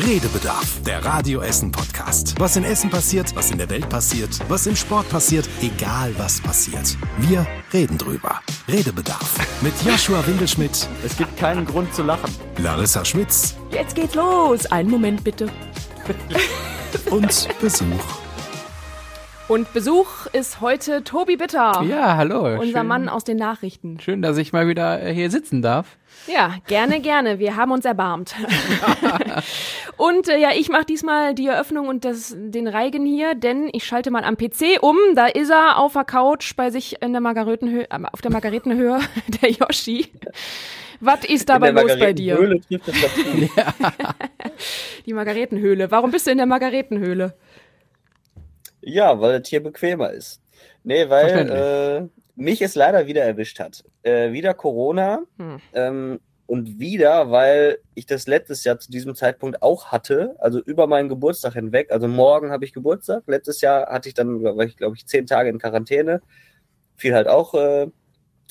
Redebedarf, 0.00 0.82
der 0.82 1.04
Radio 1.04 1.40
Essen 1.40 1.70
Podcast. 1.70 2.34
Was 2.40 2.56
in 2.56 2.64
Essen 2.64 2.90
passiert, 2.90 3.34
was 3.36 3.52
in 3.52 3.58
der 3.58 3.70
Welt 3.70 3.88
passiert, 3.88 4.40
was 4.48 4.66
im 4.66 4.74
Sport 4.74 5.08
passiert, 5.08 5.48
egal 5.62 6.12
was 6.18 6.40
passiert. 6.40 6.96
Wir 7.18 7.46
reden 7.72 7.96
drüber. 7.96 8.40
Redebedarf 8.66 9.38
mit 9.62 9.72
Joshua 9.84 10.26
Winkelschmidt. 10.26 10.88
Es 11.04 11.16
gibt 11.16 11.36
keinen 11.36 11.64
Grund 11.64 11.94
zu 11.94 12.02
lachen. 12.02 12.28
Larissa 12.58 13.04
Schmitz. 13.04 13.54
Jetzt 13.70 13.94
geht's 13.94 14.16
los. 14.16 14.66
Einen 14.66 14.90
Moment 14.90 15.22
bitte. 15.22 15.48
und 17.10 17.48
Besuch. 17.60 18.23
Und 19.46 19.74
Besuch 19.74 20.24
ist 20.32 20.62
heute 20.62 21.04
Tobi 21.04 21.36
Bitter. 21.36 21.82
Ja, 21.86 22.16
hallo. 22.16 22.58
Unser 22.58 22.78
schön, 22.78 22.86
Mann 22.86 23.08
aus 23.10 23.24
den 23.24 23.36
Nachrichten. 23.36 24.00
Schön, 24.00 24.22
dass 24.22 24.38
ich 24.38 24.54
mal 24.54 24.68
wieder 24.68 25.02
äh, 25.02 25.12
hier 25.12 25.30
sitzen 25.30 25.60
darf. 25.60 25.98
Ja, 26.26 26.54
gerne, 26.66 27.00
gerne. 27.00 27.38
Wir 27.38 27.54
haben 27.54 27.70
uns 27.70 27.84
erbarmt. 27.84 28.34
und 29.98 30.28
äh, 30.28 30.38
ja, 30.38 30.52
ich 30.56 30.70
mache 30.70 30.86
diesmal 30.86 31.34
die 31.34 31.46
Eröffnung 31.46 31.88
und 31.88 32.06
das, 32.06 32.34
den 32.34 32.66
Reigen 32.66 33.04
hier, 33.04 33.34
denn 33.34 33.68
ich 33.74 33.84
schalte 33.84 34.10
mal 34.10 34.24
am 34.24 34.38
PC 34.38 34.80
um. 34.80 34.96
Da 35.14 35.26
ist 35.26 35.50
er 35.50 35.76
auf 35.76 35.92
der 35.92 36.04
Couch 36.04 36.56
bei 36.56 36.70
sich 36.70 37.02
in 37.02 37.12
der 37.12 37.20
Margaretenhöhe, 37.20 37.86
auf 38.12 38.22
der 38.22 38.32
Margaretenhöhe, 38.32 38.98
der 39.42 39.50
Yoshi. 39.50 40.06
Was 41.00 41.22
ist 41.22 41.50
dabei 41.50 41.70
los 41.70 41.98
bei 41.98 42.14
dir? 42.14 42.38
Höhle 42.38 42.60
trifft 42.62 42.88
es 42.88 42.94
ja. 43.56 43.74
Die 45.04 45.12
Margaretenhöhle. 45.12 45.90
Warum 45.90 46.10
bist 46.12 46.26
du 46.26 46.30
in 46.30 46.38
der 46.38 46.46
Margaretenhöhle? 46.46 47.34
Ja, 48.84 49.20
weil 49.20 49.40
das 49.40 49.48
hier 49.48 49.62
bequemer 49.62 50.10
ist. 50.10 50.40
Nee, 50.82 51.08
weil 51.08 51.50
äh, 51.50 52.08
mich 52.36 52.62
es 52.62 52.74
leider 52.74 53.06
wieder 53.06 53.22
erwischt 53.22 53.58
hat. 53.60 53.84
Äh, 54.02 54.32
wieder 54.32 54.54
Corona 54.54 55.22
hm. 55.38 55.60
ähm, 55.72 56.20
und 56.46 56.78
wieder, 56.78 57.30
weil 57.30 57.78
ich 57.94 58.06
das 58.06 58.26
letztes 58.26 58.64
Jahr 58.64 58.78
zu 58.78 58.90
diesem 58.90 59.14
Zeitpunkt 59.14 59.62
auch 59.62 59.86
hatte, 59.86 60.36
also 60.38 60.60
über 60.60 60.86
meinen 60.86 61.08
Geburtstag 61.08 61.54
hinweg. 61.54 61.90
Also 61.90 62.06
morgen 62.06 62.50
habe 62.50 62.64
ich 62.64 62.74
Geburtstag. 62.74 63.22
Letztes 63.26 63.62
Jahr 63.62 63.86
hatte 63.86 64.08
ich 64.08 64.14
dann, 64.14 64.42
war 64.42 64.64
ich 64.64 64.76
glaube 64.76 64.96
ich, 64.96 65.06
zehn 65.06 65.26
Tage 65.26 65.48
in 65.48 65.58
Quarantäne. 65.58 66.20
Fiel 66.96 67.14
halt 67.14 67.28
auch 67.28 67.54
äh, 67.54 67.88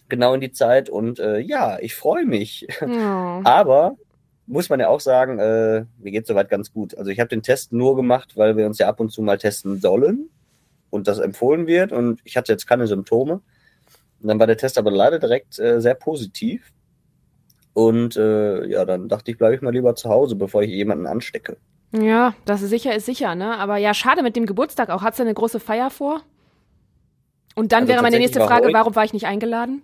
genau 0.10 0.34
in 0.34 0.42
die 0.42 0.52
Zeit 0.52 0.90
und 0.90 1.20
äh, 1.20 1.38
ja, 1.40 1.78
ich 1.80 1.96
freue 1.96 2.26
mich. 2.26 2.68
Ja. 2.82 3.42
Aber 3.46 3.96
muss 4.48 4.70
man 4.70 4.80
ja 4.80 4.90
auch 4.90 5.00
sagen, 5.00 5.40
äh, 5.40 5.86
mir 6.00 6.12
geht 6.12 6.28
soweit 6.28 6.50
ganz 6.50 6.74
gut. 6.74 6.98
Also 6.98 7.12
ich 7.12 7.20
habe 7.20 7.30
den 7.30 7.44
Test 7.44 7.72
nur 7.72 7.96
gemacht, 7.96 8.36
weil 8.36 8.58
wir 8.58 8.66
uns 8.66 8.80
ja 8.80 8.88
ab 8.88 9.00
und 9.00 9.12
zu 9.12 9.22
mal 9.22 9.38
testen 9.38 9.80
sollen 9.80 10.30
und 10.94 11.08
das 11.08 11.18
empfohlen 11.18 11.66
wird 11.66 11.92
und 11.92 12.22
ich 12.24 12.38
hatte 12.38 12.52
jetzt 12.52 12.68
keine 12.68 12.86
Symptome. 12.86 13.42
Und 14.22 14.28
dann 14.28 14.40
war 14.40 14.46
der 14.46 14.58
Test 14.58 14.78
aber 14.78 14.92
leider 14.92 15.18
direkt 15.18 15.58
äh, 15.58 15.82
sehr 15.82 15.96
positiv. 15.96 16.72
Und 17.74 18.16
äh, 18.16 18.68
ja, 18.68 18.86
dann 18.86 19.10
dachte 19.10 19.32
ich, 19.32 19.40
bleibe 19.40 19.56
ich 19.56 19.62
mal 19.62 19.74
lieber 19.74 19.96
zu 19.96 20.10
Hause, 20.10 20.36
bevor 20.36 20.62
ich 20.62 20.70
jemanden 20.70 21.08
anstecke. 21.08 21.58
Ja, 21.92 22.36
das 22.46 22.62
ist 22.62 22.70
sicher, 22.70 22.96
ist 22.96 23.08
sicher, 23.08 23.34
ne? 23.34 23.58
Aber 23.58 23.78
ja, 23.78 23.96
schade 23.96 24.22
mit 24.22 24.36
dem 24.36 24.46
Geburtstag 24.46 24.92
auch. 24.92 25.02
Hat 25.02 25.18
du 25.18 25.24
eine 25.24 25.34
große 25.34 25.60
Feier 25.60 25.90
vor? 25.90 26.22
Und 27.56 27.72
dann 27.72 27.82
also 27.82 27.94
wäre 27.94 28.04
meine 28.04 28.20
nächste 28.20 28.42
Frage, 28.42 28.72
warum 28.72 28.96
war 28.96 29.04
ich 29.04 29.14
nicht 29.14 29.26
eingeladen? 29.26 29.82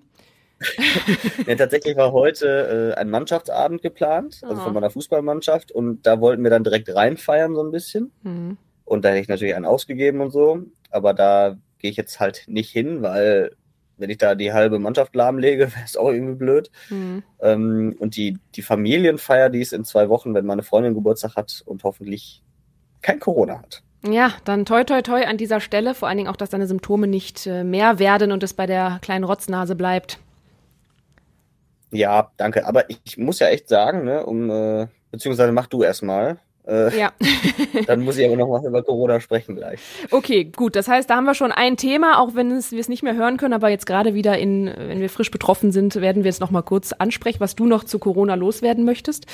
ja, 1.47 1.55
tatsächlich 1.55 1.97
war 1.97 2.11
heute 2.11 2.93
äh, 2.95 2.99
ein 2.99 3.09
Mannschaftsabend 3.09 3.81
geplant, 3.81 4.41
also 4.43 4.61
oh. 4.61 4.65
von 4.65 4.73
meiner 4.73 4.91
Fußballmannschaft. 4.91 5.71
Und 5.71 6.05
da 6.05 6.21
wollten 6.21 6.43
wir 6.43 6.51
dann 6.51 6.63
direkt 6.63 6.93
reinfeiern, 6.93 7.55
so 7.55 7.63
ein 7.63 7.71
bisschen. 7.71 8.11
Mhm. 8.21 8.57
Und 8.85 9.05
da 9.05 9.09
hätte 9.09 9.21
ich 9.21 9.27
natürlich 9.27 9.55
einen 9.55 9.65
ausgegeben 9.65 10.21
und 10.21 10.31
so. 10.31 10.63
Aber 10.89 11.13
da 11.13 11.57
gehe 11.79 11.91
ich 11.91 11.97
jetzt 11.97 12.19
halt 12.19 12.43
nicht 12.47 12.71
hin, 12.71 13.01
weil 13.01 13.55
wenn 13.97 14.09
ich 14.09 14.17
da 14.17 14.33
die 14.35 14.53
halbe 14.53 14.79
Mannschaft 14.79 15.15
lahmlege, 15.15 15.71
wäre 15.75 15.85
es 15.85 15.97
auch 15.97 16.09
irgendwie 16.09 16.35
blöd. 16.35 16.71
Mhm. 16.89 17.23
Ähm, 17.41 17.95
und 17.99 18.15
die, 18.15 18.37
die 18.55 18.61
Familienfeier, 18.61 19.49
die 19.49 19.61
ist 19.61 19.73
in 19.73 19.85
zwei 19.85 20.09
Wochen, 20.09 20.33
wenn 20.33 20.45
meine 20.45 20.63
Freundin 20.63 20.93
Geburtstag 20.93 21.35
hat 21.35 21.63
und 21.65 21.83
hoffentlich 21.83 22.43
kein 23.01 23.19
Corona 23.19 23.59
hat. 23.59 23.83
Ja, 24.07 24.33
dann 24.45 24.65
toi 24.65 24.85
toi 24.85 25.01
toi 25.01 25.25
an 25.25 25.37
dieser 25.37 25.59
Stelle, 25.59 25.93
vor 25.93 26.07
allen 26.07 26.17
Dingen 26.17 26.29
auch, 26.29 26.37
dass 26.37 26.49
deine 26.49 26.67
Symptome 26.67 27.07
nicht 27.07 27.45
äh, 27.47 27.65
mehr 27.65 27.99
werden 27.99 28.31
und 28.31 28.43
es 28.43 28.53
bei 28.53 28.65
der 28.65 28.99
kleinen 29.01 29.25
Rotznase 29.25 29.75
bleibt. 29.75 30.19
Ja, 31.91 32.31
danke. 32.37 32.65
Aber 32.65 32.89
ich 32.89 33.17
muss 33.17 33.39
ja 33.39 33.47
echt 33.47 33.67
sagen, 33.67 34.05
ne, 34.05 34.25
um, 34.25 34.49
äh, 34.49 34.87
beziehungsweise 35.11 35.51
mach 35.51 35.67
du 35.67 35.83
erstmal. 35.83 36.37
Äh, 36.69 36.99
ja. 36.99 37.11
dann 37.87 38.01
muss 38.01 38.17
ich 38.17 38.25
aber 38.25 38.35
noch 38.35 38.47
mal 38.47 38.63
über 38.65 38.83
Corona 38.83 39.19
sprechen 39.19 39.55
gleich. 39.55 39.79
Okay, 40.11 40.45
gut. 40.45 40.75
Das 40.75 40.87
heißt, 40.87 41.09
da 41.09 41.15
haben 41.15 41.25
wir 41.25 41.33
schon 41.33 41.51
ein 41.51 41.77
Thema, 41.77 42.19
auch 42.19 42.35
wenn 42.35 42.51
es, 42.51 42.71
wir 42.71 42.79
es 42.79 42.89
nicht 42.89 43.03
mehr 43.03 43.15
hören 43.15 43.37
können, 43.37 43.53
aber 43.53 43.69
jetzt 43.69 43.85
gerade 43.85 44.13
wieder 44.13 44.37
in, 44.37 44.67
wenn 44.67 45.01
wir 45.01 45.09
frisch 45.09 45.31
betroffen 45.31 45.71
sind, 45.71 45.95
werden 45.95 46.23
wir 46.23 46.29
es 46.29 46.39
noch 46.39 46.51
mal 46.51 46.61
kurz 46.61 46.93
ansprechen, 46.93 47.39
was 47.39 47.55
du 47.55 47.65
noch 47.65 47.83
zu 47.83 47.97
Corona 47.99 48.35
loswerden 48.35 48.85
möchtest. 48.85 49.25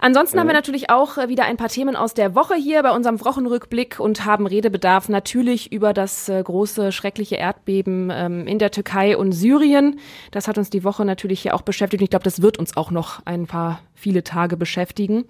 Ansonsten 0.00 0.38
haben 0.38 0.46
wir 0.46 0.54
natürlich 0.54 0.90
auch 0.90 1.18
äh, 1.18 1.28
wieder 1.28 1.44
ein 1.44 1.56
paar 1.56 1.68
Themen 1.68 1.96
aus 1.96 2.14
der 2.14 2.34
Woche 2.34 2.54
hier 2.54 2.82
bei 2.82 2.92
unserem 2.92 3.24
Wochenrückblick 3.24 3.98
und 3.98 4.24
haben 4.24 4.46
Redebedarf 4.46 5.08
natürlich 5.08 5.72
über 5.72 5.92
das 5.92 6.28
äh, 6.28 6.40
große, 6.42 6.92
schreckliche 6.92 7.36
Erdbeben 7.36 8.10
ähm, 8.12 8.46
in 8.46 8.58
der 8.58 8.70
Türkei 8.70 9.16
und 9.16 9.32
Syrien. 9.32 9.98
Das 10.30 10.46
hat 10.46 10.58
uns 10.58 10.70
die 10.70 10.84
Woche 10.84 11.04
natürlich 11.04 11.40
hier 11.40 11.54
auch 11.54 11.62
beschäftigt. 11.62 12.02
Ich 12.02 12.10
glaube, 12.10 12.24
das 12.24 12.42
wird 12.42 12.58
uns 12.58 12.76
auch 12.76 12.90
noch 12.90 13.20
ein 13.24 13.46
paar 13.46 13.80
viele 13.94 14.22
Tage 14.22 14.56
beschäftigen. 14.56 15.24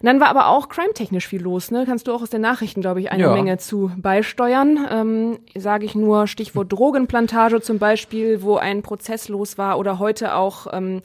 Und 0.00 0.06
dann 0.06 0.20
war 0.20 0.28
aber 0.28 0.48
auch 0.48 0.68
crime-technisch 0.68 1.26
viel 1.26 1.42
los, 1.42 1.70
ne? 1.70 1.84
Kannst 1.86 2.06
du 2.06 2.12
auch 2.12 2.22
aus 2.22 2.30
den 2.30 2.40
Nachrichten, 2.40 2.80
glaube 2.80 3.00
ich, 3.00 3.10
eine 3.10 3.24
ja. 3.24 3.32
Menge 3.32 3.58
zu 3.58 3.90
beisteuern. 3.96 4.86
Ähm, 4.90 5.38
Sage 5.56 5.84
ich 5.84 5.94
nur 5.94 6.26
Stichwort 6.26 6.72
Drogenplantage 6.72 7.60
zum 7.60 7.78
Beispiel, 7.78 8.42
wo 8.42 8.56
ein 8.56 8.82
Prozess 8.82 9.28
los 9.28 9.58
war 9.58 9.78
oder 9.78 9.98
heute 9.98 10.34
auch 10.34 10.68
ähm, 10.72 11.02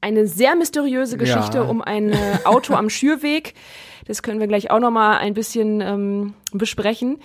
eine 0.00 0.26
sehr 0.26 0.54
mysteriöse 0.54 1.16
Geschichte 1.16 1.58
ja. 1.58 1.64
um 1.64 1.82
ein 1.82 2.12
äh, 2.12 2.16
Auto 2.44 2.74
am 2.74 2.90
Schürweg. 2.90 3.54
Das 4.06 4.22
können 4.22 4.38
wir 4.38 4.46
gleich 4.46 4.70
auch 4.70 4.78
noch 4.78 4.92
mal 4.92 5.18
ein 5.18 5.34
bisschen 5.34 5.80
ähm, 5.80 6.34
besprechen. 6.52 7.18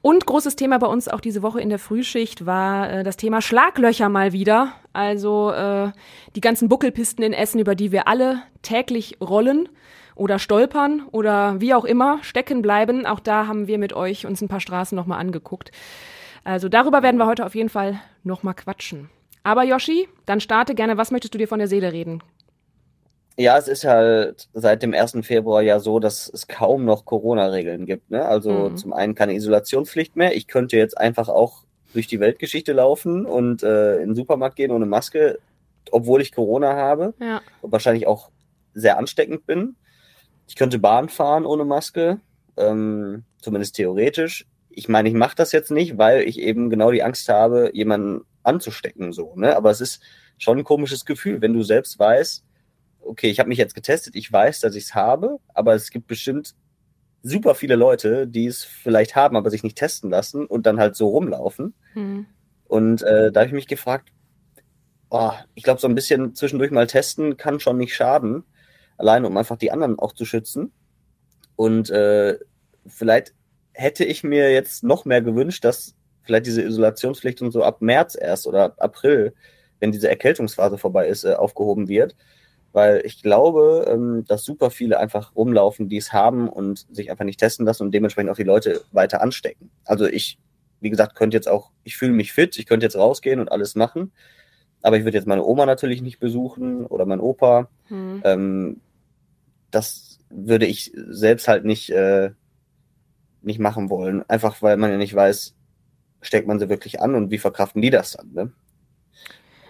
Und 0.00 0.26
großes 0.26 0.56
Thema 0.56 0.78
bei 0.78 0.86
uns 0.86 1.08
auch 1.08 1.20
diese 1.20 1.42
Woche 1.42 1.60
in 1.60 1.68
der 1.68 1.78
Frühschicht 1.78 2.46
war 2.46 2.90
äh, 2.90 3.02
das 3.04 3.16
Thema 3.16 3.40
Schlaglöcher 3.40 4.08
mal 4.08 4.32
wieder. 4.32 4.72
Also 4.92 5.52
äh, 5.52 5.92
die 6.34 6.40
ganzen 6.40 6.68
Buckelpisten 6.68 7.22
in 7.22 7.32
Essen, 7.32 7.60
über 7.60 7.74
die 7.74 7.92
wir 7.92 8.08
alle 8.08 8.42
täglich 8.62 9.18
rollen 9.20 9.68
oder 10.14 10.38
stolpern 10.38 11.02
oder 11.10 11.60
wie 11.60 11.74
auch 11.74 11.84
immer 11.84 12.18
stecken 12.22 12.62
bleiben. 12.62 13.06
Auch 13.06 13.20
da 13.20 13.46
haben 13.46 13.66
wir 13.66 13.78
mit 13.78 13.92
euch 13.92 14.26
uns 14.26 14.40
ein 14.40 14.48
paar 14.48 14.60
Straßen 14.60 14.96
nochmal 14.96 15.20
angeguckt. 15.20 15.70
Also 16.44 16.68
darüber 16.68 17.02
werden 17.02 17.18
wir 17.18 17.26
heute 17.26 17.46
auf 17.46 17.54
jeden 17.54 17.68
Fall 17.68 18.00
nochmal 18.24 18.54
quatschen. 18.54 19.10
Aber 19.44 19.64
Yoshi, 19.64 20.08
dann 20.26 20.40
starte 20.40 20.74
gerne. 20.74 20.96
Was 20.96 21.10
möchtest 21.10 21.34
du 21.34 21.38
dir 21.38 21.48
von 21.48 21.58
der 21.58 21.68
Seele 21.68 21.92
reden? 21.92 22.22
Ja, 23.38 23.56
es 23.56 23.66
ist 23.66 23.84
halt 23.84 24.48
seit 24.52 24.82
dem 24.82 24.92
1. 24.92 25.18
Februar 25.22 25.62
ja 25.62 25.80
so, 25.80 25.98
dass 25.98 26.28
es 26.28 26.48
kaum 26.48 26.84
noch 26.84 27.04
Corona-Regeln 27.04 27.86
gibt. 27.86 28.10
Ne? 28.10 28.24
Also 28.24 28.70
mhm. 28.70 28.76
zum 28.76 28.92
einen 28.92 29.14
keine 29.14 29.34
Isolationspflicht 29.34 30.16
mehr. 30.16 30.36
Ich 30.36 30.48
könnte 30.48 30.76
jetzt 30.76 30.98
einfach 30.98 31.28
auch 31.28 31.64
durch 31.94 32.06
die 32.06 32.20
Weltgeschichte 32.20 32.72
laufen 32.72 33.26
und 33.26 33.62
äh, 33.62 33.96
in 33.96 34.10
den 34.10 34.14
Supermarkt 34.14 34.56
gehen 34.56 34.70
ohne 34.70 34.86
Maske, 34.86 35.38
obwohl 35.90 36.20
ich 36.20 36.32
Corona 36.32 36.74
habe 36.74 37.14
ja. 37.20 37.40
und 37.62 37.72
wahrscheinlich 37.72 38.06
auch 38.06 38.30
sehr 38.74 38.98
ansteckend 38.98 39.46
bin. 39.46 39.76
Ich 40.52 40.56
könnte 40.56 40.78
Bahn 40.78 41.08
fahren 41.08 41.46
ohne 41.46 41.64
Maske, 41.64 42.20
ähm, 42.58 43.24
zumindest 43.40 43.74
theoretisch. 43.74 44.46
Ich 44.68 44.86
meine, 44.86 45.08
ich 45.08 45.14
mache 45.14 45.34
das 45.34 45.50
jetzt 45.50 45.70
nicht, 45.70 45.96
weil 45.96 46.28
ich 46.28 46.38
eben 46.38 46.68
genau 46.68 46.90
die 46.90 47.02
Angst 47.02 47.26
habe, 47.30 47.70
jemanden 47.72 48.26
anzustecken. 48.42 49.14
So, 49.14 49.32
ne? 49.34 49.56
Aber 49.56 49.70
es 49.70 49.80
ist 49.80 50.02
schon 50.36 50.58
ein 50.58 50.64
komisches 50.64 51.06
Gefühl, 51.06 51.40
wenn 51.40 51.54
du 51.54 51.62
selbst 51.62 51.98
weißt, 51.98 52.44
okay, 53.00 53.30
ich 53.30 53.38
habe 53.38 53.48
mich 53.48 53.56
jetzt 53.56 53.74
getestet, 53.74 54.14
ich 54.14 54.30
weiß, 54.30 54.60
dass 54.60 54.74
ich 54.74 54.84
es 54.84 54.94
habe, 54.94 55.38
aber 55.54 55.72
es 55.72 55.88
gibt 55.88 56.06
bestimmt 56.06 56.54
super 57.22 57.54
viele 57.54 57.76
Leute, 57.76 58.26
die 58.26 58.44
es 58.44 58.62
vielleicht 58.62 59.16
haben, 59.16 59.38
aber 59.38 59.48
sich 59.48 59.62
nicht 59.62 59.78
testen 59.78 60.10
lassen 60.10 60.44
und 60.44 60.66
dann 60.66 60.78
halt 60.78 60.96
so 60.96 61.08
rumlaufen. 61.08 61.72
Mhm. 61.94 62.26
Und 62.64 63.02
äh, 63.04 63.32
da 63.32 63.40
habe 63.40 63.48
ich 63.48 63.54
mich 63.54 63.68
gefragt, 63.68 64.10
oh, 65.08 65.32
ich 65.54 65.62
glaube, 65.62 65.80
so 65.80 65.88
ein 65.88 65.94
bisschen 65.94 66.34
zwischendurch 66.34 66.72
mal 66.72 66.86
testen 66.86 67.38
kann 67.38 67.58
schon 67.58 67.78
nicht 67.78 67.94
schaden, 67.94 68.44
allein 68.96 69.24
um 69.24 69.36
einfach 69.36 69.56
die 69.56 69.72
anderen 69.72 69.98
auch 69.98 70.12
zu 70.12 70.24
schützen. 70.24 70.72
Und 71.56 71.90
äh, 71.90 72.38
vielleicht 72.86 73.34
hätte 73.72 74.04
ich 74.04 74.24
mir 74.24 74.52
jetzt 74.52 74.84
noch 74.84 75.04
mehr 75.04 75.22
gewünscht, 75.22 75.64
dass 75.64 75.94
vielleicht 76.22 76.46
diese 76.46 76.62
Isolationspflicht 76.62 77.42
und 77.42 77.50
so 77.50 77.62
ab 77.62 77.82
März 77.82 78.16
erst 78.20 78.46
oder 78.46 78.74
April, 78.78 79.34
wenn 79.80 79.92
diese 79.92 80.08
Erkältungsphase 80.08 80.78
vorbei 80.78 81.08
ist, 81.08 81.24
äh, 81.24 81.34
aufgehoben 81.34 81.88
wird. 81.88 82.16
Weil 82.72 83.02
ich 83.04 83.22
glaube, 83.22 83.86
ähm, 83.88 84.24
dass 84.26 84.44
super 84.44 84.70
viele 84.70 84.98
einfach 84.98 85.36
rumlaufen, 85.36 85.88
die 85.88 85.98
es 85.98 86.12
haben 86.12 86.48
und 86.48 86.86
sich 86.94 87.10
einfach 87.10 87.24
nicht 87.24 87.38
testen 87.38 87.66
lassen 87.66 87.82
und 87.82 87.92
dementsprechend 87.92 88.30
auch 88.30 88.36
die 88.36 88.44
Leute 88.44 88.80
weiter 88.92 89.20
anstecken. 89.20 89.70
Also 89.84 90.06
ich, 90.06 90.38
wie 90.80 90.88
gesagt, 90.88 91.14
könnte 91.14 91.36
jetzt 91.36 91.48
auch, 91.48 91.70
ich 91.84 91.96
fühle 91.96 92.12
mich 92.12 92.32
fit, 92.32 92.58
ich 92.58 92.66
könnte 92.66 92.86
jetzt 92.86 92.96
rausgehen 92.96 93.40
und 93.40 93.52
alles 93.52 93.74
machen. 93.74 94.12
Aber 94.82 94.96
ich 94.96 95.04
würde 95.04 95.16
jetzt 95.16 95.26
meine 95.26 95.44
Oma 95.44 95.64
natürlich 95.64 96.02
nicht 96.02 96.18
besuchen 96.18 96.86
oder 96.86 97.06
mein 97.06 97.20
Opa. 97.20 97.68
Hm. 97.88 98.20
Ähm, 98.24 98.80
das 99.70 100.18
würde 100.28 100.66
ich 100.66 100.92
selbst 100.94 101.48
halt 101.48 101.64
nicht, 101.64 101.90
äh, 101.90 102.30
nicht 103.42 103.58
machen 103.58 103.90
wollen. 103.90 104.28
Einfach 104.28 104.60
weil 104.62 104.76
man 104.76 104.90
ja 104.90 104.96
nicht 104.96 105.14
weiß, 105.14 105.54
steckt 106.20 106.46
man 106.46 106.58
sie 106.58 106.68
wirklich 106.68 107.00
an 107.00 107.14
und 107.14 107.30
wie 107.30 107.38
verkraften 107.38 107.82
die 107.82 107.90
das 107.90 108.12
dann? 108.12 108.32
Ne? 108.32 108.52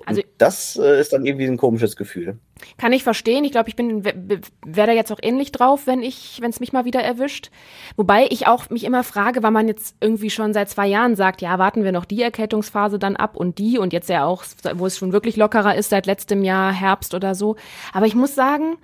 Also 0.07 0.21
und 0.21 0.29
das 0.39 0.77
äh, 0.77 1.01
ist 1.01 1.13
dann 1.13 1.25
irgendwie 1.25 1.47
ein 1.47 1.57
komisches 1.57 1.97
Gefühl. 1.97 2.39
Kann 2.79 2.93
ich 2.93 3.03
verstehen. 3.03 3.45
Ich 3.45 3.53
glaube, 3.53 3.69
ich 3.69 3.77
bin 3.77 4.05
wäre 4.05 4.87
da 4.87 4.93
jetzt 4.93 5.13
auch 5.13 5.19
ähnlich 5.23 5.53
drauf, 5.53 5.87
wenn 5.87 6.03
ich, 6.03 6.39
wenn 6.41 6.51
es 6.51 6.61
mich 6.61 6.73
mal 6.73 6.85
wieder 6.85 7.03
erwischt. 7.03 7.51
Wobei 7.97 8.27
ich 8.31 8.47
auch 8.47 8.71
mich 8.71 8.85
immer 8.85 9.05
frage, 9.05 9.43
weil 9.43 9.51
man 9.51 9.69
jetzt 9.69 9.97
irgendwie 10.01 10.31
schon 10.31 10.53
seit 10.53 10.69
zwei 10.71 10.87
Jahren 10.87 11.17
sagt, 11.17 11.43
ja, 11.43 11.59
warten 11.59 11.85
wir 11.85 11.93
noch 11.93 12.05
die 12.05 12.23
Erkältungsphase 12.23 12.99
dann 12.99 13.17
ab 13.17 13.37
und 13.37 13.59
die 13.59 13.79
und 13.79 13.93
jetzt 13.93 14.09
ja 14.09 14.25
auch, 14.25 14.45
wo 14.75 14.87
es 14.87 14.99
schon 14.99 15.13
wirklich 15.13 15.37
lockerer 15.37 15.75
ist 15.75 15.91
seit 15.91 16.07
letztem 16.07 16.45
Jahr 16.45 16.73
Herbst 16.73 17.15
oder 17.15 17.35
so. 17.35 17.57
Aber 17.93 18.07
ich 18.07 18.15
muss 18.15 18.35
sagen, 18.35 18.77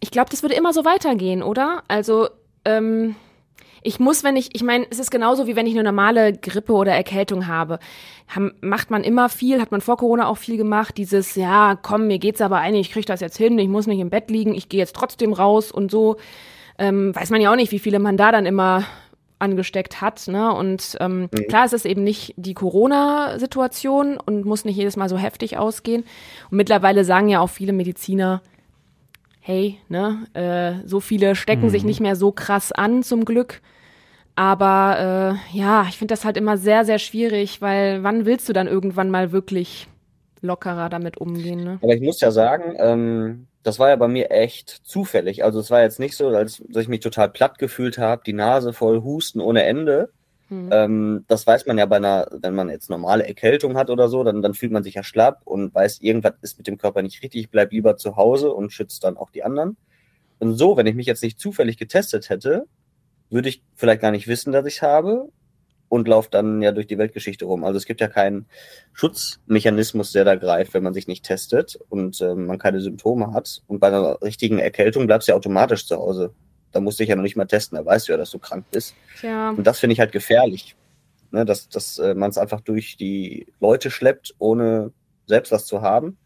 ich 0.00 0.10
glaube, 0.10 0.30
das 0.30 0.42
würde 0.42 0.56
immer 0.56 0.72
so 0.72 0.84
weitergehen, 0.84 1.42
oder? 1.42 1.84
Also 1.88 2.28
ähm, 2.64 3.14
ich 3.82 4.00
muss, 4.00 4.24
wenn 4.24 4.36
ich, 4.36 4.54
ich 4.54 4.62
meine, 4.62 4.86
es 4.90 4.98
ist 4.98 5.10
genauso 5.10 5.46
wie 5.46 5.56
wenn 5.56 5.66
ich 5.66 5.74
eine 5.74 5.84
normale 5.84 6.32
Grippe 6.32 6.72
oder 6.72 6.92
Erkältung 6.92 7.46
habe. 7.46 7.78
Ham, 8.34 8.52
macht 8.60 8.90
man 8.90 9.04
immer 9.04 9.28
viel, 9.28 9.60
hat 9.60 9.72
man 9.72 9.80
vor 9.80 9.96
Corona 9.96 10.26
auch 10.28 10.38
viel 10.38 10.56
gemacht, 10.56 10.96
dieses, 10.96 11.34
ja, 11.34 11.76
komm, 11.80 12.06
mir 12.06 12.18
geht's 12.18 12.40
aber 12.40 12.58
ein, 12.58 12.74
ich 12.74 12.90
krieg 12.90 13.06
das 13.06 13.20
jetzt 13.20 13.36
hin, 13.36 13.58
ich 13.58 13.68
muss 13.68 13.86
nicht 13.86 14.00
im 14.00 14.10
Bett 14.10 14.30
liegen, 14.30 14.54
ich 14.54 14.68
gehe 14.68 14.80
jetzt 14.80 14.96
trotzdem 14.96 15.32
raus 15.32 15.72
und 15.72 15.90
so. 15.90 16.16
Ähm, 16.78 17.14
weiß 17.14 17.30
man 17.30 17.40
ja 17.40 17.52
auch 17.52 17.56
nicht, 17.56 17.72
wie 17.72 17.78
viele 17.78 17.98
man 17.98 18.16
da 18.16 18.32
dann 18.32 18.46
immer 18.46 18.84
angesteckt 19.42 20.00
hat. 20.00 20.28
Ne? 20.28 20.54
Und 20.54 20.96
ähm, 21.00 21.22
mhm. 21.22 21.48
klar, 21.48 21.66
es 21.66 21.72
ist 21.72 21.84
eben 21.84 22.04
nicht 22.04 22.32
die 22.36 22.54
Corona-Situation 22.54 24.16
und 24.16 24.46
muss 24.46 24.64
nicht 24.64 24.76
jedes 24.76 24.96
Mal 24.96 25.08
so 25.08 25.18
heftig 25.18 25.58
ausgehen. 25.58 26.04
Und 26.50 26.56
mittlerweile 26.56 27.04
sagen 27.04 27.28
ja 27.28 27.40
auch 27.40 27.50
viele 27.50 27.72
Mediziner, 27.72 28.40
hey, 29.44 29.78
ne, 29.88 30.26
äh, 30.34 30.86
so 30.86 31.00
viele 31.00 31.34
stecken 31.34 31.64
mhm. 31.64 31.70
sich 31.70 31.84
nicht 31.84 32.00
mehr 32.00 32.14
so 32.16 32.30
krass 32.30 32.70
an, 32.70 33.02
zum 33.02 33.24
Glück. 33.24 33.60
Aber 34.36 35.36
äh, 35.52 35.58
ja, 35.58 35.84
ich 35.88 35.98
finde 35.98 36.12
das 36.12 36.24
halt 36.24 36.36
immer 36.36 36.56
sehr, 36.56 36.84
sehr 36.84 36.98
schwierig, 36.98 37.60
weil 37.60 38.02
wann 38.02 38.24
willst 38.24 38.48
du 38.48 38.52
dann 38.52 38.68
irgendwann 38.68 39.10
mal 39.10 39.32
wirklich 39.32 39.88
lockerer 40.40 40.88
damit 40.88 41.18
umgehen? 41.18 41.64
Ne? 41.64 41.78
Aber 41.82 41.92
ich 41.92 42.00
muss 42.00 42.20
ja 42.20 42.30
sagen, 42.30 42.76
ähm, 42.78 43.46
das 43.64 43.78
war 43.78 43.90
ja 43.90 43.96
bei 43.96 44.08
mir 44.08 44.30
echt 44.30 44.70
zufällig. 44.84 45.44
Also 45.44 45.58
es 45.58 45.70
war 45.70 45.82
jetzt 45.82 45.98
nicht 45.98 46.16
so, 46.16 46.28
als 46.28 46.62
dass 46.68 46.84
ich 46.84 46.88
mich 46.88 47.00
total 47.00 47.28
platt 47.28 47.58
gefühlt 47.58 47.98
habe, 47.98 48.22
die 48.24 48.32
Nase 48.32 48.72
voll 48.72 49.02
Husten 49.02 49.40
ohne 49.40 49.64
Ende. 49.64 50.10
Hm. 50.52 50.68
Ähm, 50.70 51.24
das 51.28 51.46
weiß 51.46 51.64
man 51.64 51.78
ja 51.78 51.86
bei 51.86 51.96
einer, 51.96 52.28
wenn 52.30 52.54
man 52.54 52.68
jetzt 52.68 52.90
normale 52.90 53.26
Erkältung 53.26 53.74
hat 53.78 53.88
oder 53.88 54.08
so, 54.08 54.22
dann, 54.22 54.42
dann 54.42 54.52
fühlt 54.52 54.70
man 54.70 54.82
sich 54.82 54.94
ja 54.94 55.02
schlapp 55.02 55.40
und 55.46 55.74
weiß, 55.74 56.02
irgendwas 56.02 56.34
ist 56.42 56.58
mit 56.58 56.66
dem 56.66 56.76
Körper 56.76 57.00
nicht 57.00 57.22
richtig, 57.22 57.40
ich 57.40 57.50
bleib 57.50 57.72
lieber 57.72 57.96
zu 57.96 58.16
Hause 58.16 58.52
und 58.52 58.70
schützt 58.70 59.02
dann 59.04 59.16
auch 59.16 59.30
die 59.30 59.44
anderen. 59.44 59.78
Und 60.40 60.56
so, 60.56 60.76
wenn 60.76 60.86
ich 60.86 60.94
mich 60.94 61.06
jetzt 61.06 61.22
nicht 61.22 61.40
zufällig 61.40 61.78
getestet 61.78 62.28
hätte, 62.28 62.66
würde 63.30 63.48
ich 63.48 63.62
vielleicht 63.74 64.02
gar 64.02 64.10
nicht 64.10 64.28
wissen, 64.28 64.52
dass 64.52 64.66
ich 64.66 64.82
habe 64.82 65.30
und 65.88 66.06
laufe 66.06 66.28
dann 66.30 66.60
ja 66.60 66.72
durch 66.72 66.86
die 66.86 66.98
Weltgeschichte 66.98 67.46
rum. 67.46 67.64
Also 67.64 67.78
es 67.78 67.86
gibt 67.86 68.02
ja 68.02 68.08
keinen 68.08 68.44
Schutzmechanismus, 68.92 70.12
der 70.12 70.26
da 70.26 70.34
greift, 70.34 70.74
wenn 70.74 70.82
man 70.82 70.92
sich 70.92 71.06
nicht 71.06 71.24
testet 71.24 71.78
und 71.88 72.20
äh, 72.20 72.34
man 72.34 72.58
keine 72.58 72.80
Symptome 72.80 73.32
hat. 73.32 73.62
Und 73.68 73.80
bei 73.80 73.86
einer 73.86 74.20
richtigen 74.20 74.58
Erkältung 74.58 75.06
bleibst 75.06 75.28
du 75.28 75.32
ja 75.32 75.36
automatisch 75.36 75.86
zu 75.86 75.96
Hause. 75.96 76.34
Da 76.72 76.80
musst 76.80 76.98
du 76.98 77.02
dich 77.02 77.10
ja 77.10 77.16
noch 77.16 77.22
nicht 77.22 77.36
mal 77.36 77.46
testen, 77.46 77.76
da 77.76 77.84
weißt 77.84 78.08
du 78.08 78.12
ja, 78.12 78.18
dass 78.18 78.30
du 78.30 78.38
krank 78.38 78.64
bist. 78.70 78.94
Ja. 79.22 79.50
Und 79.50 79.66
das 79.66 79.78
finde 79.78 79.92
ich 79.92 80.00
halt 80.00 80.12
gefährlich. 80.12 80.76
Ne, 81.30 81.46
dass 81.46 81.68
dass 81.70 81.98
äh, 81.98 82.14
man 82.14 82.28
es 82.28 82.36
einfach 82.36 82.60
durch 82.60 82.98
die 82.98 83.46
Leute 83.58 83.90
schleppt, 83.90 84.34
ohne 84.38 84.92
selbst 85.26 85.50
was 85.50 85.64
zu 85.64 85.80
haben. 85.80 86.18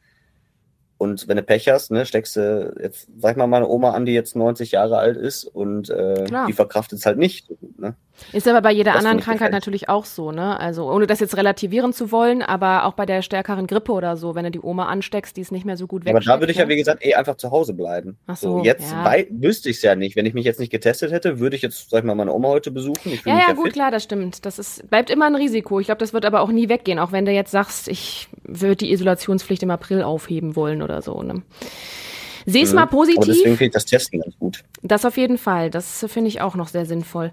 Und 0.99 1.29
wenn 1.29 1.37
du 1.37 1.43
Pech 1.43 1.69
hast, 1.69 1.91
ne, 1.91 2.07
steckst 2.07 2.37
du 2.37 2.75
jetzt, 2.83 3.09
sag 3.19 3.33
ich 3.33 3.37
mal, 3.37 3.47
meine 3.47 3.69
Oma 3.69 3.93
an, 3.93 4.07
die 4.07 4.13
jetzt 4.13 4.35
90 4.35 4.73
Jahre 4.73 4.99
alt 4.99 5.17
ist 5.17 5.45
und 5.45 5.91
äh, 5.91 6.25
die 6.49 6.53
verkraftet 6.53 6.99
es 6.99 7.07
halt 7.07 7.19
nicht. 7.19 7.53
Ne? 7.79 7.95
Ist 8.33 8.49
aber 8.49 8.63
bei 8.63 8.73
jeder 8.73 8.93
das 8.93 9.05
anderen 9.05 9.21
Krankheit 9.21 9.53
natürlich 9.53 9.89
auch 9.89 10.05
so, 10.05 10.33
ne? 10.33 10.59
Also 10.59 10.91
ohne 10.91 11.07
das 11.07 11.21
jetzt 11.21 11.37
relativieren 11.37 11.93
zu 11.93 12.11
wollen, 12.11 12.43
aber 12.43 12.85
auch 12.85 12.95
bei 12.95 13.07
der 13.07 13.23
stärkeren 13.23 13.67
Grippe 13.67 13.93
oder 13.93 14.17
so, 14.17 14.35
wenn 14.35 14.45
du 14.45 14.51
die 14.51 14.61
Oma 14.61 14.87
ansteckst, 14.87 15.37
die 15.37 15.43
ist 15.43 15.53
nicht 15.53 15.65
mehr 15.65 15.77
so 15.77 15.87
gut 15.87 16.05
weg. 16.05 16.15
Aber 16.15 16.21
da 16.21 16.41
würde 16.41 16.53
ich 16.53 16.59
ja, 16.59 16.69
wie 16.69 16.77
gesagt, 16.77 17.05
eh 17.05 17.15
einfach 17.15 17.37
zu 17.37 17.51
Hause 17.51 17.75
bleiben. 17.75 18.17
Ach 18.27 18.37
so, 18.37 18.59
so 18.59 18.65
jetzt 18.65 18.91
ja. 18.91 19.03
bei, 19.05 19.27
wüsste 19.31 19.69
ich 19.69 19.77
es 19.77 19.83
ja 19.83 19.95
nicht. 19.95 20.17
Wenn 20.17 20.27
ich 20.27 20.35
mich 20.35 20.45
jetzt 20.45 20.61
nicht 20.61 20.71
getestet 20.71 21.13
hätte, 21.13 21.39
würde 21.39 21.57
ich 21.57 21.63
jetzt, 21.63 21.91
sag 21.91 22.01
ich 22.01 22.05
mal, 22.05 22.15
meine 22.15 22.33
Oma 22.33 22.49
heute 22.49 22.71
besuchen. 22.71 23.13
Ich 23.13 23.25
ja, 23.25 23.35
ja, 23.35 23.45
ja 23.49 23.53
gut, 23.55 23.67
fit. 23.67 23.75
klar, 23.75 23.91
das 23.91 24.03
stimmt. 24.03 24.47
Das 24.47 24.59
ist, 24.59 24.89
bleibt 24.89 25.11
immer 25.11 25.27
ein 25.27 25.37
Risiko. 25.37 25.79
Ich 25.81 25.87
glaube, 25.87 25.99
das 25.99 26.13
wird 26.13 26.25
aber 26.25 26.41
auch 26.41 26.51
nie 26.51 26.69
weggehen, 26.69 26.99
auch 26.99 27.13
wenn 27.13 27.25
du 27.25 27.33
jetzt 27.33 27.51
sagst, 27.51 27.89
ich 27.89 28.29
würde 28.45 28.77
die 28.77 28.93
Isolationspflicht 28.93 29.63
im 29.63 29.71
April 29.71 30.03
aufheben 30.03 30.57
wollen 30.57 30.83
oder 30.83 31.03
so, 31.03 31.23
ne? 31.23 31.43
Seh's 32.47 32.71
mhm. 32.71 32.77
mal 32.77 32.87
positiv. 32.87 33.19
Aber 33.19 33.27
deswegen 33.27 33.57
finde 33.57 33.65
ich 33.65 33.73
das 33.73 33.85
Testen 33.85 34.21
ganz 34.21 34.39
gut. 34.39 34.63
Das 34.83 35.05
auf 35.05 35.17
jeden 35.17 35.37
Fall. 35.37 35.69
Das 35.69 36.07
finde 36.09 36.29
ich 36.29 36.41
auch 36.41 36.55
noch 36.55 36.69
sehr 36.69 36.87
sinnvoll. 36.87 37.33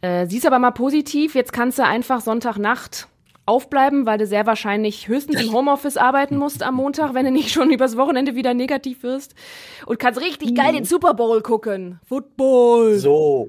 Äh, 0.00 0.26
sieh's 0.26 0.46
aber 0.46 0.58
mal 0.58 0.70
positiv. 0.70 1.34
Jetzt 1.34 1.52
kannst 1.52 1.78
du 1.78 1.84
einfach 1.84 2.20
Sonntagnacht 2.20 3.08
aufbleiben, 3.46 4.04
weil 4.04 4.18
du 4.18 4.26
sehr 4.26 4.46
wahrscheinlich 4.46 5.08
höchstens 5.08 5.40
im 5.40 5.52
Homeoffice 5.52 5.96
arbeiten 5.96 6.36
musst 6.36 6.62
am 6.62 6.74
Montag, 6.74 7.14
wenn 7.14 7.24
du 7.24 7.32
nicht 7.32 7.50
schon 7.50 7.70
übers 7.70 7.96
Wochenende 7.96 8.34
wieder 8.34 8.54
negativ 8.54 9.02
wirst. 9.02 9.34
Und 9.86 9.98
kannst 9.98 10.20
richtig 10.20 10.54
geil 10.54 10.74
den 10.74 10.84
Super 10.84 11.14
Bowl 11.14 11.40
gucken. 11.40 11.98
Football. 12.06 12.98
So. 12.98 13.48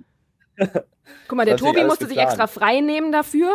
Guck 1.27 1.37
mal, 1.37 1.45
der 1.45 1.57
Tobi 1.57 1.83
musste 1.83 2.07
sich 2.07 2.17
extra 2.17 2.47
frei 2.47 2.79
nehmen 2.79 3.11
dafür. 3.11 3.49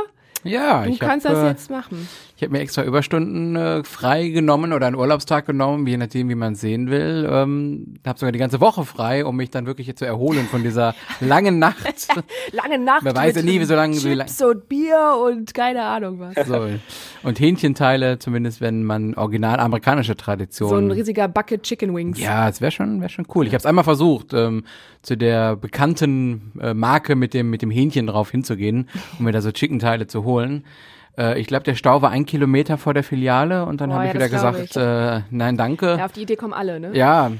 Ja, 0.45 0.85
du 0.85 0.91
ich 0.91 0.99
kannst 0.99 1.27
hab, 1.27 1.33
das 1.33 1.45
äh, 1.45 1.49
jetzt 1.49 1.71
machen. 1.71 2.07
Ich 2.45 2.49
habe 2.49 2.59
mir 2.59 2.63
extra 2.63 2.85
Überstunden 2.85 3.57
äh, 3.57 3.85
frei 3.85 4.29
genommen 4.29 4.75
oder 4.75 4.87
einen 4.87 4.97
Urlaubstag 4.97 5.47
genommen, 5.47 5.87
je 5.87 5.97
nachdem, 5.97 6.29
wie 6.29 6.35
man 6.35 6.55
sehen 6.55 6.91
will. 6.91 7.27
Ähm, 7.33 7.95
habe 8.07 8.19
sogar 8.19 8.33
die 8.33 8.39
ganze 8.39 8.61
Woche 8.61 8.85
frei, 8.85 9.25
um 9.25 9.35
mich 9.37 9.49
dann 9.49 9.65
wirklich 9.65 9.87
hier 9.87 9.97
zu 9.97 10.05
erholen 10.05 10.47
von 10.51 10.63
dieser 10.63 10.95
langen 11.21 11.59
Nacht. 11.59 11.79
Lange 12.53 12.79
Nacht. 12.79 13.03
Man 13.03 13.17
weiß 13.17 13.37
ja 13.37 13.41
nie, 13.43 13.61
wie 13.61 13.65
so 13.65 13.75
lange. 13.75 13.97
Wie 13.97 14.15
Chips 14.15 14.43
und 14.43 14.69
Bier 14.69 15.17
und 15.27 15.55
keine 15.55 15.85
Ahnung 15.85 16.21
was. 16.21 16.47
so. 16.47 16.69
Und 17.23 17.41
Hähnchenteile, 17.41 18.19
zumindest 18.19 18.61
wenn 18.61 18.85
man 18.85 19.15
original 19.15 19.59
amerikanische 19.59 20.15
Tradition. 20.15 20.69
So 20.69 20.77
ein 20.77 20.91
riesiger 20.91 21.27
Bucket 21.27 21.63
Chicken 21.63 21.95
Wings. 21.97 22.21
Ja, 22.21 22.47
es 22.51 22.61
wäre 22.61 22.73
schon, 22.73 23.01
wäre 23.01 23.09
schon 23.09 23.25
cool. 23.35 23.47
Ich 23.47 23.55
habe 23.55 23.61
es 23.61 23.67
einmal 23.67 23.85
versucht, 23.85 24.35
ähm, 24.35 24.65
zu 25.01 25.17
der 25.17 25.57
bekannten 25.57 26.53
äh, 26.61 26.75
Marke 26.75 27.17
mit 27.17 27.33
dem 27.33 27.49
mit 27.49 27.63
dem 27.63 27.71
Hähnchen 27.71 28.07
drauf 28.07 28.31
hinzugehen, 28.31 28.91
um 29.19 29.25
mir 29.25 29.33
da 29.33 29.41
so 29.41 29.51
Chicken-Teile 29.51 30.07
zu 30.09 30.25
holen. 30.25 30.65
Äh, 31.19 31.41
ich 31.41 31.47
glaube, 31.47 31.65
der 31.65 31.75
Stau 31.75 32.03
war 32.03 32.11
ein 32.11 32.27
Kilometer 32.27 32.79
vor 32.79 32.95
der 32.95 33.05
Filiale 33.05 33.65
und 33.67 33.81
dann 33.81 33.91
Oh, 33.91 33.95
habe 33.95 34.05
ja, 34.05 34.11
ich 34.11 34.15
wieder 34.17 34.29
gesagt, 34.29 34.77
äh, 34.77 35.23
nein, 35.31 35.57
danke. 35.57 35.97
Ja, 35.99 36.07
auf 36.07 36.13
die 36.13 36.23
Idee 36.23 36.37
kommen 36.37 36.53
alle, 36.55 36.81
ne? 36.81 36.91
Ja, 36.95 37.31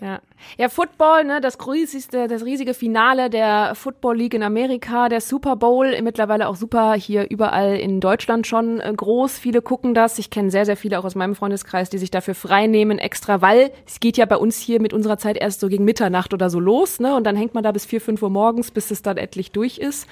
Ja. 0.00 0.20
ja, 0.58 0.68
Football, 0.68 1.24
ne, 1.24 1.40
das 1.40 1.58
riesigste, 1.66 2.26
das 2.28 2.44
riesige 2.44 2.72
Finale 2.72 3.28
der 3.30 3.74
Football 3.74 4.16
League 4.16 4.34
in 4.34 4.42
Amerika, 4.42 5.08
der 5.08 5.20
Super 5.20 5.56
Bowl, 5.56 6.00
mittlerweile 6.02 6.48
auch 6.48 6.56
super 6.56 6.94
hier 6.94 7.28
überall 7.30 7.76
in 7.76 8.00
Deutschland 8.00 8.46
schon 8.46 8.80
äh, 8.80 8.92
groß. 8.96 9.38
Viele 9.38 9.60
gucken 9.60 9.92
das. 9.92 10.18
Ich 10.18 10.30
kenne 10.30 10.50
sehr, 10.50 10.64
sehr 10.64 10.76
viele 10.76 10.98
auch 10.98 11.04
aus 11.04 11.14
meinem 11.14 11.34
Freundeskreis, 11.34 11.90
die 11.90 11.98
sich 11.98 12.10
dafür 12.10 12.34
frei 12.34 12.66
nehmen, 12.68 12.98
extra, 12.98 13.42
weil 13.42 13.70
es 13.86 14.00
geht 14.00 14.16
ja 14.16 14.24
bei 14.24 14.36
uns 14.36 14.58
hier 14.58 14.80
mit 14.80 14.92
unserer 14.92 15.18
Zeit 15.18 15.36
erst 15.36 15.60
so 15.60 15.68
gegen 15.68 15.84
Mitternacht 15.84 16.32
oder 16.32 16.48
so 16.48 16.58
los, 16.60 16.98
ne? 17.00 17.14
Und 17.14 17.24
dann 17.24 17.36
hängt 17.36 17.54
man 17.54 17.62
da 17.64 17.72
bis 17.72 17.84
vier, 17.84 18.00
fünf 18.00 18.22
Uhr 18.22 18.30
morgens, 18.30 18.70
bis 18.70 18.90
es 18.90 19.02
dann 19.02 19.16
endlich 19.18 19.50
durch 19.52 19.78
ist. 19.78 20.06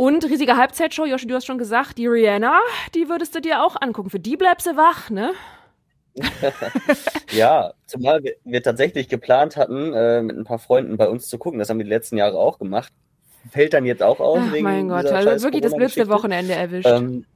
Und 0.00 0.24
riesige 0.24 0.56
Halbzeitshow, 0.56 1.04
Joshi, 1.04 1.26
du 1.26 1.34
hast 1.34 1.44
schon 1.44 1.58
gesagt, 1.58 1.98
die 1.98 2.06
Rihanna, 2.06 2.58
die 2.94 3.10
würdest 3.10 3.34
du 3.34 3.42
dir 3.42 3.62
auch 3.62 3.76
angucken. 3.78 4.08
Für 4.08 4.18
die 4.18 4.34
bleibst 4.38 4.66
du 4.66 4.74
wach, 4.74 5.10
ne? 5.10 5.32
Ja, 7.32 7.74
zumal 7.84 8.24
wir, 8.24 8.36
wir 8.44 8.62
tatsächlich 8.62 9.10
geplant 9.10 9.58
hatten, 9.58 9.92
äh, 9.92 10.22
mit 10.22 10.38
ein 10.38 10.44
paar 10.44 10.58
Freunden 10.58 10.96
bei 10.96 11.06
uns 11.06 11.28
zu 11.28 11.36
gucken. 11.36 11.58
Das 11.58 11.68
haben 11.68 11.76
wir 11.76 11.84
die 11.84 11.90
letzten 11.90 12.16
Jahre 12.16 12.38
auch 12.38 12.58
gemacht. 12.58 12.90
Fällt 13.50 13.74
dann 13.74 13.84
jetzt 13.84 14.02
auch 14.02 14.20
aus. 14.20 14.38
Ach 14.40 14.52
wegen 14.54 14.64
mein 14.64 14.88
Gott, 14.88 15.04
also 15.04 15.42
wirklich 15.44 15.60
das 15.60 15.76
blödste. 15.76 16.08
Wochenende 16.08 16.54
erwischt. 16.54 16.88
Ähm, 16.88 17.26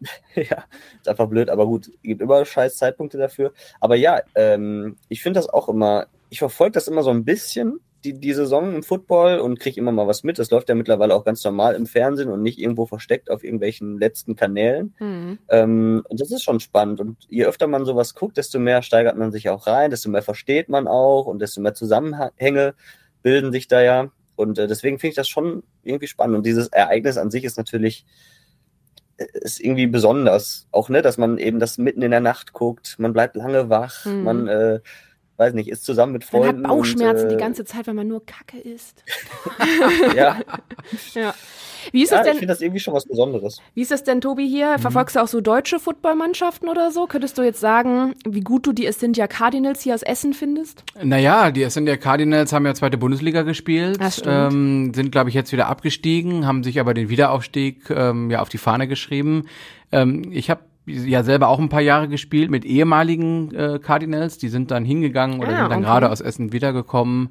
ja, 0.34 0.64
ist 0.98 1.08
einfach 1.10 1.28
blöd, 1.28 1.50
aber 1.50 1.66
gut, 1.66 1.90
gibt 2.02 2.22
immer 2.22 2.42
scheiß 2.46 2.78
Zeitpunkte 2.78 3.18
dafür. 3.18 3.52
Aber 3.80 3.96
ja, 3.96 4.22
ähm, 4.34 4.96
ich 5.10 5.22
finde 5.22 5.40
das 5.40 5.50
auch 5.50 5.68
immer, 5.68 6.06
ich 6.30 6.38
verfolge 6.38 6.72
das 6.72 6.88
immer 6.88 7.02
so 7.02 7.10
ein 7.10 7.26
bisschen, 7.26 7.80
die, 8.04 8.12
die 8.20 8.34
Saison 8.34 8.74
im 8.74 8.82
Football 8.82 9.38
und 9.38 9.58
kriege 9.58 9.80
immer 9.80 9.92
mal 9.92 10.06
was 10.06 10.22
mit. 10.22 10.38
Das 10.38 10.50
läuft 10.50 10.68
ja 10.68 10.74
mittlerweile 10.74 11.14
auch 11.14 11.24
ganz 11.24 11.42
normal 11.42 11.74
im 11.74 11.86
Fernsehen 11.86 12.28
und 12.30 12.42
nicht 12.42 12.58
irgendwo 12.58 12.86
versteckt 12.86 13.30
auf 13.30 13.42
irgendwelchen 13.42 13.98
letzten 13.98 14.36
Kanälen. 14.36 14.94
Hm. 14.98 15.38
Ähm, 15.48 16.04
und 16.08 16.20
das 16.20 16.30
ist 16.30 16.42
schon 16.42 16.60
spannend. 16.60 17.00
Und 17.00 17.16
je 17.28 17.46
öfter 17.46 17.66
man 17.66 17.84
sowas 17.86 18.14
guckt, 18.14 18.36
desto 18.36 18.58
mehr 18.58 18.82
steigert 18.82 19.16
man 19.16 19.32
sich 19.32 19.48
auch 19.48 19.66
rein, 19.66 19.90
desto 19.90 20.10
mehr 20.10 20.22
versteht 20.22 20.68
man 20.68 20.86
auch 20.86 21.26
und 21.26 21.40
desto 21.40 21.60
mehr 21.60 21.74
Zusammenhänge 21.74 22.74
bilden 23.22 23.52
sich 23.52 23.68
da 23.68 23.80
ja. 23.80 24.10
Und 24.36 24.58
äh, 24.58 24.66
deswegen 24.66 24.98
finde 24.98 25.10
ich 25.10 25.16
das 25.16 25.28
schon 25.28 25.62
irgendwie 25.82 26.08
spannend. 26.08 26.36
Und 26.36 26.46
dieses 26.46 26.68
Ereignis 26.68 27.16
an 27.16 27.30
sich 27.30 27.44
ist 27.44 27.56
natürlich 27.56 28.04
äh, 29.16 29.26
ist 29.32 29.60
irgendwie 29.60 29.86
besonders. 29.86 30.66
Auch, 30.72 30.88
ne, 30.88 31.00
dass 31.02 31.18
man 31.18 31.38
eben 31.38 31.58
das 31.58 31.78
mitten 31.78 32.02
in 32.02 32.10
der 32.10 32.20
Nacht 32.20 32.52
guckt, 32.52 32.96
man 32.98 33.12
bleibt 33.12 33.36
lange 33.36 33.70
wach, 33.70 34.04
Mhm. 34.04 34.22
man, 34.24 34.48
äh, 34.48 34.80
weiß 35.36 35.52
nicht, 35.54 35.68
ist 35.68 35.84
zusammen 35.84 36.12
mit 36.12 36.22
Man 36.32 36.42
Freunden. 36.42 36.62
hat 36.64 36.70
Bauchschmerzen 36.70 37.24
und, 37.26 37.32
äh, 37.32 37.36
die 37.36 37.40
ganze 37.40 37.64
Zeit, 37.64 37.86
weil 37.86 37.94
man 37.94 38.08
nur 38.08 38.24
Kacke 38.24 38.58
isst. 38.58 39.02
Ja, 40.16 40.38
Ja. 41.14 41.34
Wie 41.92 42.02
ist 42.02 42.12
ja 42.12 42.20
ich 42.20 42.24
denn, 42.24 42.32
finde 42.36 42.46
das 42.46 42.62
irgendwie 42.62 42.80
schon 42.80 42.94
was 42.94 43.04
Besonderes. 43.04 43.60
wie 43.74 43.82
ist 43.82 43.92
es 43.92 44.02
denn, 44.04 44.22
Tobi, 44.22 44.48
hier? 44.48 44.78
Verfolgst 44.78 45.16
du 45.16 45.20
auch 45.20 45.26
so 45.28 45.42
deutsche 45.42 45.78
Footballmannschaften 45.78 46.68
oder 46.70 46.90
so? 46.90 47.06
Könntest 47.06 47.36
du 47.36 47.42
jetzt 47.42 47.60
sagen, 47.60 48.14
wie 48.26 48.40
gut 48.40 48.66
du 48.66 48.72
die 48.72 48.86
Essindia 48.86 49.26
Cardinals 49.26 49.82
hier 49.82 49.92
aus 49.94 50.02
Essen 50.02 50.32
findest? 50.32 50.82
Naja, 51.02 51.50
die 51.50 51.62
Ascendia 51.62 51.98
Cardinals 51.98 52.54
haben 52.54 52.64
ja 52.64 52.72
zweite 52.74 52.96
Bundesliga 52.96 53.42
gespielt, 53.42 54.00
Das 54.00 54.16
stimmt. 54.20 54.54
ähm, 54.54 54.94
sind, 54.94 55.12
glaube 55.12 55.28
ich, 55.28 55.34
jetzt 55.34 55.52
wieder 55.52 55.66
abgestiegen, 55.66 56.46
haben 56.46 56.64
sich 56.64 56.80
aber 56.80 56.94
den 56.94 57.10
Wiederaufstieg 57.10 57.90
ähm, 57.90 58.30
ja 58.30 58.40
auf 58.40 58.48
die 58.48 58.58
Fahne 58.58 58.88
geschrieben. 58.88 59.44
Ähm, 59.92 60.30
ich 60.32 60.48
habe 60.48 60.62
ja 60.86 61.22
selber 61.22 61.48
auch 61.48 61.58
ein 61.58 61.68
paar 61.68 61.80
Jahre 61.80 62.08
gespielt 62.08 62.50
mit 62.50 62.64
ehemaligen 62.64 63.54
äh, 63.54 63.78
Cardinals. 63.78 64.38
Die 64.38 64.48
sind 64.48 64.70
dann 64.70 64.84
hingegangen 64.84 65.40
oder 65.40 65.48
Ah, 65.48 65.60
sind 65.60 65.70
dann 65.70 65.78
okay. 65.78 65.86
gerade 65.86 66.10
aus 66.10 66.20
Essen 66.20 66.52
wiedergekommen. 66.52 67.30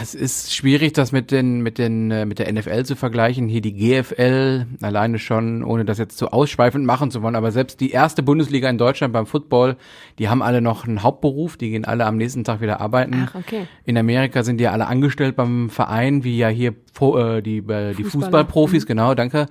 Das 0.00 0.14
ist 0.14 0.54
schwierig, 0.54 0.94
das 0.94 1.12
mit 1.12 1.30
den 1.30 1.60
mit 1.60 1.76
den 1.76 2.10
äh, 2.10 2.24
mit 2.24 2.38
der 2.38 2.50
NFL 2.50 2.84
zu 2.84 2.96
vergleichen. 2.96 3.46
Hier 3.46 3.60
die 3.60 3.74
GFL 3.74 4.66
alleine 4.80 5.18
schon, 5.18 5.62
ohne 5.62 5.84
das 5.84 5.98
jetzt 5.98 6.16
zu 6.16 6.32
ausschweifend 6.32 6.86
machen 6.86 7.10
zu 7.10 7.22
wollen. 7.22 7.36
Aber 7.36 7.52
selbst 7.52 7.80
die 7.80 7.90
erste 7.90 8.22
Bundesliga 8.22 8.70
in 8.70 8.78
Deutschland 8.78 9.12
beim 9.12 9.26
Football, 9.26 9.76
die 10.18 10.28
haben 10.28 10.42
alle 10.42 10.62
noch 10.62 10.86
einen 10.86 11.02
Hauptberuf. 11.02 11.56
Die 11.58 11.70
gehen 11.70 11.84
alle 11.84 12.06
am 12.06 12.16
nächsten 12.16 12.42
Tag 12.42 12.62
wieder 12.62 12.80
arbeiten. 12.80 13.28
Ach, 13.28 13.34
okay. 13.34 13.66
In 13.84 13.98
Amerika 13.98 14.42
sind 14.42 14.58
die 14.58 14.64
ja 14.64 14.72
alle 14.72 14.86
angestellt 14.86 15.36
beim 15.36 15.68
Verein, 15.68 16.24
wie 16.24 16.38
ja 16.38 16.48
hier 16.48 16.70
äh, 16.70 17.42
die, 17.42 17.58
äh, 17.58 17.94
die. 17.94 18.04
Fußballprofis, 18.04 18.86
genau, 18.86 19.14
danke. 19.14 19.46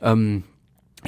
Ähm, 0.00 0.44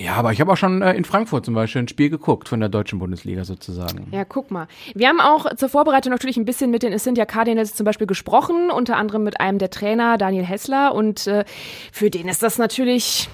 ja, 0.00 0.14
aber 0.14 0.32
ich 0.32 0.40
habe 0.40 0.52
auch 0.52 0.56
schon 0.56 0.82
äh, 0.82 0.94
in 0.94 1.04
Frankfurt 1.04 1.44
zum 1.44 1.54
Beispiel 1.54 1.82
ein 1.82 1.88
Spiel 1.88 2.10
geguckt 2.10 2.48
von 2.48 2.60
der 2.60 2.68
deutschen 2.68 2.98
Bundesliga 2.98 3.44
sozusagen. 3.44 4.08
Ja, 4.12 4.24
guck 4.24 4.50
mal. 4.50 4.68
Wir 4.94 5.08
haben 5.08 5.20
auch 5.20 5.54
zur 5.56 5.68
Vorbereitung 5.68 6.12
natürlich 6.12 6.36
ein 6.36 6.44
bisschen 6.44 6.70
mit 6.70 6.82
den 6.82 6.98
ja 7.14 7.24
Cardinals 7.24 7.74
zum 7.74 7.84
Beispiel 7.84 8.06
gesprochen, 8.06 8.70
unter 8.70 8.96
anderem 8.96 9.24
mit 9.24 9.40
einem 9.40 9.58
der 9.58 9.70
Trainer, 9.70 10.18
Daniel 10.18 10.44
Hessler. 10.44 10.94
Und 10.94 11.26
äh, 11.26 11.44
für 11.92 12.10
den 12.10 12.28
ist 12.28 12.42
das 12.42 12.58
natürlich 12.58 13.28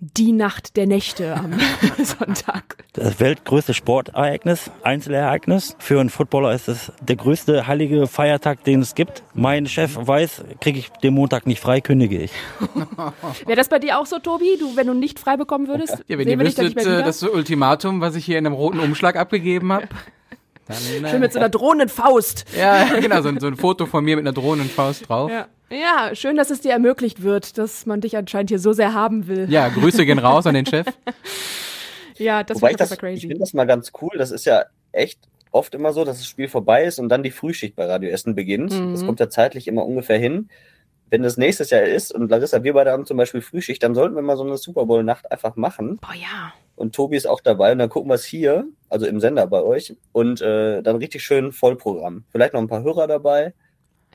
die 0.00 0.32
Nacht 0.32 0.76
der 0.76 0.86
Nächte 0.86 1.34
am 1.36 1.52
Sonntag. 2.02 2.78
Das 2.94 3.20
weltgrößte 3.20 3.74
Sportereignis, 3.74 4.70
Einzelereignis. 4.82 5.76
Für 5.78 6.00
einen 6.00 6.08
Footballer 6.08 6.52
ist 6.54 6.68
es 6.68 6.90
der 7.02 7.16
größte 7.16 7.66
heilige 7.66 8.06
Feiertag, 8.06 8.64
den 8.64 8.80
es 8.80 8.94
gibt. 8.94 9.22
Mein 9.34 9.66
Chef 9.66 9.96
weiß, 9.96 10.44
kriege 10.60 10.78
ich 10.78 10.88
den 10.88 11.14
Montag 11.14 11.46
nicht 11.46 11.60
frei, 11.60 11.82
kündige 11.82 12.18
ich. 12.18 12.32
Wäre 13.46 13.56
das 13.56 13.68
bei 13.68 13.78
dir 13.78 13.98
auch 13.98 14.06
so, 14.06 14.18
Tobi? 14.18 14.56
Du, 14.58 14.74
wenn 14.74 14.86
du 14.86 14.94
nicht 14.94 15.18
frei 15.18 15.36
bekommen 15.36 15.68
würdest? 15.68 16.02
Ja, 16.08 16.16
wenn 16.16 16.28
ihr 16.28 16.38
wüsstet, 16.38 16.76
äh, 16.78 17.02
das 17.02 17.22
Ultimatum, 17.22 18.00
was 18.00 18.14
ich 18.14 18.24
hier 18.24 18.38
in 18.38 18.46
einem 18.46 18.54
roten 18.54 18.80
Umschlag 18.80 19.16
abgegeben 19.16 19.70
habe. 19.72 19.88
Dann, 20.70 21.04
äh, 21.04 21.10
Schön 21.10 21.20
mit 21.20 21.32
so 21.32 21.38
einer 21.38 21.48
drohenden 21.48 21.88
Faust. 21.88 22.44
ja, 22.56 22.84
genau, 23.00 23.22
so 23.22 23.28
ein, 23.28 23.40
so 23.40 23.46
ein 23.46 23.56
Foto 23.56 23.86
von 23.86 24.04
mir 24.04 24.16
mit 24.16 24.24
einer 24.26 24.32
drohenden 24.34 24.68
Faust 24.68 25.08
drauf. 25.08 25.30
Ja. 25.30 25.46
ja, 25.70 26.14
schön, 26.14 26.36
dass 26.36 26.50
es 26.50 26.60
dir 26.60 26.72
ermöglicht 26.72 27.22
wird, 27.22 27.58
dass 27.58 27.86
man 27.86 28.00
dich 28.00 28.16
anscheinend 28.16 28.50
hier 28.50 28.58
so 28.58 28.72
sehr 28.72 28.94
haben 28.94 29.26
will. 29.26 29.46
Ja, 29.50 29.68
Grüße 29.68 30.06
gehen 30.06 30.18
raus 30.18 30.46
an 30.46 30.54
den 30.54 30.66
Chef. 30.66 30.86
Ja, 32.20 32.44
das 32.44 32.58
Wobei 32.58 32.68
finde 32.68 32.84
ich 32.84 32.90
das, 32.90 32.98
aber 32.98 33.08
ich 33.08 33.14
crazy. 33.14 33.28
finde 33.28 33.38
das 33.40 33.54
mal 33.54 33.64
ganz 33.64 33.92
cool. 34.02 34.10
Das 34.18 34.30
ist 34.30 34.44
ja 34.44 34.64
echt 34.92 35.20
oft 35.52 35.74
immer 35.74 35.94
so, 35.94 36.04
dass 36.04 36.18
das 36.18 36.26
Spiel 36.26 36.48
vorbei 36.48 36.84
ist 36.84 36.98
und 36.98 37.08
dann 37.08 37.22
die 37.22 37.30
Frühschicht 37.30 37.74
bei 37.76 37.86
Radio 37.86 38.10
Essen 38.10 38.34
beginnt. 38.34 38.72
Mhm. 38.78 38.92
Das 38.92 39.06
kommt 39.06 39.20
ja 39.20 39.30
zeitlich 39.30 39.66
immer 39.66 39.86
ungefähr 39.86 40.18
hin. 40.18 40.50
Wenn 41.08 41.22
das 41.22 41.38
nächstes 41.38 41.70
Jahr 41.70 41.82
ist 41.82 42.14
und 42.14 42.30
Larissa, 42.30 42.62
wir 42.62 42.74
beide 42.74 42.92
haben 42.92 43.06
zum 43.06 43.16
Beispiel 43.16 43.40
Frühschicht, 43.40 43.82
dann 43.82 43.94
sollten 43.94 44.14
wir 44.14 44.22
mal 44.22 44.36
so 44.36 44.44
eine 44.44 44.58
Super 44.58 44.84
Bowl-Nacht 44.84 45.32
einfach 45.32 45.56
machen. 45.56 45.96
Boah, 45.96 46.14
ja. 46.14 46.52
Und 46.80 46.94
Tobi 46.94 47.16
ist 47.16 47.26
auch 47.26 47.40
dabei 47.40 47.72
und 47.72 47.78
dann 47.78 47.90
gucken 47.90 48.10
wir 48.10 48.14
es 48.14 48.24
hier, 48.24 48.64
also 48.88 49.04
im 49.06 49.20
Sender 49.20 49.46
bei 49.46 49.62
euch 49.62 49.94
und 50.12 50.40
äh, 50.40 50.80
dann 50.82 50.96
richtig 50.96 51.22
schön 51.22 51.52
Vollprogramm. 51.52 52.24
Vielleicht 52.30 52.54
noch 52.54 52.60
ein 52.60 52.68
paar 52.68 52.82
Hörer 52.82 53.06
dabei. 53.06 53.52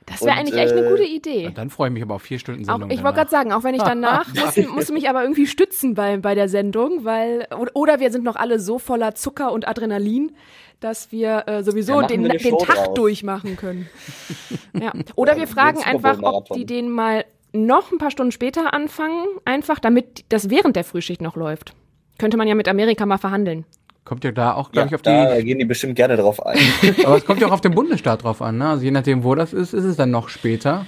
Das 0.07 0.21
wäre 0.23 0.35
eigentlich 0.35 0.55
echt 0.59 0.71
eine 0.73 0.85
äh, 0.85 0.89
gute 0.89 1.03
Idee. 1.03 1.45
Und 1.47 1.57
dann 1.59 1.69
freue 1.69 1.89
ich 1.89 1.93
mich 1.93 2.01
aber 2.03 2.15
auf 2.15 2.23
vier 2.23 2.39
Stunden 2.39 2.63
Auch, 2.67 2.73
Sendung. 2.73 2.89
ich 2.89 3.03
wollte 3.03 3.17
gerade 3.17 3.29
sagen, 3.29 3.51
auch 3.53 3.63
wenn 3.63 3.75
ich 3.75 3.81
danach 3.83 4.27
muss, 4.33 4.57
muss 4.67 4.91
mich 4.91 5.07
aber 5.09 5.21
irgendwie 5.21 5.45
stützen 5.47 5.93
bei, 5.93 6.17
bei 6.17 6.33
der 6.33 6.49
Sendung, 6.49 7.05
weil 7.05 7.47
oder- 7.75 7.99
wir 7.99 8.11
sind 8.11 8.23
noch 8.23 8.35
alle 8.35 8.59
so 8.59 8.79
voller 8.79 9.13
Zucker 9.15 9.51
und 9.51 9.67
Adrenalin, 9.67 10.35
dass 10.79 11.11
wir 11.11 11.43
äh, 11.47 11.63
sowieso 11.63 12.01
Ja, 12.01 12.07
den, 12.07 12.23
wir 12.23 12.29
den 12.37 12.57
Tag 12.57 12.75
draus. 12.85 12.93
durchmachen 12.95 13.57
können. 13.57 13.87
Ja. 14.73 14.91
Oder 15.15 15.33
Ja, 15.33 15.39
wir 15.39 15.47
fragen 15.47 15.83
einfach, 15.83 16.17
ob 16.21 16.49
die 16.49 16.65
den 16.65 16.89
mal 16.89 17.25
noch 17.53 17.91
ein 17.91 17.97
paar 17.99 18.11
Stunden 18.11 18.31
später 18.33 18.73
anfangen, 18.73 19.25
einfach 19.45 19.79
damit 19.79 20.25
das 20.29 20.49
während 20.49 20.75
der 20.75 20.83
Frühschicht 20.83 21.21
noch 21.21 21.35
läuft. 21.37 21.73
Könnte 22.17 22.37
man 22.37 22.47
ja 22.47 22.55
mit 22.55 22.67
Amerika 22.67 23.05
mal 23.05 23.17
verhandeln. 23.17 23.65
Kommt 24.05 24.23
ja 24.23 24.31
da 24.31 24.53
auch, 24.53 24.67
Ja, 24.67 24.83
glaube 24.83 24.87
ich, 24.89 24.95
auf 24.95 25.01
da 25.01 25.35
die. 25.35 25.43
gehen 25.45 25.57
die 25.59 25.65
bestimmt 25.65 25.95
gerne 25.95 26.15
drauf 26.15 26.45
ein. 26.45 26.59
Aber 27.05 27.17
es 27.17 27.25
kommt 27.25 27.41
ja 27.41 27.47
auch 27.47 27.51
auf 27.51 27.61
den 27.61 27.73
Bundesstaat 27.73 28.23
drauf 28.23 28.41
an, 28.41 28.57
ne? 28.59 28.69
Also 28.69 28.83
je 28.83 28.91
nachdem, 28.91 29.23
wo 29.23 29.33
das 29.35 29.51
ist, 29.53 29.73
ist 29.73 29.83
es 29.83 29.95
dann 29.97 30.11
noch 30.11 30.29
später. 30.29 30.85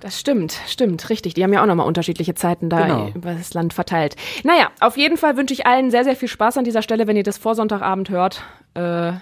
Das 0.00 0.18
stimmt, 0.20 0.56
stimmt, 0.66 1.08
richtig. 1.10 1.34
Die 1.34 1.42
haben 1.44 1.52
ja 1.52 1.62
auch 1.62 1.66
nochmal 1.66 1.86
unterschiedliche 1.86 2.34
Zeiten 2.34 2.68
da 2.70 2.82
Genau. 2.82 3.10
über 3.14 3.34
das 3.34 3.52
Land 3.54 3.72
verteilt. 3.74 4.16
Naja, 4.44 4.70
auf 4.80 4.96
jeden 4.96 5.16
Fall 5.16 5.36
wünsche 5.36 5.52
ich 5.54 5.66
allen 5.66 5.90
sehr, 5.90 6.04
sehr 6.04 6.16
viel 6.16 6.28
Spaß 6.28 6.56
an 6.58 6.64
dieser 6.64 6.82
Stelle, 6.82 7.06
wenn 7.06 7.16
ihr 7.16 7.22
das 7.22 7.36
vor 7.38 7.54
Sonntagabend 7.54 8.08
hört. 8.10 8.42
Äh, 8.74 9.12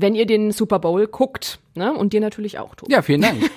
wenn 0.00 0.14
ihr 0.14 0.26
den 0.26 0.52
Super 0.52 0.78
Bowl 0.78 1.08
guckt. 1.08 1.58
Ne? 1.74 1.92
Und 1.92 2.12
dir 2.12 2.20
natürlich 2.20 2.58
auch, 2.60 2.76
Tobi. 2.76 2.92
Ja, 2.92 3.02
vielen 3.02 3.22
Dank. 3.22 3.36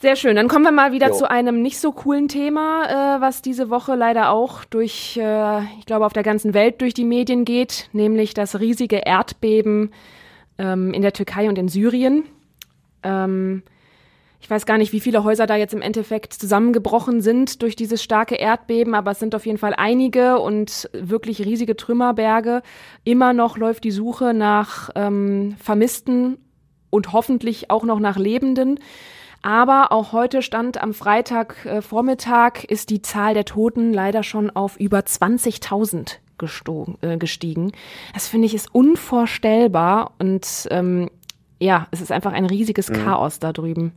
Sehr 0.00 0.16
schön. 0.16 0.34
Dann 0.34 0.48
kommen 0.48 0.64
wir 0.64 0.72
mal 0.72 0.92
wieder 0.92 1.08
Jo. 1.08 1.14
zu 1.14 1.30
einem 1.30 1.60
nicht 1.60 1.78
so 1.78 1.92
coolen 1.92 2.26
Thema, 2.26 3.18
äh, 3.18 3.20
was 3.20 3.42
diese 3.42 3.68
Woche 3.68 3.94
leider 3.94 4.30
auch 4.30 4.64
durch, 4.64 5.18
äh, 5.18 5.60
ich 5.78 5.84
glaube, 5.84 6.06
auf 6.06 6.14
der 6.14 6.22
ganzen 6.22 6.54
Welt 6.54 6.80
durch 6.80 6.94
die 6.94 7.04
Medien 7.04 7.44
geht, 7.44 7.90
nämlich 7.92 8.32
das 8.32 8.58
riesige 8.60 8.96
Erdbeben 8.96 9.92
ähm, 10.56 10.94
in 10.94 11.02
der 11.02 11.12
Türkei 11.12 11.50
und 11.50 11.58
in 11.58 11.68
Syrien. 11.68 12.24
Ähm, 13.02 13.62
ich 14.40 14.48
weiß 14.48 14.64
gar 14.64 14.78
nicht, 14.78 14.94
wie 14.94 15.00
viele 15.00 15.22
Häuser 15.22 15.46
da 15.46 15.56
jetzt 15.56 15.74
im 15.74 15.82
Endeffekt 15.82 16.32
zusammengebrochen 16.32 17.20
sind 17.20 17.60
durch 17.60 17.76
dieses 17.76 18.02
starke 18.02 18.36
Erdbeben, 18.36 18.94
aber 18.94 19.10
es 19.10 19.18
sind 19.18 19.34
auf 19.34 19.44
jeden 19.44 19.58
Fall 19.58 19.74
einige 19.76 20.38
und 20.38 20.88
wirklich 20.94 21.44
riesige 21.44 21.76
Trümmerberge. 21.76 22.62
Immer 23.04 23.34
noch 23.34 23.58
läuft 23.58 23.84
die 23.84 23.90
Suche 23.90 24.32
nach 24.32 24.88
ähm, 24.94 25.56
Vermissten 25.62 26.38
und 26.88 27.12
hoffentlich 27.12 27.70
auch 27.70 27.84
noch 27.84 28.00
nach 28.00 28.16
Lebenden. 28.16 28.80
Aber 29.42 29.92
auch 29.92 30.12
heute 30.12 30.42
stand 30.42 30.80
am 30.82 30.92
Freitag 30.92 31.64
äh, 31.64 31.80
Vormittag 31.82 32.64
ist 32.64 32.90
die 32.90 33.00
Zahl 33.02 33.34
der 33.34 33.44
Toten 33.44 33.92
leider 33.92 34.22
schon 34.22 34.50
auf 34.50 34.78
über 34.78 34.98
20.000 35.00 36.18
gesto- 36.38 36.96
äh, 37.00 37.16
gestiegen. 37.16 37.72
Das 38.12 38.28
finde 38.28 38.46
ich 38.46 38.54
ist 38.54 38.74
unvorstellbar 38.74 40.12
und 40.18 40.68
ähm, 40.70 41.10
ja, 41.58 41.86
es 41.90 42.00
ist 42.00 42.12
einfach 42.12 42.32
ein 42.32 42.46
riesiges 42.46 42.90
Chaos 42.90 43.38
da 43.38 43.52
drüben. 43.52 43.92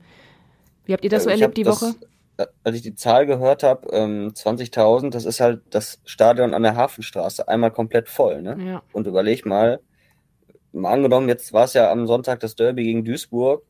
Wie 0.86 0.94
habt 0.94 1.04
ihr 1.04 1.10
das 1.10 1.24
so 1.24 1.30
Äh, 1.30 1.36
ich 1.36 1.42
erlebt 1.42 1.58
die 1.58 1.66
hab 1.66 1.74
Woche? 1.74 1.96
Das, 2.38 2.48
äh, 2.48 2.52
als 2.64 2.76
ich 2.76 2.82
die 2.82 2.96
Zahl 2.96 3.26
gehört 3.26 3.64
habe, 3.64 3.88
ähm, 3.92 4.32
20.000, 4.34 5.12
das 5.12 5.26
ist 5.26 5.40
halt 5.40 5.62
das 5.70 6.00
Stadion 6.04 6.54
an 6.54 6.64
der 6.64 6.76
Hafenstraße, 6.76 7.48
einmal 7.48 7.72
komplett 7.72 8.10
voll. 8.10 8.42
Ne? 8.42 8.58
Ja. 8.66 8.82
Und 8.92 9.08
überleg 9.08 9.46
mal, 9.46 9.80
mal 10.74 10.92
angenommen, 10.92 11.30
jetzt 11.30 11.54
war 11.54 11.66
es 11.66 11.74
ja 11.74 11.90
am 11.92 12.06
Sonntag 12.08 12.42
das 12.42 12.56
Derby 12.56 12.84
gegen 12.84 13.06
Duisburg, 13.06 13.64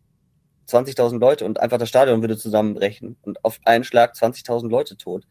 20.000 0.67 1.19
Leute 1.19 1.45
und 1.45 1.59
einfach 1.59 1.77
das 1.77 1.89
Stadion 1.89 2.21
würde 2.21 2.37
zusammenbrechen 2.37 3.17
und 3.21 3.43
auf 3.43 3.59
einen 3.65 3.83
Schlag 3.83 4.15
20.000 4.15 4.69
Leute 4.69 4.97
tot. 4.97 5.27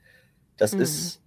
Das 0.57 0.75
Mhm. 0.75 0.81
ist, 0.83 1.21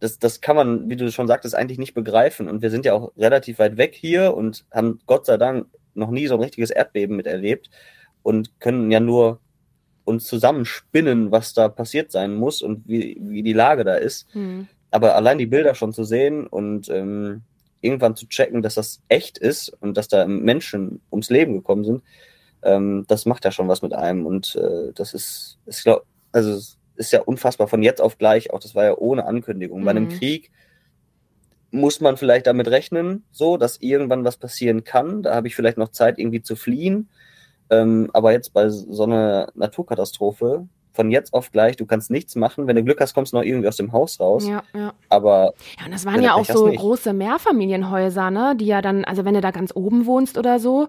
das, 0.00 0.18
das 0.18 0.40
kann 0.40 0.56
man, 0.56 0.88
wie 0.88 0.96
du 0.96 1.10
schon 1.10 1.26
sagtest, 1.28 1.54
eigentlich 1.54 1.78
nicht 1.78 1.94
begreifen. 1.94 2.48
Und 2.48 2.62
wir 2.62 2.70
sind 2.70 2.84
ja 2.84 2.94
auch 2.94 3.12
relativ 3.16 3.58
weit 3.58 3.76
weg 3.76 3.94
hier 3.94 4.34
und 4.34 4.64
haben 4.72 5.00
Gott 5.06 5.26
sei 5.26 5.36
Dank 5.36 5.66
noch 5.94 6.10
nie 6.10 6.26
so 6.26 6.34
ein 6.34 6.40
richtiges 6.40 6.70
Erdbeben 6.70 7.16
miterlebt 7.16 7.70
und 8.22 8.60
können 8.60 8.90
ja 8.90 9.00
nur 9.00 9.40
uns 10.04 10.24
zusammenspinnen, 10.24 11.30
was 11.32 11.52
da 11.52 11.68
passiert 11.68 12.10
sein 12.10 12.34
muss 12.34 12.62
und 12.62 12.88
wie, 12.88 13.18
wie 13.20 13.42
die 13.42 13.52
Lage 13.52 13.84
da 13.84 13.94
ist. 13.94 14.26
Hm. 14.32 14.68
Aber 14.90 15.14
allein 15.16 15.38
die 15.38 15.46
Bilder 15.46 15.74
schon 15.74 15.92
zu 15.92 16.04
sehen 16.04 16.46
und 16.46 16.88
ähm, 16.88 17.42
irgendwann 17.82 18.16
zu 18.16 18.26
checken, 18.26 18.62
dass 18.62 18.74
das 18.74 19.02
echt 19.08 19.38
ist 19.38 19.68
und 19.80 19.96
dass 19.96 20.08
da 20.08 20.26
Menschen 20.26 21.00
ums 21.10 21.30
Leben 21.30 21.52
gekommen 21.54 21.84
sind, 21.84 22.02
ähm, 22.62 23.04
das 23.08 23.26
macht 23.26 23.44
ja 23.44 23.52
schon 23.52 23.68
was 23.68 23.82
mit 23.82 23.92
einem. 23.92 24.26
Und 24.26 24.56
äh, 24.56 24.92
das 24.94 25.14
ist, 25.14 25.58
ist 25.66 25.84
glaub, 25.84 26.04
also 26.32 26.52
es 26.52 26.78
ist 26.96 27.12
ja 27.12 27.20
unfassbar 27.22 27.68
von 27.68 27.82
jetzt 27.82 28.00
auf 28.00 28.18
gleich, 28.18 28.52
auch 28.52 28.60
das 28.60 28.74
war 28.74 28.84
ja 28.84 28.96
ohne 28.96 29.26
Ankündigung. 29.26 29.84
Bei 29.84 29.90
einem 29.92 30.04
Mhm. 30.04 30.08
Krieg 30.08 30.50
muss 31.70 32.00
man 32.00 32.16
vielleicht 32.16 32.46
damit 32.46 32.68
rechnen, 32.68 33.24
so, 33.30 33.56
dass 33.56 33.80
irgendwann 33.80 34.24
was 34.24 34.36
passieren 34.38 34.84
kann. 34.84 35.22
Da 35.22 35.34
habe 35.34 35.48
ich 35.48 35.56
vielleicht 35.56 35.76
noch 35.78 35.90
Zeit, 35.90 36.18
irgendwie 36.18 36.42
zu 36.42 36.56
fliehen. 36.56 37.08
Ähm, 37.70 38.10
aber 38.14 38.32
jetzt 38.32 38.54
bei 38.54 38.68
so 38.70 39.02
einer 39.04 39.50
Naturkatastrophe, 39.54 40.66
von 40.98 41.12
jetzt 41.12 41.32
auf 41.32 41.52
gleich, 41.52 41.76
du 41.76 41.86
kannst 41.86 42.10
nichts 42.10 42.34
machen. 42.34 42.66
Wenn 42.66 42.74
du 42.74 42.82
Glück 42.82 43.00
hast, 43.00 43.14
kommst 43.14 43.32
du 43.32 43.36
noch 43.36 43.44
irgendwie 43.44 43.68
aus 43.68 43.76
dem 43.76 43.92
Haus 43.92 44.18
raus. 44.18 44.48
Ja, 44.48 44.64
ja. 44.74 44.92
Aber 45.08 45.52
Ja, 45.78 45.86
und 45.86 45.94
das 45.94 46.04
waren 46.04 46.20
ja 46.20 46.34
auch 46.34 46.44
so 46.44 46.64
große 46.64 47.12
Mehrfamilienhäuser, 47.12 48.32
ne? 48.32 48.56
Die 48.56 48.66
ja 48.66 48.82
dann, 48.82 49.04
also 49.04 49.24
wenn 49.24 49.34
du 49.34 49.40
da 49.40 49.52
ganz 49.52 49.70
oben 49.76 50.06
wohnst 50.06 50.36
oder 50.36 50.58
so, 50.58 50.88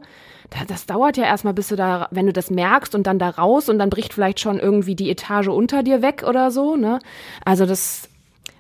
da, 0.50 0.66
das 0.68 0.88
dauert 0.88 1.16
ja 1.16 1.26
erstmal, 1.26 1.54
bis 1.54 1.68
du 1.68 1.76
da, 1.76 2.08
wenn 2.10 2.26
du 2.26 2.34
das 2.34 2.50
merkst 2.50 2.96
und 2.96 3.06
dann 3.06 3.20
da 3.20 3.30
raus 3.30 3.70
und 3.70 3.78
dann 3.78 3.92
bricht 3.92 4.16
vielleicht 4.16 4.40
schon 4.40 4.60
irgendwie 4.60 4.96
die 4.96 5.12
Etage 5.12 5.50
unter 5.50 5.84
dir 5.84 6.02
weg 6.02 6.26
oder 6.28 6.50
so, 6.50 6.76
ne? 6.76 6.98
Also 7.46 7.68
das, 7.68 8.10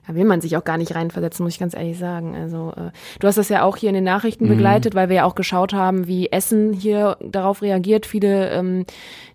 da 0.09 0.15
will 0.15 0.25
man 0.25 0.41
sich 0.41 0.57
auch 0.57 0.63
gar 0.63 0.77
nicht 0.77 0.95
reinversetzen, 0.95 1.43
muss 1.43 1.53
ich 1.53 1.59
ganz 1.59 1.75
ehrlich 1.75 1.99
sagen. 1.99 2.35
Also 2.35 2.73
äh, 2.75 2.89
du 3.19 3.27
hast 3.27 3.37
das 3.37 3.47
ja 3.49 3.61
auch 3.61 3.77
hier 3.77 3.89
in 3.89 3.95
den 3.95 4.03
Nachrichten 4.03 4.47
begleitet, 4.47 4.95
weil 4.95 5.07
wir 5.07 5.17
ja 5.17 5.23
auch 5.25 5.35
geschaut 5.35 5.71
haben, 5.71 6.07
wie 6.07 6.31
Essen 6.31 6.73
hier 6.73 7.17
darauf 7.21 7.61
reagiert. 7.61 8.07
Viele 8.07 8.49
ähm, 8.49 8.87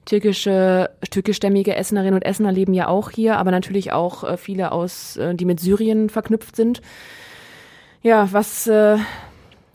türkische, 0.04 0.90
türkischstämmige 1.10 1.76
Essenerinnen 1.76 2.14
und 2.14 2.24
Essener 2.24 2.50
leben 2.50 2.74
ja 2.74 2.88
auch 2.88 3.12
hier, 3.12 3.38
aber 3.38 3.52
natürlich 3.52 3.92
auch 3.92 4.24
äh, 4.24 4.36
viele 4.36 4.72
aus, 4.72 5.16
äh, 5.16 5.36
die 5.36 5.44
mit 5.44 5.60
Syrien 5.60 6.10
verknüpft 6.10 6.56
sind. 6.56 6.82
Ja, 8.02 8.32
was, 8.32 8.66
äh, 8.66 8.96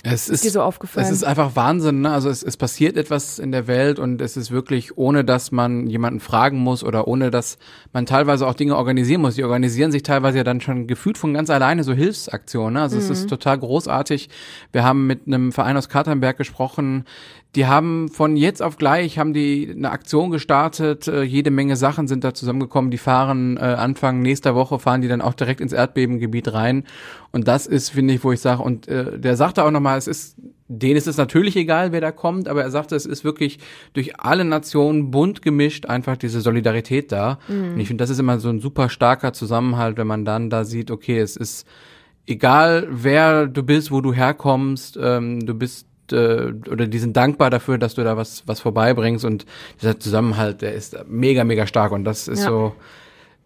Es 0.02 0.30
ist, 0.30 0.36
ist 0.36 0.44
dir 0.46 0.52
so 0.52 0.62
aufgefallen? 0.62 1.06
Es 1.06 1.12
ist 1.12 1.24
einfach 1.24 1.58
Wahnsinn. 1.58 2.02
Ne? 2.02 2.12
Also 2.12 2.30
es, 2.30 2.42
es 2.42 2.56
passiert 2.56 2.96
etwas 2.96 3.38
in 3.38 3.52
der 3.52 3.68
Welt 3.68 4.00
und 4.00 4.22
es 4.22 4.38
ist 4.38 4.50
wirklich, 4.50 4.98
ohne 4.98 5.26
dass 5.26 5.52
man 5.52 5.88
jemanden 5.88 6.22
fragen 6.22 6.58
muss 6.58 6.86
oder 6.86 7.08
ohne 7.08 7.32
dass 7.32 7.58
man 7.92 8.06
teilweise 8.06 8.48
auch 8.48 8.54
Dinge 8.54 8.78
organisieren 8.78 9.22
muss. 9.22 9.36
Die 9.36 9.44
organisieren 9.44 9.92
sich 9.92 10.04
teilweise 10.04 10.38
ja 10.38 10.44
dann 10.46 10.62
schon 10.62 10.88
gefühlt 10.88 11.18
von 11.18 11.34
ganz 11.34 11.50
alleine 11.50 11.84
so 11.84 11.92
Hilfsaktionen. 11.92 12.76
Ne? 12.76 12.82
Also 12.82 12.96
mhm. 12.96 13.02
es 13.02 13.10
ist 13.10 13.24
mhm. 13.24 13.30
total 13.30 13.60
großartig. 13.60 14.30
Wir 14.72 14.86
haben 14.86 15.06
mit 15.06 15.28
einem 15.28 15.52
Verein 15.52 15.76
aus 15.76 15.90
Katernberg 15.90 16.38
gesprochen, 16.38 17.04
die 17.56 17.66
haben 17.66 18.10
von 18.10 18.38
jetzt 18.38 18.62
auf 18.62 18.78
gleich 18.78 19.18
haben 19.18 19.34
die 19.34 19.74
eine 19.76 19.90
Aktion 19.90 20.30
gestartet. 20.30 21.08
Äh, 21.08 21.24
jede 21.24 21.50
Menge 21.50 21.78
Sachen 21.78 22.08
sind 22.08 22.24
da 22.24 22.36
zusammengekommen. 22.36 22.92
Die 22.92 23.00
fahren 23.00 23.58
äh, 23.58 23.62
Anfang 23.62 24.22
nächster 24.22 24.54
Woche 24.54 24.78
fahren 24.78 25.02
die 25.02 25.08
dann 25.08 25.22
auch 25.22 25.34
direkt 25.34 25.60
ins 25.60 25.74
Erdbebengebiet 25.74 26.54
rein. 26.54 26.84
Und 27.32 27.48
das 27.48 27.66
ist, 27.66 27.90
finde 27.90 28.14
ich, 28.14 28.24
wo 28.24 28.32
ich 28.32 28.40
sage. 28.40 28.62
Und 28.62 28.88
äh, 28.88 29.18
der 29.18 29.36
sagte 29.36 29.64
auch 29.64 29.72
nochmal, 29.90 29.98
es 29.98 30.08
ist 30.08 30.38
denen 30.72 30.98
ist 30.98 31.08
es 31.08 31.18
natürlich 31.18 31.56
egal, 31.56 31.92
wer 31.92 32.00
da 32.00 32.12
kommt, 32.12 32.48
aber 32.48 32.62
er 32.62 32.70
sagte, 32.70 32.96
es 32.96 33.08
ist 33.08 33.24
wirklich 33.24 33.58
durch 33.94 34.20
alle 34.20 34.46
Nationen 34.46 35.10
bunt 35.10 35.42
gemischt 35.42 35.88
einfach 35.88 36.16
diese 36.16 36.42
Solidarität 36.42 37.12
da. 37.12 37.40
Mhm. 37.48 37.74
Und 37.74 37.80
ich 37.80 37.88
finde, 37.88 38.04
das 38.04 38.12
ist 38.12 38.20
immer 38.20 38.40
so 38.40 38.50
ein 38.50 38.60
super 38.60 38.88
starker 38.88 39.34
Zusammenhalt, 39.34 39.98
wenn 39.98 40.06
man 40.06 40.26
dann 40.26 40.52
da 40.52 40.66
sieht, 40.66 40.92
okay, 40.92 41.18
es 41.18 41.36
ist 41.36 41.66
egal, 42.28 42.88
wer 42.92 43.48
du 43.48 43.64
bist, 43.64 43.90
wo 43.90 44.00
du 44.02 44.14
herkommst, 44.14 45.00
ähm, 45.02 45.44
du 45.44 45.56
bist 45.56 45.88
äh, 46.12 46.54
oder 46.70 46.86
die 46.86 47.00
sind 47.00 47.18
dankbar 47.18 47.50
dafür, 47.50 47.80
dass 47.80 47.96
du 47.96 48.04
da 48.04 48.16
was, 48.16 48.44
was 48.46 48.60
vorbeibringst 48.60 49.26
und 49.26 49.48
dieser 49.82 50.00
Zusammenhalt, 50.00 50.62
der 50.62 50.76
ist 50.76 50.96
mega, 51.08 51.44
mega 51.46 51.66
stark 51.66 51.92
und 51.94 52.04
das 52.04 52.28
ist 52.28 52.44
ja. 52.44 52.50
so, 52.50 52.76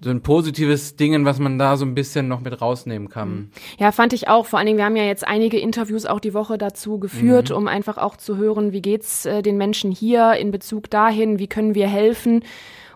so 0.04 0.10
ein 0.10 0.22
positives 0.22 0.96
Ding, 0.96 1.26
was 1.26 1.40
man 1.40 1.58
da 1.58 1.78
so 1.78 1.86
ein 1.86 1.96
bisschen 1.96 2.28
noch 2.28 2.42
mit 2.42 2.62
rausnehmen 2.62 3.10
kann. 3.10 3.30
Mhm. 3.30 3.50
Ja, 3.78 3.92
fand 3.92 4.14
ich 4.14 4.28
auch. 4.28 4.46
Vor 4.46 4.60
allen 4.60 4.66
Dingen, 4.66 4.78
wir 4.78 4.86
haben 4.86 4.96
ja 4.96 5.06
jetzt 5.06 5.28
einige 5.28 5.60
Interviews 5.60 6.06
auch 6.06 6.20
die 6.20 6.34
Woche 6.34 6.58
dazu 6.58 7.00
geführt, 7.00 7.50
mhm. 7.50 7.56
um 7.56 7.68
einfach 7.68 7.98
auch 7.98 8.18
zu 8.18 8.38
hören, 8.38 8.72
wie 8.74 8.82
geht's 8.82 9.26
äh, 9.26 9.42
den 9.42 9.58
Menschen 9.58 9.92
hier 9.92 10.34
in 10.34 10.52
Bezug 10.52 10.90
dahin, 10.90 11.40
wie 11.40 11.48
können 11.48 11.76
wir 11.76 11.88
helfen 11.88 12.44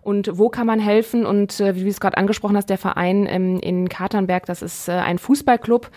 und 0.01 0.37
wo 0.37 0.49
kann 0.49 0.67
man 0.67 0.79
helfen? 0.79 1.25
Und 1.25 1.59
äh, 1.59 1.75
wie 1.75 1.83
du 1.83 1.89
es 1.89 1.99
gerade 1.99 2.17
angesprochen 2.17 2.55
hast, 2.55 2.69
der 2.69 2.77
Verein 2.77 3.27
ähm, 3.29 3.59
in 3.59 3.89
Katernberg, 3.89 4.45
das 4.45 4.61
ist 4.61 4.87
äh, 4.87 4.93
ein 4.93 5.17
Fußballclub 5.17 5.89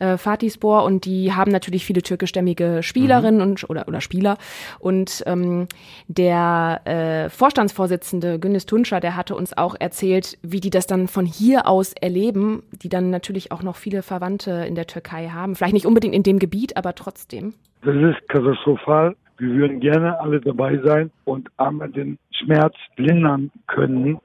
äh, 0.00 0.16
Fatispor 0.16 0.84
und 0.84 1.04
die 1.04 1.32
haben 1.32 1.52
natürlich 1.52 1.84
viele 1.84 2.02
türkischstämmige 2.02 2.82
Spielerinnen 2.82 3.36
mhm. 3.36 3.50
und 3.50 3.70
oder 3.70 3.86
oder 3.86 4.00
Spieler 4.00 4.36
und 4.78 5.22
ähm, 5.26 5.68
der 6.08 6.80
äh, 6.84 7.28
Vorstandsvorsitzende 7.30 8.38
Günnis 8.38 8.66
Tunscher, 8.66 9.00
der 9.00 9.16
hatte 9.16 9.34
uns 9.34 9.56
auch 9.56 9.76
erzählt, 9.78 10.38
wie 10.42 10.60
die 10.60 10.70
das 10.70 10.86
dann 10.86 11.08
von 11.08 11.26
hier 11.26 11.66
aus 11.66 11.92
erleben, 11.92 12.62
die 12.72 12.88
dann 12.88 13.10
natürlich 13.10 13.52
auch 13.52 13.62
noch 13.62 13.76
viele 13.76 14.02
Verwandte 14.02 14.64
in 14.66 14.74
der 14.74 14.86
Türkei 14.86 15.28
haben, 15.28 15.54
vielleicht 15.54 15.74
nicht 15.74 15.86
unbedingt 15.86 16.14
in 16.14 16.22
dem 16.22 16.38
Gebiet, 16.38 16.76
aber 16.76 16.94
trotzdem. 16.94 17.54
Das 17.82 17.94
ist 17.94 18.28
katastrophal. 18.28 19.16
Wir 19.38 19.48
würden 19.54 19.80
gerne 19.80 20.20
alle 20.20 20.38
dabei 20.40 20.78
sein 20.84 21.10
und 21.24 21.48
einmal 21.56 21.90
den 21.90 22.18
Schmerz 22.30 22.74
lindern 22.96 23.50
können. 23.68 24.18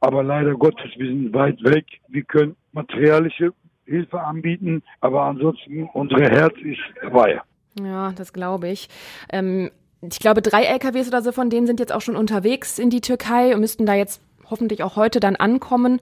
Aber 0.00 0.22
leider 0.22 0.54
Gottes, 0.54 0.90
wir 0.96 1.06
sind 1.06 1.32
weit 1.34 1.62
weg. 1.62 1.84
Wir 2.08 2.22
können 2.22 2.56
materialische 2.72 3.52
Hilfe 3.84 4.20
anbieten. 4.20 4.82
Aber 5.00 5.22
ansonsten, 5.22 5.88
unsere 5.92 6.24
Herz 6.24 6.54
ist 6.62 6.80
dabei. 7.02 7.40
Ja, 7.80 8.12
das 8.12 8.32
glaube 8.32 8.68
ich. 8.68 8.88
Ähm, 9.30 9.70
ich 10.02 10.18
glaube, 10.18 10.42
drei 10.42 10.64
LKWs 10.64 11.08
oder 11.08 11.22
so 11.22 11.32
von 11.32 11.48
denen 11.48 11.66
sind 11.66 11.80
jetzt 11.80 11.92
auch 11.92 12.00
schon 12.00 12.16
unterwegs 12.16 12.78
in 12.78 12.90
die 12.90 13.00
Türkei 13.00 13.54
und 13.54 13.60
müssten 13.60 13.86
da 13.86 13.94
jetzt 13.94 14.20
hoffentlich 14.50 14.82
auch 14.82 14.96
heute 14.96 15.20
dann 15.20 15.36
ankommen 15.36 16.00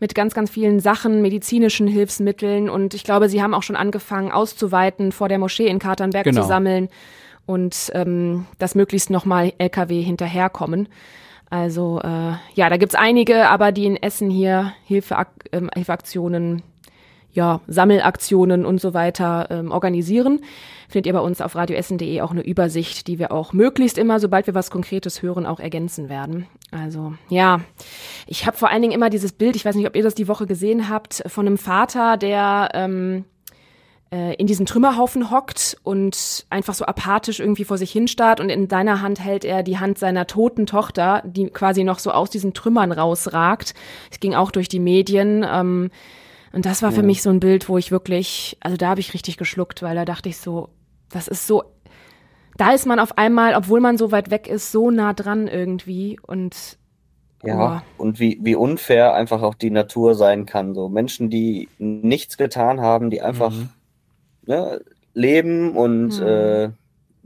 mit 0.00 0.14
ganz, 0.14 0.34
ganz 0.34 0.50
vielen 0.50 0.80
Sachen, 0.80 1.22
medizinischen 1.22 1.86
Hilfsmitteln. 1.86 2.68
Und 2.68 2.94
ich 2.94 3.04
glaube, 3.04 3.28
sie 3.28 3.42
haben 3.42 3.54
auch 3.54 3.62
schon 3.62 3.76
angefangen 3.76 4.32
auszuweiten, 4.32 5.12
vor 5.12 5.28
der 5.28 5.38
Moschee 5.38 5.68
in 5.68 5.78
Katernberg 5.78 6.24
genau. 6.24 6.42
zu 6.42 6.48
sammeln 6.48 6.88
und 7.46 7.90
ähm, 7.94 8.46
dass 8.58 8.74
möglichst 8.74 9.10
nochmal 9.10 9.52
LKW 9.58 10.02
hinterherkommen. 10.02 10.88
Also 11.48 12.00
äh, 12.02 12.32
ja, 12.54 12.68
da 12.68 12.76
gibt's 12.76 12.96
einige, 12.96 13.48
aber 13.48 13.70
die 13.70 13.86
in 13.86 13.96
Essen 13.96 14.30
hier 14.30 14.72
Hilfe, 14.84 15.26
ähm, 15.52 15.70
Hilfeaktionen 15.74 16.62
ja, 17.36 17.60
Sammelaktionen 17.68 18.64
und 18.64 18.80
so 18.80 18.94
weiter 18.94 19.46
ähm, 19.50 19.70
organisieren. 19.70 20.40
Findet 20.88 21.06
ihr 21.06 21.12
bei 21.12 21.20
uns 21.20 21.40
auf 21.40 21.54
radioessen.de 21.54 22.20
auch 22.22 22.30
eine 22.30 22.42
Übersicht, 22.42 23.06
die 23.06 23.18
wir 23.18 23.30
auch 23.30 23.52
möglichst 23.52 23.98
immer, 23.98 24.18
sobald 24.20 24.46
wir 24.46 24.54
was 24.54 24.70
Konkretes 24.70 25.22
hören, 25.22 25.46
auch 25.46 25.60
ergänzen 25.60 26.08
werden. 26.08 26.46
Also 26.70 27.14
ja, 27.28 27.60
ich 28.26 28.46
habe 28.46 28.56
vor 28.56 28.70
allen 28.70 28.82
Dingen 28.82 28.94
immer 28.94 29.10
dieses 29.10 29.32
Bild, 29.32 29.54
ich 29.54 29.64
weiß 29.64 29.76
nicht, 29.76 29.86
ob 29.86 29.94
ihr 29.94 30.02
das 30.02 30.14
die 30.14 30.28
Woche 30.28 30.46
gesehen 30.46 30.88
habt, 30.88 31.22
von 31.26 31.46
einem 31.46 31.58
Vater, 31.58 32.16
der 32.16 32.70
ähm, 32.72 33.24
äh, 34.10 34.34
in 34.36 34.46
diesen 34.46 34.64
Trümmerhaufen 34.64 35.30
hockt 35.30 35.76
und 35.82 36.46
einfach 36.48 36.74
so 36.74 36.86
apathisch 36.86 37.40
irgendwie 37.40 37.64
vor 37.64 37.76
sich 37.76 37.92
hinstarrt 37.92 38.40
und 38.40 38.48
in 38.48 38.70
seiner 38.70 39.02
Hand 39.02 39.20
hält 39.20 39.44
er 39.44 39.62
die 39.62 39.78
Hand 39.78 39.98
seiner 39.98 40.26
toten 40.26 40.64
Tochter, 40.64 41.22
die 41.26 41.50
quasi 41.50 41.84
noch 41.84 41.98
so 41.98 42.12
aus 42.12 42.30
diesen 42.30 42.54
Trümmern 42.54 42.92
rausragt. 42.92 43.74
Es 44.10 44.20
ging 44.20 44.34
auch 44.34 44.50
durch 44.50 44.68
die 44.68 44.80
Medien. 44.80 45.44
Ähm, 45.46 45.90
und 46.56 46.64
das 46.64 46.82
war 46.82 46.90
für 46.90 47.02
mich 47.02 47.20
so 47.20 47.28
ein 47.28 47.38
Bild, 47.38 47.68
wo 47.68 47.76
ich 47.76 47.90
wirklich, 47.90 48.56
also 48.60 48.78
da 48.78 48.88
habe 48.88 49.00
ich 49.00 49.12
richtig 49.12 49.36
geschluckt, 49.36 49.82
weil 49.82 49.94
da 49.94 50.06
dachte 50.06 50.30
ich 50.30 50.38
so, 50.38 50.70
das 51.10 51.28
ist 51.28 51.46
so, 51.46 51.64
da 52.56 52.72
ist 52.72 52.86
man 52.86 52.98
auf 52.98 53.18
einmal, 53.18 53.54
obwohl 53.54 53.80
man 53.80 53.98
so 53.98 54.10
weit 54.10 54.30
weg 54.30 54.48
ist, 54.48 54.72
so 54.72 54.90
nah 54.90 55.12
dran 55.12 55.48
irgendwie 55.48 56.18
und 56.26 56.78
ja, 57.42 57.84
oh. 57.98 58.02
und 58.02 58.20
wie, 58.20 58.38
wie 58.40 58.54
unfair 58.54 59.12
einfach 59.12 59.42
auch 59.42 59.54
die 59.54 59.68
Natur 59.68 60.14
sein 60.14 60.46
kann. 60.46 60.74
So 60.74 60.88
Menschen, 60.88 61.28
die 61.28 61.68
nichts 61.76 62.38
getan 62.38 62.80
haben, 62.80 63.10
die 63.10 63.20
einfach 63.20 63.52
mhm. 63.52 63.68
ne, 64.46 64.80
leben 65.12 65.76
und 65.76 66.18
mhm. 66.18 66.26
äh, 66.26 66.70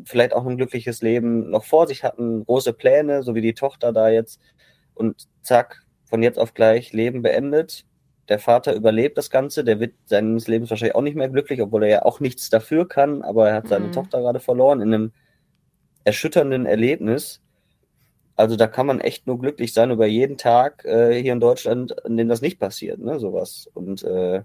vielleicht 0.07 0.35
auch 0.35 0.45
ein 0.45 0.57
glückliches 0.57 1.03
Leben 1.03 1.51
noch 1.51 1.63
vor 1.63 1.87
sich 1.87 2.03
hatten, 2.03 2.45
große 2.47 2.73
Pläne, 2.73 3.23
so 3.23 3.37
wie 3.37 3.43
die 3.43 3.55
Tochter 3.55 3.93
da 3.93 4.09
jetzt. 4.09 4.41
Und 4.95 5.29
zack, 5.43 5.85
von 6.05 6.21
jetzt 6.21 6.41
auf 6.41 6.53
gleich 6.53 6.93
Leben 6.93 7.23
beendet 7.23 7.85
der 8.31 8.39
Vater 8.39 8.75
überlebt 8.75 9.19
das 9.19 9.29
Ganze, 9.29 9.65
der 9.65 9.81
wird 9.81 9.95
seines 10.07 10.47
Lebens 10.49 10.71
wahrscheinlich 10.71 10.95
auch 10.95 11.03
nicht 11.03 11.17
mehr 11.17 11.29
glücklich, 11.29 11.61
obwohl 11.61 11.83
er 11.83 11.91
ja 11.91 12.03
auch 12.05 12.21
nichts 12.21 12.49
dafür 12.49 12.89
kann, 12.89 13.23
aber 13.23 13.49
er 13.49 13.57
hat 13.57 13.69
seine 13.69 13.89
mhm. 13.89 13.93
Tochter 13.93 14.21
gerade 14.21 14.41
verloren 14.41 14.81
in 14.81 14.95
einem 14.95 15.13
erschütternden 16.05 16.65
Erlebnis. 16.65 17.43
Also 18.37 18.57
da 18.57 18.69
kann 18.69 18.87
man 18.87 19.01
echt 19.01 19.27
nur 19.27 19.39
glücklich 19.39 19.75
sein 19.75 19.91
über 19.91 20.07
jeden 20.07 20.39
Tag 20.39 20.85
äh, 20.85 21.21
hier 21.21 21.33
in 21.33 21.41
Deutschland, 21.41 21.95
in 22.07 22.17
dem 22.17 22.29
das 22.29 22.41
nicht 22.41 22.59
passiert, 22.59 23.01
ne, 23.01 23.19
sowas. 23.19 23.69
Und 23.75 24.03
äh, 24.05 24.43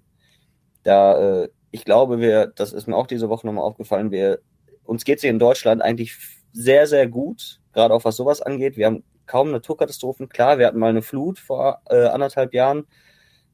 da, 0.84 1.44
äh, 1.44 1.50
ich 1.72 1.86
glaube, 1.86 2.20
wir, 2.20 2.48
das 2.48 2.74
ist 2.74 2.88
mir 2.88 2.98
auch 2.98 3.08
diese 3.08 3.30
Woche 3.30 3.46
nochmal 3.46 3.64
aufgefallen, 3.64 4.12
wir, 4.12 4.40
uns 4.84 5.06
geht 5.06 5.18
es 5.18 5.22
hier 5.22 5.32
in 5.32 5.40
Deutschland 5.40 5.82
eigentlich 5.82 6.18
sehr, 6.52 6.88
sehr 6.88 7.08
gut, 7.08 7.62
gerade 7.72 7.94
auch 7.94 8.04
was 8.04 8.16
sowas 8.16 8.42
angeht. 8.42 8.78
Wir 8.78 8.88
haben 8.88 9.04
kaum 9.28 9.52
Naturkatastrophen. 9.52 10.28
Klar, 10.30 10.58
wir 10.58 10.68
hatten 10.68 10.80
mal 10.80 10.90
eine 10.90 11.02
Flut 11.02 11.40
vor 11.40 11.82
äh, 11.90 12.06
anderthalb 12.06 12.54
Jahren, 12.54 12.88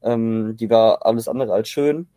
ähm, 0.02 0.56
die 0.56 0.70
war 0.70 1.04
alles 1.06 1.28
andere 1.28 1.52
als 1.52 1.68
schön. 1.68 2.08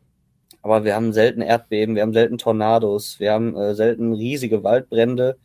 Aber 0.61 0.83
wir 0.83 0.95
haben 0.95 1.13
selten 1.13 1.41
Erdbeben, 1.41 1.95
wir 1.95 2.01
haben 2.01 2.13
selten 2.13 2.39
Tornados, 2.39 3.19
wir 3.19 3.33
haben 3.33 3.55
äh, 3.55 3.75
selten 3.75 4.13
riesige 4.13 4.63
Waldbrände 4.63 5.37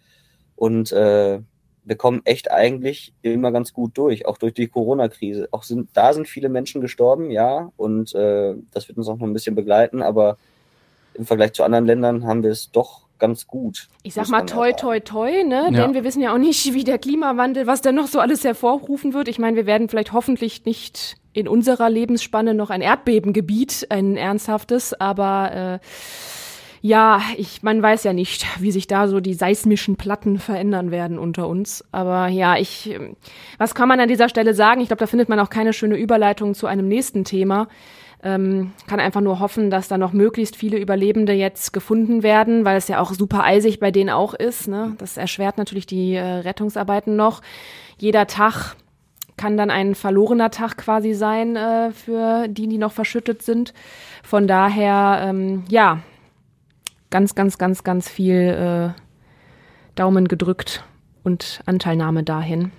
und 0.56 0.92
äh, 0.92 1.40
wir 1.84 1.96
kommen 1.96 2.22
echt 2.24 2.50
eigentlich 2.50 3.12
immer 3.22 3.52
ganz 3.52 3.72
gut 3.72 3.98
durch, 3.98 4.26
auch 4.26 4.38
durch 4.38 4.54
die 4.54 4.68
Corona-Krise. 4.68 5.48
Auch 5.50 5.62
sind, 5.62 5.90
da 5.92 6.12
sind 6.12 6.28
viele 6.28 6.48
Menschen 6.48 6.80
gestorben, 6.80 7.30
ja, 7.30 7.70
und 7.76 8.14
äh, 8.14 8.54
das 8.72 8.88
wird 8.88 8.98
uns 8.98 9.08
auch 9.08 9.16
noch 9.16 9.26
ein 9.26 9.32
bisschen 9.32 9.54
begleiten, 9.54 10.02
aber 10.02 10.36
im 11.14 11.26
Vergleich 11.26 11.52
zu 11.52 11.64
anderen 11.64 11.86
Ländern 11.86 12.24
haben 12.24 12.42
wir 12.42 12.50
es 12.50 12.70
doch 12.70 13.06
ganz 13.18 13.46
gut. 13.46 13.88
Ich 14.02 14.14
sag 14.14 14.28
mal 14.28 14.46
toi, 14.46 14.72
toi, 14.72 15.00
toi, 15.00 15.44
ne? 15.44 15.68
Ja. 15.70 15.82
Denn 15.82 15.94
wir 15.94 16.04
wissen 16.04 16.22
ja 16.22 16.32
auch 16.32 16.38
nicht, 16.38 16.72
wie 16.74 16.84
der 16.84 16.98
Klimawandel, 16.98 17.66
was 17.66 17.82
da 17.82 17.92
noch 17.92 18.06
so 18.06 18.20
alles 18.20 18.44
hervorrufen 18.44 19.14
wird. 19.14 19.28
Ich 19.28 19.38
meine, 19.38 19.56
wir 19.56 19.66
werden 19.66 19.88
vielleicht 19.88 20.12
hoffentlich 20.12 20.64
nicht 20.64 21.19
in 21.32 21.48
unserer 21.48 21.90
Lebensspanne 21.90 22.54
noch 22.54 22.70
ein 22.70 22.80
Erdbebengebiet, 22.80 23.86
ein 23.90 24.16
ernsthaftes, 24.16 24.94
aber 24.94 25.80
äh, 25.80 25.86
ja, 26.82 27.20
ich, 27.36 27.62
man 27.62 27.82
weiß 27.82 28.04
ja 28.04 28.14
nicht, 28.14 28.46
wie 28.58 28.70
sich 28.70 28.86
da 28.86 29.06
so 29.06 29.20
die 29.20 29.34
seismischen 29.34 29.96
Platten 29.96 30.38
verändern 30.38 30.90
werden 30.90 31.18
unter 31.18 31.46
uns. 31.46 31.84
Aber 31.92 32.28
ja, 32.28 32.56
ich, 32.56 32.98
was 33.58 33.74
kann 33.74 33.88
man 33.88 34.00
an 34.00 34.08
dieser 34.08 34.30
Stelle 34.30 34.54
sagen? 34.54 34.80
Ich 34.80 34.88
glaube, 34.88 35.00
da 35.00 35.06
findet 35.06 35.28
man 35.28 35.38
auch 35.40 35.50
keine 35.50 35.74
schöne 35.74 35.96
Überleitung 35.96 36.54
zu 36.54 36.66
einem 36.66 36.88
nächsten 36.88 37.24
Thema. 37.24 37.68
Ähm, 38.22 38.72
kann 38.86 39.00
einfach 39.00 39.20
nur 39.20 39.40
hoffen, 39.40 39.70
dass 39.70 39.88
da 39.88 39.98
noch 39.98 40.12
möglichst 40.12 40.56
viele 40.56 40.78
Überlebende 40.78 41.32
jetzt 41.32 41.72
gefunden 41.72 42.22
werden, 42.22 42.64
weil 42.64 42.76
es 42.76 42.88
ja 42.88 43.00
auch 43.00 43.12
super 43.12 43.44
eisig 43.44 43.78
bei 43.78 43.90
denen 43.90 44.10
auch 44.10 44.34
ist. 44.34 44.68
Ne? 44.68 44.94
Das 44.98 45.16
erschwert 45.16 45.58
natürlich 45.58 45.86
die 45.86 46.14
äh, 46.14 46.22
Rettungsarbeiten 46.22 47.14
noch. 47.14 47.40
Jeder 47.98 48.26
Tag 48.26 48.76
kann 49.40 49.56
dann 49.56 49.70
ein 49.70 49.94
verlorener 49.94 50.50
Tag 50.50 50.76
quasi 50.76 51.14
sein 51.14 51.56
äh, 51.56 51.92
für 51.92 52.46
die, 52.46 52.68
die 52.68 52.76
noch 52.76 52.92
verschüttet 52.92 53.40
sind. 53.40 53.72
Von 54.22 54.46
daher, 54.46 55.22
ähm, 55.24 55.64
ja, 55.70 56.00
ganz, 57.08 57.34
ganz, 57.34 57.56
ganz, 57.56 57.82
ganz 57.82 58.10
viel 58.10 58.94
äh, 58.94 59.00
Daumen 59.94 60.28
gedrückt 60.28 60.84
und 61.24 61.62
Anteilnahme 61.64 62.22
dahin. 62.22 62.70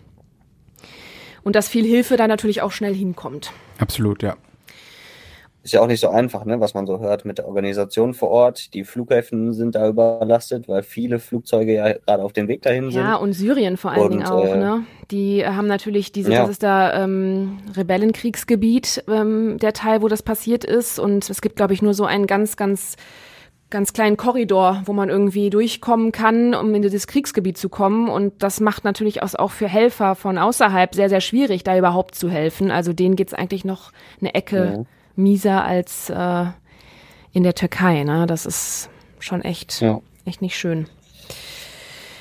Und 1.41 1.56
dass 1.56 1.67
viel 1.67 1.84
Hilfe 1.84 2.15
da 2.15 2.28
natürlich 2.28 2.62
auch 2.62 2.71
schnell 2.71 2.93
hinkommt. 2.93 3.52
Absolut, 3.80 4.21
ja. 4.21 4.36
Ist 5.63 5.74
ja 5.74 5.82
auch 5.82 5.88
nicht 5.88 6.00
so 6.00 6.10
einfach, 6.10 6.43
ne, 6.45 6.60
was 6.60 6.74
man 6.74 6.88
so 6.88 7.00
hört 7.00 7.24
mit 7.24 7.38
der 7.38 7.47
Organisation 7.47 8.13
vor 8.13 8.30
Ort. 8.30 8.74
Die 8.74 8.84
Flughäfen 8.84 9.54
sind 9.54 9.76
da 9.76 9.88
überlastet, 9.88 10.67
weil 10.67 10.82
viele 10.82 11.19
Flugzeuge 11.19 11.74
ja 11.76 11.93
gerade 11.93 12.24
auf 12.24 12.34
dem 12.34 12.47
Weg 12.47 12.63
dahin 12.63 12.89
sind. 12.89 13.02
Ja, 13.02 13.15
und 13.15 13.34
Syrien 13.34 13.78
vor 13.78 13.91
allen 13.91 14.02
Und, 14.02 14.12
Dingen 14.12 14.26
auch, 14.26 14.43
äh, 14.43 14.58
ne? 14.58 14.84
Die 15.12 15.45
haben 15.45 15.67
natürlich 15.67 16.12
diese, 16.12 16.32
Ja. 16.32 16.41
das 16.41 16.50
ist 16.50 16.63
da 16.63 17.04
ähm, 17.04 17.60
Rebellenkriegsgebiet, 17.76 19.04
ähm, 19.08 19.58
der 19.60 19.74
Teil, 19.74 20.02
wo 20.02 20.08
das 20.08 20.24
passiert 20.24 20.63
ist. 20.63 20.97
Und 20.97 21.30
es 21.30 21.41
gibt, 21.41 21.58
glaube 21.58 21.74
ich, 21.74 21.82
nur 21.82 21.93
so 21.93 22.06
einen 22.06 22.28
ganz, 22.28 22.58
ganz 22.58 22.95
ganz 23.69 23.93
kleinen 23.93 24.17
Korridor, 24.17 24.82
wo 24.86 24.91
man 24.91 25.10
irgendwie 25.10 25.50
durchkommen 25.50 26.12
kann, 26.12 26.54
um 26.54 26.76
in 26.76 26.82
dieses 26.82 27.08
Kriegsgebiet 27.08 27.58
zu 27.58 27.69
kommen. 27.69 28.10
Und 28.10 28.43
das 28.43 28.60
macht 28.60 28.84
natürlich 28.84 29.24
auch 29.24 29.34
auch 29.36 29.52
für 29.52 29.69
Helfer 29.69 30.15
von 30.15 30.38
außerhalb 30.38 30.93
sehr, 30.93 31.08
sehr 31.08 31.21
schwierig, 31.21 31.63
da 31.63 31.78
überhaupt 31.78 32.15
zu 32.15 32.30
helfen. 32.30 32.69
Also 32.69 32.91
denen 32.91 33.15
geht's 33.15 33.34
eigentlich 33.34 33.63
noch 33.63 33.93
eine 34.19 34.36
Ecke 34.36 34.74
Ja. 34.76 34.86
Mieser 35.22 35.64
als 35.64 36.10
äh, 36.10 36.46
in 37.34 37.44
der 37.44 37.54
Türkei. 37.56 38.04
Ne? 38.04 38.26
Das 38.28 38.46
ist 38.46 38.90
schon 39.20 39.42
echt, 39.42 39.82
Ja. 39.82 40.02
echt 40.26 40.42
nicht 40.42 40.58
schön. 40.58 40.88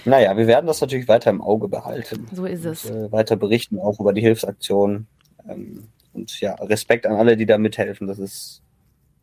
Naja, 0.04 0.36
wir 0.36 0.46
werden 0.46 0.66
das 0.66 0.80
natürlich 0.80 1.08
weiter 1.08 1.30
im 1.30 1.42
Auge 1.42 1.68
behalten. 1.68 2.26
So 2.32 2.46
ist 2.46 2.64
es. 2.64 2.86
Und, 2.86 2.96
äh, 2.96 3.12
weiter 3.12 3.36
berichten, 3.36 3.78
auch 3.78 4.00
über 4.00 4.12
die 4.12 4.22
Hilfsaktion. 4.22 5.06
Ähm, 5.48 5.88
und 6.12 6.40
ja, 6.40 6.54
Respekt 6.54 7.06
an 7.06 7.14
alle, 7.16 7.36
die 7.36 7.46
da 7.46 7.58
mithelfen. 7.58 8.06
Das 8.06 8.18
ist 8.18 8.62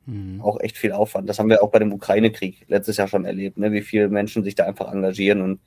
Mhm. 0.05 0.39
auch 0.41 0.59
echt 0.61 0.77
viel 0.77 0.93
Aufwand. 0.93 1.27
Das 1.27 1.37
haben 1.37 1.49
wir 1.49 1.61
auch 1.61 1.69
bei 1.69 1.79
dem 1.79 1.91
Ukraine-Krieg 1.91 2.63
letztes 2.69 2.95
Jahr 2.95 3.09
schon 3.09 3.25
erlebt, 3.25 3.57
ne? 3.57 3.73
wie 3.73 3.81
viele 3.81 4.07
Menschen 4.07 4.41
sich 4.43 4.55
da 4.55 4.63
einfach 4.63 4.89
engagieren 4.93 5.41
und 5.41 5.59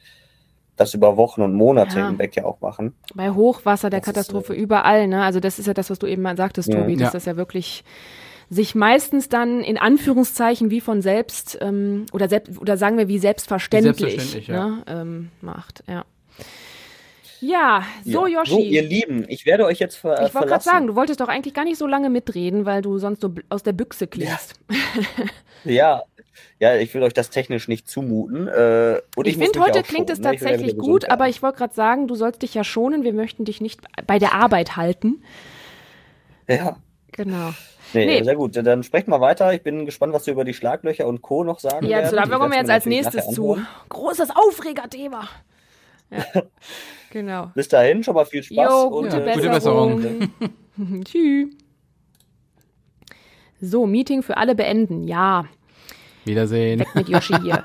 das 0.80 0.94
über 0.94 1.16
Wochen 1.16 1.42
und 1.42 1.54
Monate 1.54 1.98
Ja. 1.98 2.08
hinweg 2.08 2.34
ja 2.36 2.44
auch 2.44 2.60
machen. 2.60 2.94
Bei 3.14 3.30
Hochwasser, 3.30 3.90
der 3.90 4.00
Das 4.00 4.08
ist, 4.08 4.14
Katastrophe 4.14 4.54
überall, 4.54 5.06
ne? 5.08 5.22
Also 5.22 5.38
das 5.40 5.58
ist 5.58 5.66
ja 5.66 5.74
das, 5.74 5.90
was 5.90 5.98
du 5.98 6.06
eben 6.06 6.22
mal 6.22 6.36
sagtest, 6.36 6.68
Ja. 6.72 6.80
Tobi, 6.80 6.96
dass 6.96 7.08
Ja. 7.08 7.12
das 7.12 7.24
ja 7.26 7.36
wirklich 7.36 7.84
sich 8.48 8.74
meistens 8.74 9.28
dann 9.28 9.60
in 9.60 9.78
Anführungszeichen 9.78 10.70
wie 10.70 10.80
von 10.80 11.02
selbst 11.02 11.56
ähm, 11.60 12.06
oder 12.12 12.28
selbst 12.28 12.58
oder 12.60 12.76
sagen 12.76 12.98
wir 12.98 13.06
wie 13.06 13.18
selbstverständlich, 13.18 13.96
Selbstverständlich, 13.98 14.48
ja. 14.48 14.66
ne? 14.68 14.82
ähm, 14.88 15.30
macht. 15.40 15.84
Ja. 15.86 16.04
Ja, 17.42 17.84
so 18.04 18.26
ja. 18.26 18.40
Yoshi. 18.40 18.50
So, 18.50 18.58
ihr 18.58 18.82
Lieben, 18.82 19.24
ich 19.28 19.46
werde 19.46 19.64
euch 19.64 19.78
jetzt 19.78 19.96
ver 19.96 20.14
ich 20.14 20.20
wollte 20.20 20.32
gerade 20.32 20.46
verlassen. 20.48 20.68
sagen, 20.68 20.86
du 20.88 20.94
wolltest 20.94 21.20
doch 21.20 21.28
eigentlich 21.28 21.54
gar 21.54 21.64
nicht 21.64 21.78
so 21.78 21.86
lange 21.86 22.10
mitreden, 22.10 22.66
weil 22.66 22.82
du 22.82 22.98
sonst 22.98 23.22
so 23.22 23.32
aus 23.48 23.62
der 23.62 23.72
Büchse 23.72 24.06
klingst. 24.06 24.54
Ja, 25.64 25.72
ja, 25.72 26.02
ich 26.58 26.94
will 26.94 27.02
euch 27.02 27.14
das 27.14 27.30
technisch 27.30 27.68
nicht 27.68 27.88
zumuten. 27.88 28.46
Äh, 28.48 29.00
und 29.16 29.26
Ich, 29.26 29.36
muss 29.36 29.46
finde, 29.46 29.60
heute 29.60 29.82
klingt 29.82 30.10
es 30.10 30.18
ne? 30.18 30.34
Ich 30.34 30.40
ja 30.40 30.48
tatsächlich 30.48 30.76
gut, 30.78 31.10
aber 31.10 31.28
ich 31.28 31.42
wollte 31.42 31.58
gerade 31.58 31.74
sagen, 31.74 32.06
du 32.08 32.14
sollst 32.14 32.42
dich 32.42 32.54
ja 32.54 32.64
schonen. 32.64 33.02
Wir 33.02 33.12
möchten 33.12 33.44
dich 33.44 33.60
nicht 33.60 33.80
bei 34.06 34.18
der 34.18 34.34
Arbeit 34.34 34.76
halten. 34.76 35.22
Ja, 36.48 36.76
Genau. 37.12 37.52
nee, 37.92 38.06
Nee. 38.06 38.22
sehr 38.22 38.36
gut. 38.36 38.56
Dann 38.56 38.82
sprechen 38.82 39.10
wir 39.10 39.20
weiter. 39.20 39.52
Ich 39.54 39.62
bin 39.62 39.84
gespannt, 39.86 40.12
was 40.12 40.26
wir 40.26 40.32
über 40.32 40.44
die 40.44 40.54
Schlaglöcher 40.54 41.06
und 41.06 41.22
Co. 41.22 41.44
noch 41.44 41.58
sagen 41.60 41.86
Ja, 41.86 42.04
zu, 42.08 42.14
da 42.16 42.26
kommen 42.26 42.50
wir 42.52 42.58
jetzt 42.58 42.70
als 42.70 42.86
nächstes 42.86 43.28
zu. 43.30 43.58
Großes 43.88 44.30
Aufregerthema. 44.30 45.28
Ja, 46.10 46.24
genau. 47.10 47.50
Bis 47.54 47.68
dahin 47.68 48.02
schon 48.04 48.14
mal 48.14 48.26
viel 48.26 48.42
Spaß 48.42 48.68
Jo, 48.68 48.82
und 48.88 49.04
gute 49.10 49.24
äh, 49.24 49.34
gute 49.34 49.48
Besserung. 49.48 50.32
Tschüss. 51.04 51.48
So, 53.60 53.86
Meeting 53.86 54.22
für 54.22 54.36
alle 54.36 54.54
beenden. 54.54 55.04
Ja, 55.04 55.44
Wiedersehen. 56.30 56.80
weg 56.80 56.94
mit 56.94 57.08
Yoshi 57.08 57.34
hier. 57.42 57.64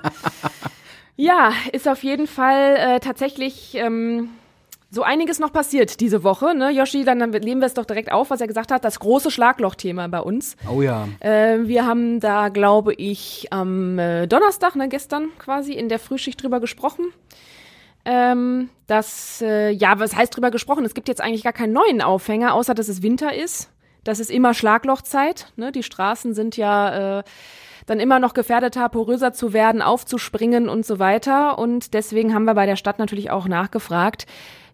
ja, 1.16 1.52
ist 1.72 1.88
auf 1.88 2.04
jeden 2.04 2.28
Fall 2.28 2.76
äh, 2.78 3.00
tatsächlich 3.00 3.76
ähm, 3.76 4.30
so 4.96 5.04
einiges 5.04 5.40
noch 5.40 5.52
passiert 5.52 6.00
diese 6.00 6.24
Woche. 6.24 6.56
Ne? 6.56 6.72
Yoshi, 6.72 7.04
dann 7.04 7.18
nehmen 7.18 7.62
wir 7.62 7.68
es 7.68 7.74
doch 7.74 7.86
direkt 7.86 8.12
auf, 8.12 8.30
was 8.30 8.42
er 8.42 8.48
gesagt 8.48 8.72
hat. 8.72 8.86
Das 8.86 9.00
große 9.00 9.30
Schlagloch-Thema 9.30 10.08
bei 10.08 10.22
uns. 10.22 10.56
Oh 10.74 10.82
ja. 10.82 11.08
Äh, 11.20 11.60
wir 11.64 11.86
haben 11.86 12.20
da, 12.20 12.50
glaube 12.50 12.94
ich, 12.94 13.48
am 13.52 14.00
äh, 14.00 14.26
Donnerstag, 14.28 14.76
ne, 14.76 14.88
gestern 14.88 15.30
quasi, 15.38 15.74
in 15.74 15.90
der 15.90 16.00
Frühschicht 16.00 16.42
drüber 16.42 16.60
gesprochen. 16.60 17.06
Ähm, 18.06 18.70
dass, 18.88 19.42
äh, 19.42 19.72
ja, 19.72 20.00
was 20.00 20.16
heißt 20.16 20.36
drüber 20.36 20.52
gesprochen? 20.52 20.86
Es 20.86 20.94
gibt 20.94 21.08
jetzt 21.08 21.22
eigentlich 21.22 21.44
gar 21.44 21.54
keinen 21.54 21.74
neuen 21.74 22.02
Aufhänger, 22.02 22.54
außer 22.54 22.74
dass 22.74 22.88
es 22.88 23.02
Winter 23.02 23.34
ist. 23.36 23.70
Das 24.06 24.20
ist 24.20 24.30
immer 24.30 24.54
Schlaglochzeit. 24.54 25.52
Ne? 25.56 25.72
Die 25.72 25.84
Straßen 25.84 26.36
sind 26.36 26.56
ja 26.56 27.20
äh, 27.20 27.24
dann 27.86 28.00
immer 28.00 28.20
noch 28.20 28.34
gefährdeter, 28.34 28.90
poröser 28.90 29.34
zu 29.34 29.54
werden, 29.54 29.82
aufzuspringen 29.82 30.70
und 30.70 30.86
so 30.86 31.00
weiter. 31.00 31.60
Und 31.60 31.94
deswegen 31.94 32.34
haben 32.34 32.46
wir 32.46 32.56
bei 32.56 32.66
der 32.66 32.76
Stadt 32.76 33.00
natürlich 33.00 33.32
auch 33.32 33.48
nachgefragt, 33.48 34.26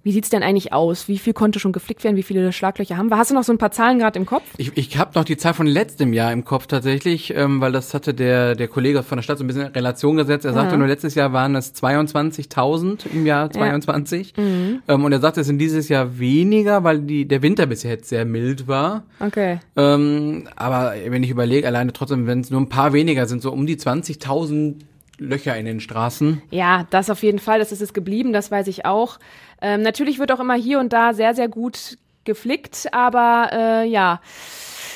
wie 0.03 0.11
sieht's 0.11 0.29
denn 0.29 0.41
eigentlich 0.43 0.73
aus? 0.73 1.07
Wie 1.07 1.17
viel 1.19 1.33
konnte 1.33 1.59
schon 1.59 1.71
geflickt 1.71 2.03
werden? 2.03 2.15
Wie 2.15 2.23
viele 2.23 2.51
Schlaglöcher 2.51 2.97
haben 2.97 3.09
wir? 3.09 3.17
Hast 3.17 3.29
du 3.31 3.35
noch 3.35 3.43
so 3.43 3.51
ein 3.53 3.57
paar 3.57 3.71
Zahlen 3.71 3.99
gerade 3.99 4.17
im 4.17 4.25
Kopf? 4.25 4.43
Ich, 4.57 4.75
ich 4.75 4.97
habe 4.97 5.11
noch 5.15 5.23
die 5.25 5.37
Zahl 5.37 5.53
von 5.53 5.67
letztem 5.67 6.13
Jahr 6.13 6.31
im 6.31 6.43
Kopf 6.43 6.65
tatsächlich, 6.67 7.33
ähm, 7.35 7.61
weil 7.61 7.71
das 7.71 7.93
hatte 7.93 8.13
der, 8.13 8.55
der 8.55 8.67
Kollege 8.67 9.03
von 9.03 9.17
der 9.17 9.23
Stadt 9.23 9.37
so 9.37 9.43
ein 9.43 9.47
bisschen 9.47 9.63
in 9.67 9.71
Relation 9.73 10.15
gesetzt. 10.17 10.45
Er 10.45 10.53
sagte 10.53 10.73
Ja. 10.73 10.77
nur, 10.77 10.87
letztes 10.87 11.13
Jahr 11.15 11.33
waren 11.33 11.55
es 11.55 11.73
22.000 11.75 13.05
im 13.13 13.25
Jahr 13.25 13.49
22. 13.51 14.33
Ähm, 14.37 14.81
und 14.87 15.11
er 15.11 15.19
sagte, 15.19 15.41
es 15.41 15.47
sind 15.47 15.57
dieses 15.59 15.89
Jahr 15.89 16.19
weniger, 16.19 16.83
weil 16.83 16.99
die, 16.99 17.27
der 17.27 17.41
Winter 17.41 17.65
bisher 17.65 17.91
jetzt 17.91 18.09
sehr 18.09 18.25
mild 18.25 18.67
war. 18.67 19.03
Okay. 19.19 19.59
Ähm, 19.75 20.47
aber 20.55 20.93
wenn 21.07 21.23
ich 21.23 21.29
überlege, 21.29 21.67
alleine 21.67 21.93
trotzdem, 21.93 22.27
wenn 22.27 22.41
es 22.41 22.49
nur 22.49 22.61
ein 22.61 22.69
paar 22.69 22.93
weniger 22.93 23.25
sind, 23.27 23.41
so 23.41 23.51
um 23.51 23.65
die 23.65 23.77
20.000 23.77 24.75
Löcher 25.17 25.55
in 25.55 25.65
den 25.67 25.79
Straßen. 25.79 26.41
Ja, 26.49 26.87
das 26.89 27.11
auf 27.11 27.21
jeden 27.21 27.37
Fall, 27.37 27.59
das 27.59 27.71
ist 27.71 27.81
es 27.81 27.93
geblieben, 27.93 28.33
das 28.33 28.49
weiß 28.49 28.65
ich 28.67 28.85
auch. 28.85 29.19
Ähm, 29.61 29.81
natürlich 29.81 30.19
wird 30.19 30.31
auch 30.31 30.39
immer 30.39 30.55
hier 30.55 30.79
und 30.79 30.91
da 30.93 31.13
sehr, 31.13 31.33
sehr 31.35 31.47
gut 31.47 31.97
geflickt, 32.23 32.87
aber 32.91 33.49
äh, 33.51 33.87
ja, 33.87 34.21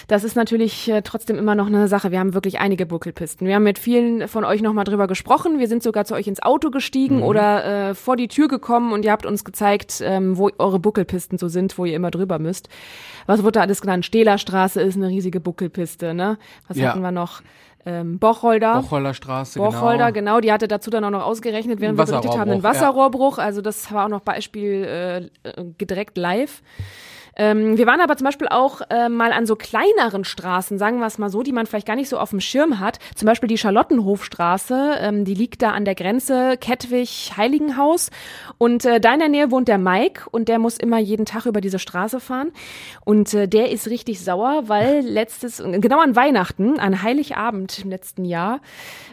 das 0.08 0.24
ist 0.24 0.36
natürlich 0.36 0.88
äh, 0.90 1.02
trotzdem 1.02 1.38
immer 1.40 1.56
noch 1.56 1.66
eine 1.66 1.88
Sache. 1.88 2.12
Wir 2.12 2.20
haben 2.20 2.36
wirklich 2.36 2.60
einige 2.60 2.86
Buckelpisten. 2.86 3.48
Wir 3.48 3.56
haben 3.56 3.64
mit 3.64 3.80
vielen 3.80 4.28
von 4.28 4.44
euch 4.44 4.62
nochmal 4.62 4.84
drüber 4.84 5.08
gesprochen. 5.08 5.58
Wir 5.58 5.68
sind 5.68 5.82
sogar 5.82 6.06
zu 6.06 6.14
euch 6.14 6.28
ins 6.28 6.44
Auto 6.44 6.70
gestiegen 6.70 7.24
oder 7.24 7.90
äh, 7.90 7.96
vor 7.96 8.16
die 8.16 8.28
Tür 8.28 8.48
gekommen 8.48 8.94
und 8.94 9.04
ihr 9.04 9.12
habt 9.12 9.26
uns 9.26 9.44
gezeigt, 9.44 10.02
ähm, 10.04 10.38
wo 10.38 10.52
eure 10.60 10.78
Buckelpisten 10.80 11.40
so 11.40 11.48
sind, 11.48 11.78
wo 11.80 11.86
ihr 11.86 11.96
immer 11.96 12.12
drüber 12.12 12.38
müsst. 12.38 12.70
Was 13.26 13.42
wurde 13.42 13.54
da 13.54 13.62
alles 13.62 13.82
genannt? 13.82 14.06
Stehlerstraße 14.06 14.80
ist 14.82 14.96
eine 14.96 15.08
riesige 15.08 15.40
Buckelpiste, 15.40 16.14
ne? 16.14 16.38
Was 16.68 16.78
Ja. 16.78 16.90
hatten 16.90 17.02
wir 17.02 17.12
noch? 17.12 17.42
Ähm, 17.86 18.18
Bocholder. 18.18 18.82
Bocholder 18.82 19.14
Straße, 19.14 19.60
Borcholder, 19.60 20.12
genau. 20.12 20.32
genau, 20.32 20.40
die 20.42 20.52
hatte 20.52 20.68
dazu 20.68 20.90
dann 20.90 21.04
auch 21.04 21.12
noch 21.12 21.24
ausgerechnet, 21.24 21.80
während 21.80 21.98
wir 22.00 22.06
berichtet 22.06 22.32
haben, 22.32 22.50
einen 22.50 22.64
Wasserrohrbruch, 22.64 23.36
Wasserrohrbruch. 23.36 23.38
Also 23.38 23.62
das 23.62 23.92
war 23.94 24.06
auch 24.06 24.10
noch 24.10 24.22
Beispiel 24.22 24.84
äh, 24.84 25.18
äh, 25.48 25.64
direkt 25.80 26.18
live. 26.18 26.64
Ähm, 27.36 27.78
wir 27.78 27.86
waren 27.86 28.02
aber 28.02 28.16
zum 28.16 28.26
Beispiel 28.26 28.48
auch 28.48 28.82
äh, 28.90 29.10
mal 29.10 29.32
an 29.32 29.46
so 29.46 29.56
kleineren 29.56 30.24
Straßen, 30.24 30.78
sagen 30.78 31.00
wir 31.00 31.08
es 31.08 31.18
mal 31.18 31.30
so, 31.30 31.44
die 31.44 31.52
man 31.52 31.66
vielleicht 31.66 31.88
gar 31.88 31.96
nicht 31.96 32.10
so 32.10 32.18
auf 32.18 32.30
dem 32.30 32.40
Schirm 32.40 32.80
hat. 32.80 33.00
Zum 33.16 33.26
Beispiel 33.26 33.48
die 33.48 33.58
Charlottenhofstraße, 33.58 34.98
ähm, 35.00 35.26
die 35.26 35.34
liegt 35.34 35.62
da 35.62 35.72
an 35.72 35.86
der 35.86 35.96
Grenze 35.96 36.58
Kettwig-Heiligenhaus. 36.58 38.10
Und 38.58 38.86
äh, 38.86 39.00
da 39.00 39.14
in 39.14 39.20
der 39.20 39.30
Nähe 39.30 39.52
wohnt 39.52 39.68
der 39.68 39.78
Mike 39.78 40.24
und 40.32 40.48
der 40.48 40.60
muss 40.60 40.78
immer 40.78 41.00
jeden 41.00 41.26
Tag 41.26 41.46
über 41.46 41.62
diese 41.62 41.80
Straße 41.80 42.20
fahren. 42.20 42.52
Und 43.04 43.34
äh, 43.34 43.48
der 43.48 43.72
ist 43.72 43.88
richtig 43.88 44.24
sauer, 44.24 44.64
weil 44.68 45.02
letztes, 45.06 45.62
genau 45.64 46.00
an 46.00 46.16
Weihnachten, 46.16 46.80
an 46.80 47.02
Heiligabend 47.02 47.80
im 47.84 47.90
letzten 47.90 48.26
Jahr, 48.26 48.62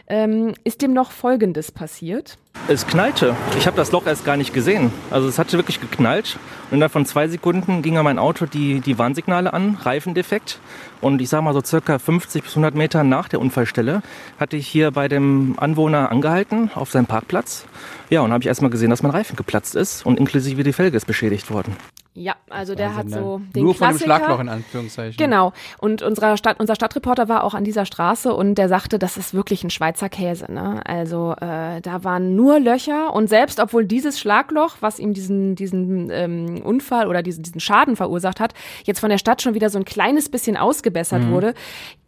ähm, 0.07 0.53
ist 0.63 0.81
dem 0.81 0.93
noch 0.93 1.11
Folgendes 1.11 1.71
passiert. 1.71 2.37
Es 2.69 2.87
knallte. 2.87 3.35
Ich 3.57 3.67
habe 3.67 3.75
das 3.75 3.91
Loch 3.91 4.05
erst 4.07 4.23
gar 4.23 4.37
nicht 4.37 4.53
gesehen. 4.53 4.93
Also 5.11 5.27
es 5.27 5.37
hatte 5.37 5.57
wirklich 5.57 5.81
geknallt. 5.81 6.39
Und 6.71 6.77
innerhalb 6.77 6.93
von 6.93 7.05
zwei 7.05 7.27
Sekunden 7.27 7.81
ging 7.81 7.97
an 7.97 8.05
mein 8.05 8.17
Auto 8.17 8.45
die, 8.45 8.79
die 8.79 8.97
Warnsignale 8.97 9.51
an, 9.51 9.77
Reifendefekt. 9.81 10.59
Und 11.01 11.21
ich 11.21 11.27
sage 11.27 11.43
mal 11.43 11.53
so 11.53 11.61
circa 11.61 11.99
50 11.99 12.41
bis 12.41 12.53
100 12.53 12.73
Meter 12.73 13.03
nach 13.03 13.27
der 13.27 13.41
Unfallstelle 13.41 14.01
hatte 14.39 14.55
ich 14.55 14.65
hier 14.65 14.91
bei 14.91 15.09
dem 15.09 15.55
Anwohner 15.57 16.09
angehalten 16.09 16.71
auf 16.73 16.89
seinem 16.89 17.05
Parkplatz. 17.05 17.65
Ja, 18.09 18.21
und 18.21 18.31
habe 18.31 18.41
ich 18.43 18.47
erstmal 18.47 18.71
gesehen, 18.71 18.91
dass 18.91 19.03
mein 19.03 19.11
Reifen 19.11 19.35
geplatzt 19.35 19.75
ist 19.75 20.05
und 20.05 20.17
inklusive 20.17 20.63
die 20.63 20.71
Felge 20.71 20.95
ist 20.95 21.05
beschädigt 21.05 21.51
worden. 21.51 21.75
Ja, 22.15 22.35
also 22.47 22.75
der 22.75 22.95
hat 22.95 23.07
ne? 23.07 23.17
so 23.17 23.41
den 23.55 23.63
Nur 23.63 23.73
von 23.73 23.87
dem 23.87 23.97
Klassiker. 23.97 24.05
Schlagloch 24.17 24.39
in 24.39 24.49
Anführungszeichen. 24.49 25.17
Genau. 25.17 25.51
Und 25.79 26.03
unser, 26.03 26.37
Stadt, 26.37 26.59
unser 26.59 26.75
Stadtreporter 26.75 27.27
war 27.27 27.43
auch 27.43 27.55
an 27.55 27.63
dieser 27.63 27.85
Straße 27.85 28.31
und 28.33 28.55
der 28.55 28.69
sagte, 28.69 28.99
das 28.99 29.17
ist 29.17 29.33
wirklich 29.33 29.63
ein 29.63 29.71
Schweizer 29.71 30.09
Käse. 30.09 30.51
Ne? 30.51 30.81
Also 30.85 31.33
äh, 31.41 31.81
da 31.81 32.03
waren 32.03 32.35
nur 32.35 32.59
Löcher 32.59 33.11
und 33.15 33.29
selbst 33.29 33.59
obwohl 33.59 33.85
dieses 33.85 34.19
Schlagloch, 34.19 34.75
was 34.79 34.99
ihm 34.99 35.15
diesen, 35.15 35.55
diesen 35.55 36.11
ähm, 36.11 36.61
Unfall 36.63 37.07
oder 37.07 37.23
diesen, 37.23 37.41
diesen 37.43 37.59
Schaden 37.59 37.95
verursacht 37.95 38.39
hat, 38.39 38.53
jetzt 38.83 38.99
von 38.99 39.09
der 39.09 39.17
Stadt 39.17 39.41
schon 39.41 39.55
wieder 39.55 39.71
so 39.71 39.79
ein 39.79 39.85
kleines 39.85 40.29
bisschen 40.29 40.55
ausgebessert 40.55 41.23
Mhm. 41.23 41.31
wurde, 41.31 41.53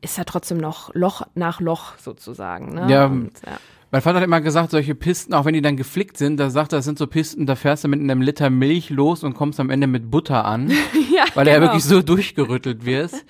ist 0.02 0.20
ja 0.20 0.24
trotzdem 0.24 0.58
noch 0.60 0.94
Loch 0.94 1.24
nach 1.34 1.60
Loch 1.62 1.98
sozusagen. 1.98 2.76
Ne? 2.76 2.86
Ja, 2.90 3.06
und, 3.08 3.32
ja. 3.44 3.58
Mein 3.96 4.02
Vater 4.02 4.18
hat 4.18 4.26
immer 4.26 4.42
gesagt, 4.42 4.72
solche 4.72 4.94
Pisten, 4.94 5.34
auch 5.34 5.46
wenn 5.46 5.54
die 5.54 5.62
dann 5.62 5.78
geflickt 5.78 6.18
sind, 6.18 6.38
da 6.38 6.50
sagt 6.50 6.74
er, 6.74 6.80
das 6.80 6.86
sind 6.86 6.98
so 6.98 7.08
Pisten, 7.08 7.46
da 7.46 7.56
fährst 7.56 7.86
du 7.86 7.88
mit 7.88 8.02
einem 8.02 8.22
Liter 8.22 8.50
Milch 8.50 8.90
los 8.90 9.24
und 9.24 9.36
kommst 9.36 9.58
am 9.62 9.70
Ende 9.70 9.88
mit 9.88 10.12
Butter 10.12 10.44
an, 10.44 10.70
ja, 11.16 11.24
weil 11.34 11.46
genau. 11.46 11.56
er 11.56 11.62
wirklich 11.62 11.86
so 11.86 12.02
durchgerüttelt 12.02 12.86
wirst. 12.86 13.24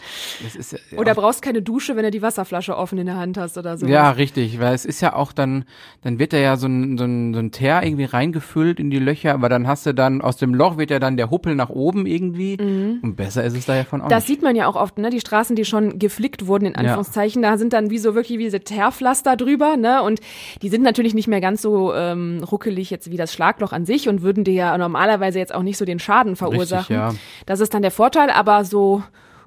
Ist, 0.58 0.72
ja. 0.72 0.98
Oder 0.98 1.14
brauchst 1.14 1.44
keine 1.44 1.62
Dusche, 1.62 1.96
wenn 1.96 2.02
du 2.02 2.10
die 2.10 2.24
Wasserflasche 2.24 2.76
offen 2.76 2.98
in 2.98 3.06
der 3.06 3.16
Hand 3.16 3.38
hast 3.38 3.60
oder 3.60 3.78
so. 3.78 3.86
Ja, 3.86 4.10
richtig, 4.10 4.60
weil 4.60 4.74
es 4.74 4.86
ist 4.86 5.02
ja 5.02 5.14
auch 5.16 5.34
dann, 5.34 5.66
dann 6.02 6.18
wird 6.18 6.34
da 6.34 6.38
ja 6.38 6.58
so 6.58 6.66
ein, 6.66 6.98
so 6.98 7.04
ein, 7.04 7.36
so 7.36 7.42
ein 7.42 7.52
Teer 7.52 7.84
irgendwie 7.84 8.06
reingefüllt 8.06 8.80
in 8.80 8.90
die 8.90 8.98
Löcher, 8.98 9.36
aber 9.36 9.50
dann 9.50 9.68
hast 9.68 9.86
du 9.86 9.94
dann, 9.94 10.20
aus 10.20 10.38
dem 10.38 10.56
Loch 10.56 10.78
wird 10.78 10.90
ja 10.90 10.98
dann 10.98 11.16
der 11.16 11.30
Huppel 11.30 11.54
nach 11.54 11.70
oben 11.70 12.08
irgendwie 12.08 12.58
mhm. 12.60 13.02
und 13.04 13.18
besser 13.18 13.44
ist 13.44 13.56
es 13.56 13.68
da 13.68 13.76
ja 13.76 13.84
von 13.84 14.02
auch 14.02 14.08
Das 14.08 14.24
nicht. 14.24 14.40
sieht 14.40 14.42
man 14.42 14.56
ja 14.56 14.66
auch 14.66 14.78
oft, 14.78 14.98
ne, 14.98 15.12
die 15.12 15.20
Straßen, 15.20 15.56
die 15.56 15.64
schon 15.64 16.00
geflickt 16.00 16.48
wurden, 16.48 16.66
in 16.66 16.76
Anführungszeichen, 16.76 17.44
ja. 17.44 17.52
da 17.52 17.58
sind 17.60 17.72
dann 17.72 17.92
wie 17.92 18.00
so 18.00 18.16
wirklich 18.16 18.40
wie 18.40 18.46
diese 18.46 18.62
Teerpflaster 18.62 19.38
drüber, 19.38 19.78
ne, 19.78 20.02
und 20.02 20.22
die 20.62 20.70
sind 20.70 20.84
natürlich 20.84 21.14
nicht 21.14 21.28
mehr 21.28 21.42
ganz 21.42 21.62
so 21.62 21.94
ähm, 21.94 22.44
ruckelig 22.44 22.90
jetzt 22.90 23.12
wie 23.12 23.18
das 23.18 23.34
Schlagloch 23.34 23.72
an 23.72 23.86
sich 23.86 24.10
und 24.10 24.22
würden 24.22 24.44
dir 24.44 24.54
ja 24.54 24.78
normalerweise 24.78 25.40
jetzt 25.40 25.54
auch 25.54 25.64
nicht 25.64 25.78
so 25.78 25.86
den 25.86 26.00
Schaden 26.00 26.36
verursachen. 26.36 26.96
Richtig, 26.96 27.18
ja. 27.18 27.22
Das 27.46 27.60
ist 27.60 27.74
dann 27.74 27.82
der 27.82 27.92
Vorteil, 27.92 28.30
aber 28.30 28.66
so 28.66 29.04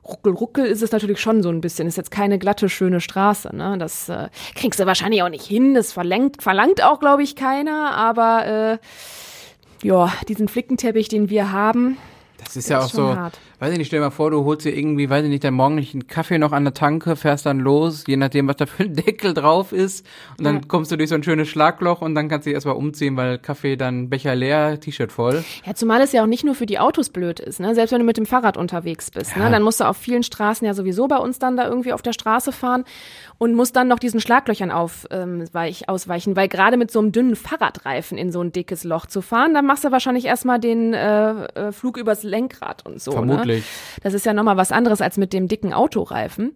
ruckel 0.09 0.33
ruckel 0.33 0.65
ist 0.65 0.83
es 0.83 0.93
natürlich 0.93 1.21
schon 1.21 1.43
so 1.43 1.51
ein 1.51 1.61
bisschen. 1.61 1.87
Ist 1.87 1.97
jetzt 1.97 2.11
keine 2.11 2.39
glatte, 2.39 2.69
schöne 2.69 3.01
Straße. 3.01 3.55
Ne? 3.55 3.77
Das 3.79 4.09
äh, 4.09 4.29
kriegst 4.55 4.81
du 4.81 4.87
wahrscheinlich 4.87 5.23
auch 5.23 5.29
nicht 5.29 5.45
hin. 5.45 5.75
Das 5.75 5.93
verlangt, 5.93 6.43
verlangt 6.43 6.83
auch, 6.83 6.99
glaube 7.01 7.23
ich, 7.23 7.37
keiner. 7.37 7.95
Aber 7.95 8.47
äh, 8.47 9.87
ja, 9.87 10.13
diesen 10.29 10.49
Flickenteppich, 10.49 11.09
den 11.09 11.31
wir 11.31 11.53
haben, 11.53 11.99
das 12.39 12.57
ist 12.57 12.69
ja 12.69 12.81
auch 12.81 12.87
ist 12.87 12.93
so, 12.93 13.15
hart. 13.15 13.39
Weiß 13.59 13.73
ich 13.73 13.79
nicht, 13.79 13.89
stell 13.89 14.01
dir 14.01 14.07
mal 14.07 14.11
vor, 14.11 14.31
du 14.31 14.45
holst 14.45 14.65
dir 14.65 14.77
irgendwie, 14.77 15.11
weiß 15.11 15.25
ich 15.25 15.31
nicht, 15.31 15.43
deinen 15.43 15.55
morgendlichen 15.55 16.07
Kaffee 16.07 16.39
noch 16.39 16.53
an 16.53 16.65
der 16.65 16.75
Tanke, 16.75 17.17
fährst 17.17 17.47
dann 17.47 17.59
los, 17.59 18.05
je 18.07 18.17
nachdem, 18.17 18.47
was 18.49 18.57
da 18.57 18.67
für 18.67 18.85
ein 18.85 18.95
Deckel 18.95 19.35
drauf 19.35 19.73
ist. 19.73 20.07
Und 20.39 20.45
dann 20.45 20.57
ja. 20.57 20.61
kommst 20.67 20.93
du 20.93 20.97
durch 20.97 21.09
so 21.09 21.15
ein 21.15 21.23
schönes 21.23 21.49
Schlagloch 21.49 22.01
und 22.01 22.15
dann 22.15 22.29
kannst 22.29 22.47
du 22.47 22.51
dich 22.51 22.55
erstmal 22.55 22.77
umziehen, 22.77 23.17
weil 23.17 23.39
Kaffee 23.39 23.77
dann 23.77 24.09
Becher 24.09 24.35
leer, 24.35 24.79
T-Shirt 24.79 25.11
voll. 25.11 25.45
Ja, 25.65 25.75
zumal 25.75 26.01
es 26.01 26.13
ja 26.13 26.23
auch 26.23 26.27
nicht 26.27 26.45
nur 26.45 26.55
für 26.55 26.67
die 26.67 26.79
Autos 26.79 27.11
blöd 27.11 27.41
ist, 27.41 27.61
ne? 27.61 27.75
Selbst 27.75 27.93
wenn 27.93 28.01
du 28.01 28.07
mit 28.07 28.17
dem 28.17 28.27
Fahrrad 28.27 28.57
unterwegs 28.57 29.11
bist, 29.11 29.37
ne? 29.37 29.43
ja. 29.43 29.49
ne? 29.49 29.57
Dann 29.57 29.63
musst 29.63 29.81
du 29.81 29.85
auf 29.85 29.97
vielen 29.97 30.23
Straßen 30.23 30.67
ja 30.67 30.75
sowieso 30.75 31.09
bei 31.09 31.19
uns 31.19 31.39
dann 31.39 31.57
da 31.57 31.69
irgendwie 31.69 31.93
auf 31.93 32.03
der 32.03 32.13
Straße 32.13 32.53
fahren 32.53 32.85
und 33.39 33.55
musst 33.55 33.77
dann 33.77 33.89
noch 33.89 33.99
diesen 33.99 34.21
Schlaglöchern 34.21 34.71
auf, 34.71 35.07
ähm, 35.11 35.45
weich, 35.53 35.89
ausweichen, 35.89 36.37
weil 36.37 36.49
gerade 36.49 36.77
mit 36.77 36.91
so 36.91 36.99
einem 36.99 37.13
dünnen 37.13 37.37
Fahrradreifen 37.37 38.19
in 38.19 38.33
so 38.33 38.41
ein 38.41 38.53
dickes 38.53 38.85
Loch 38.85 39.07
zu 39.07 39.23
fahren, 39.23 39.55
dann 39.55 39.65
machst 39.65 39.85
du 39.85 39.93
wahrscheinlich 39.93 40.25
erstmal 40.25 40.59
den 40.59 40.93
äh, 40.93 41.45
äh, 41.69 41.73
Flug 41.73 41.97
übers 41.97 42.23
Lenkrad 42.23 42.85
und 42.85 43.01
so. 43.01 43.13
Ne? 43.13 43.17
Vermutlich. 43.17 43.47
Ne? 43.47 43.48
Das 44.03 44.15
ist 44.15 44.27
ja 44.27 44.33
nochmal 44.33 44.57
was 44.57 44.73
anderes 44.73 45.01
als 45.01 45.17
mit 45.17 45.33
dem 45.33 45.49
dicken 45.49 45.73
Autoreifen. 45.73 46.53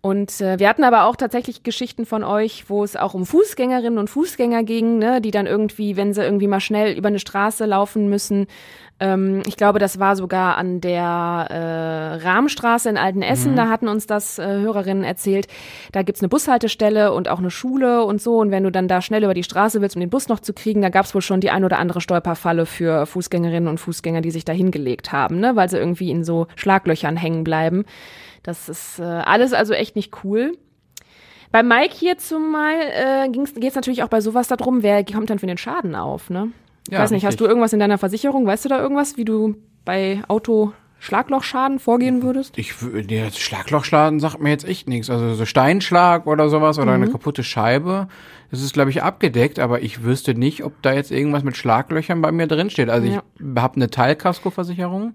Und 0.00 0.40
äh, 0.40 0.58
wir 0.58 0.68
hatten 0.68 0.84
aber 0.84 1.04
auch 1.04 1.16
tatsächlich 1.16 1.62
Geschichten 1.62 2.06
von 2.06 2.24
euch, 2.24 2.68
wo 2.68 2.84
es 2.84 2.96
auch 2.96 3.14
um 3.14 3.26
Fußgängerinnen 3.26 3.98
und 3.98 4.10
Fußgänger 4.10 4.62
ging, 4.62 4.98
ne, 4.98 5.20
die 5.20 5.30
dann 5.30 5.46
irgendwie, 5.46 5.96
wenn 5.96 6.12
sie 6.12 6.22
irgendwie 6.22 6.46
mal 6.46 6.60
schnell 6.60 6.96
über 6.96 7.08
eine 7.08 7.18
Straße 7.18 7.64
laufen 7.64 8.08
müssen, 8.08 8.46
ähm, 9.00 9.42
ich 9.46 9.56
glaube, 9.56 9.78
das 9.78 9.98
war 9.98 10.14
sogar 10.14 10.56
an 10.56 10.80
der 10.80 11.46
äh, 11.50 12.24
Rahmstraße 12.24 12.88
in 12.88 12.96
Altenessen. 12.96 13.52
Mhm. 13.52 13.56
Da 13.56 13.68
hatten 13.68 13.88
uns 13.88 14.06
das 14.06 14.38
äh, 14.38 14.44
Hörerinnen 14.44 15.04
erzählt. 15.04 15.48
Da 15.92 16.02
gibt's 16.02 16.20
eine 16.20 16.28
Bushaltestelle 16.28 17.12
und 17.12 17.28
auch 17.28 17.38
eine 17.38 17.50
Schule 17.50 18.04
und 18.04 18.22
so. 18.22 18.38
Und 18.38 18.50
wenn 18.50 18.62
du 18.62 18.70
dann 18.70 18.88
da 18.88 19.02
schnell 19.02 19.24
über 19.24 19.34
die 19.34 19.42
Straße 19.42 19.80
willst, 19.80 19.96
um 19.96 20.00
den 20.00 20.10
Bus 20.10 20.28
noch 20.28 20.40
zu 20.40 20.52
kriegen, 20.52 20.82
da 20.82 20.90
gab's 20.90 21.14
wohl 21.14 21.22
schon 21.22 21.40
die 21.40 21.50
ein 21.50 21.64
oder 21.64 21.78
andere 21.78 22.00
Stolperfalle 22.00 22.66
für 22.66 23.06
Fußgängerinnen 23.06 23.68
und 23.68 23.78
Fußgänger, 23.78 24.20
die 24.20 24.30
sich 24.30 24.44
da 24.44 24.52
hingelegt 24.52 25.12
haben, 25.12 25.40
ne? 25.40 25.56
weil 25.56 25.68
sie 25.68 25.78
irgendwie 25.78 26.10
in 26.10 26.24
so 26.24 26.46
Schlaglöchern 26.54 27.16
hängen 27.16 27.44
bleiben. 27.44 27.84
Das 28.42 28.68
ist 28.68 29.00
äh, 29.00 29.02
alles 29.02 29.52
also 29.52 29.72
echt 29.72 29.96
nicht 29.96 30.24
cool. 30.24 30.56
Bei 31.50 31.62
Mike 31.62 31.94
hier 31.94 32.18
zumal 32.18 32.74
äh, 32.74 33.28
geht 33.28 33.68
es 33.68 33.74
natürlich 33.74 34.02
auch 34.02 34.08
bei 34.08 34.20
sowas 34.20 34.48
darum, 34.48 34.82
wer 34.82 35.04
kommt 35.04 35.30
dann 35.30 35.38
für 35.38 35.46
den 35.46 35.58
Schaden 35.58 35.94
auf, 35.94 36.30
ne? 36.30 36.50
Ich 36.86 36.92
ja, 36.92 37.00
weiß 37.00 37.10
nicht, 37.10 37.24
richtig. 37.24 37.28
hast 37.28 37.40
du 37.40 37.46
irgendwas 37.46 37.72
in 37.72 37.80
deiner 37.80 37.98
Versicherung? 37.98 38.46
Weißt 38.46 38.64
du 38.64 38.68
da 38.68 38.80
irgendwas, 38.80 39.16
wie 39.16 39.24
du 39.24 39.56
bei 39.84 40.22
Auto 40.28 40.72
Schlaglochschaden 41.04 41.78
vorgehen 41.80 42.22
würdest? 42.22 42.56
Ich 42.56 42.72
der 42.80 43.30
Schlaglochschaden 43.30 44.20
sagt 44.20 44.40
mir 44.40 44.48
jetzt 44.48 44.66
echt 44.66 44.88
nichts. 44.88 45.10
Also 45.10 45.34
so 45.34 45.44
Steinschlag 45.44 46.26
oder 46.26 46.48
sowas 46.48 46.78
oder 46.78 46.96
mhm. 46.96 47.02
eine 47.02 47.12
kaputte 47.12 47.44
Scheibe, 47.44 48.08
das 48.50 48.62
ist 48.62 48.72
glaube 48.72 48.88
ich 48.88 49.02
abgedeckt, 49.02 49.58
aber 49.58 49.82
ich 49.82 50.02
wüsste 50.02 50.34
nicht, 50.34 50.64
ob 50.64 50.80
da 50.80 50.94
jetzt 50.94 51.10
irgendwas 51.10 51.44
mit 51.44 51.58
Schlaglöchern 51.58 52.22
bei 52.22 52.32
mir 52.32 52.46
drin 52.46 52.70
steht. 52.70 52.88
Also 52.88 53.06
ja. 53.06 53.22
ich 53.38 53.60
habe 53.60 53.76
eine 53.76 53.90
Teilkaskoversicherung. 53.90 55.14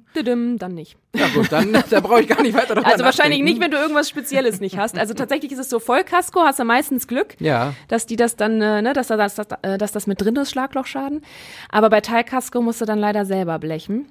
Dann 0.59 0.75
nicht. 0.75 0.95
Ja 1.15 1.27
gut, 1.33 1.51
dann 1.51 1.73
da 1.89 1.99
brauche 2.01 2.21
ich 2.21 2.27
gar 2.27 2.43
nicht 2.43 2.55
weiter 2.55 2.75
drüber 2.75 2.87
Also 2.87 3.03
wahrscheinlich 3.03 3.41
nicht, 3.41 3.59
wenn 3.59 3.71
du 3.71 3.77
irgendwas 3.77 4.09
Spezielles 4.09 4.59
nicht 4.59 4.77
hast. 4.77 4.95
Also 4.95 5.15
tatsächlich 5.15 5.51
ist 5.51 5.59
es 5.59 5.69
so 5.69 5.79
Vollkasko, 5.79 6.41
hast 6.41 6.59
du 6.59 6.65
meistens 6.65 7.07
Glück, 7.07 7.35
ja. 7.39 7.73
dass 7.87 8.05
die 8.05 8.15
das 8.15 8.35
dann, 8.35 8.61
äh, 8.61 8.83
ne, 8.83 8.93
dass, 8.93 9.07
da, 9.07 9.17
dass, 9.17 9.39
äh, 9.39 9.79
dass 9.79 9.91
das 9.91 10.05
mit 10.05 10.21
drin 10.21 10.35
ist, 10.35 10.51
Schlaglochschaden. 10.51 11.21
Aber 11.69 11.89
bei 11.89 12.01
Teilkasko 12.01 12.61
musst 12.61 12.81
du 12.81 12.85
dann 12.85 12.99
leider 12.99 13.25
selber 13.25 13.57
blechen. 13.57 14.05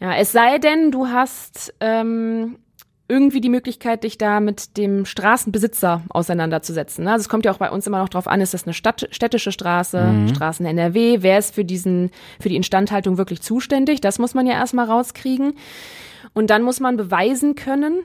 Ja, 0.00 0.14
es 0.16 0.32
sei 0.32 0.58
denn, 0.58 0.90
du 0.90 1.08
hast 1.08 1.74
ähm, 1.80 2.58
irgendwie 3.06 3.40
die 3.40 3.50
Möglichkeit, 3.50 4.04
dich 4.04 4.16
da 4.16 4.40
mit 4.40 4.76
dem 4.76 5.04
Straßenbesitzer 5.04 6.02
auseinanderzusetzen. 6.08 7.04
Ne? 7.04 7.12
Also 7.12 7.22
es 7.22 7.28
kommt 7.28 7.44
ja 7.44 7.52
auch 7.52 7.58
bei 7.58 7.70
uns 7.70 7.86
immer 7.86 7.98
noch 7.98 8.08
drauf 8.08 8.26
an, 8.26 8.40
ist 8.40 8.54
das 8.54 8.64
eine 8.64 8.72
Stadt, 8.72 9.08
städtische 9.10 9.52
Straße, 9.52 10.02
mhm. 10.02 10.28
Straßen 10.28 10.64
NRW, 10.64 11.18
wer 11.20 11.38
ist 11.38 11.54
für 11.54 11.64
diesen, 11.64 12.10
für 12.40 12.48
die 12.48 12.56
Instandhaltung 12.56 13.18
wirklich 13.18 13.42
zuständig? 13.42 14.00
Das 14.00 14.18
muss 14.18 14.34
man 14.34 14.46
ja 14.46 14.54
erstmal 14.54 14.86
rauskriegen. 14.86 15.54
Und 16.32 16.48
dann 16.48 16.62
muss 16.62 16.80
man 16.80 16.96
beweisen 16.96 17.54
können, 17.54 18.02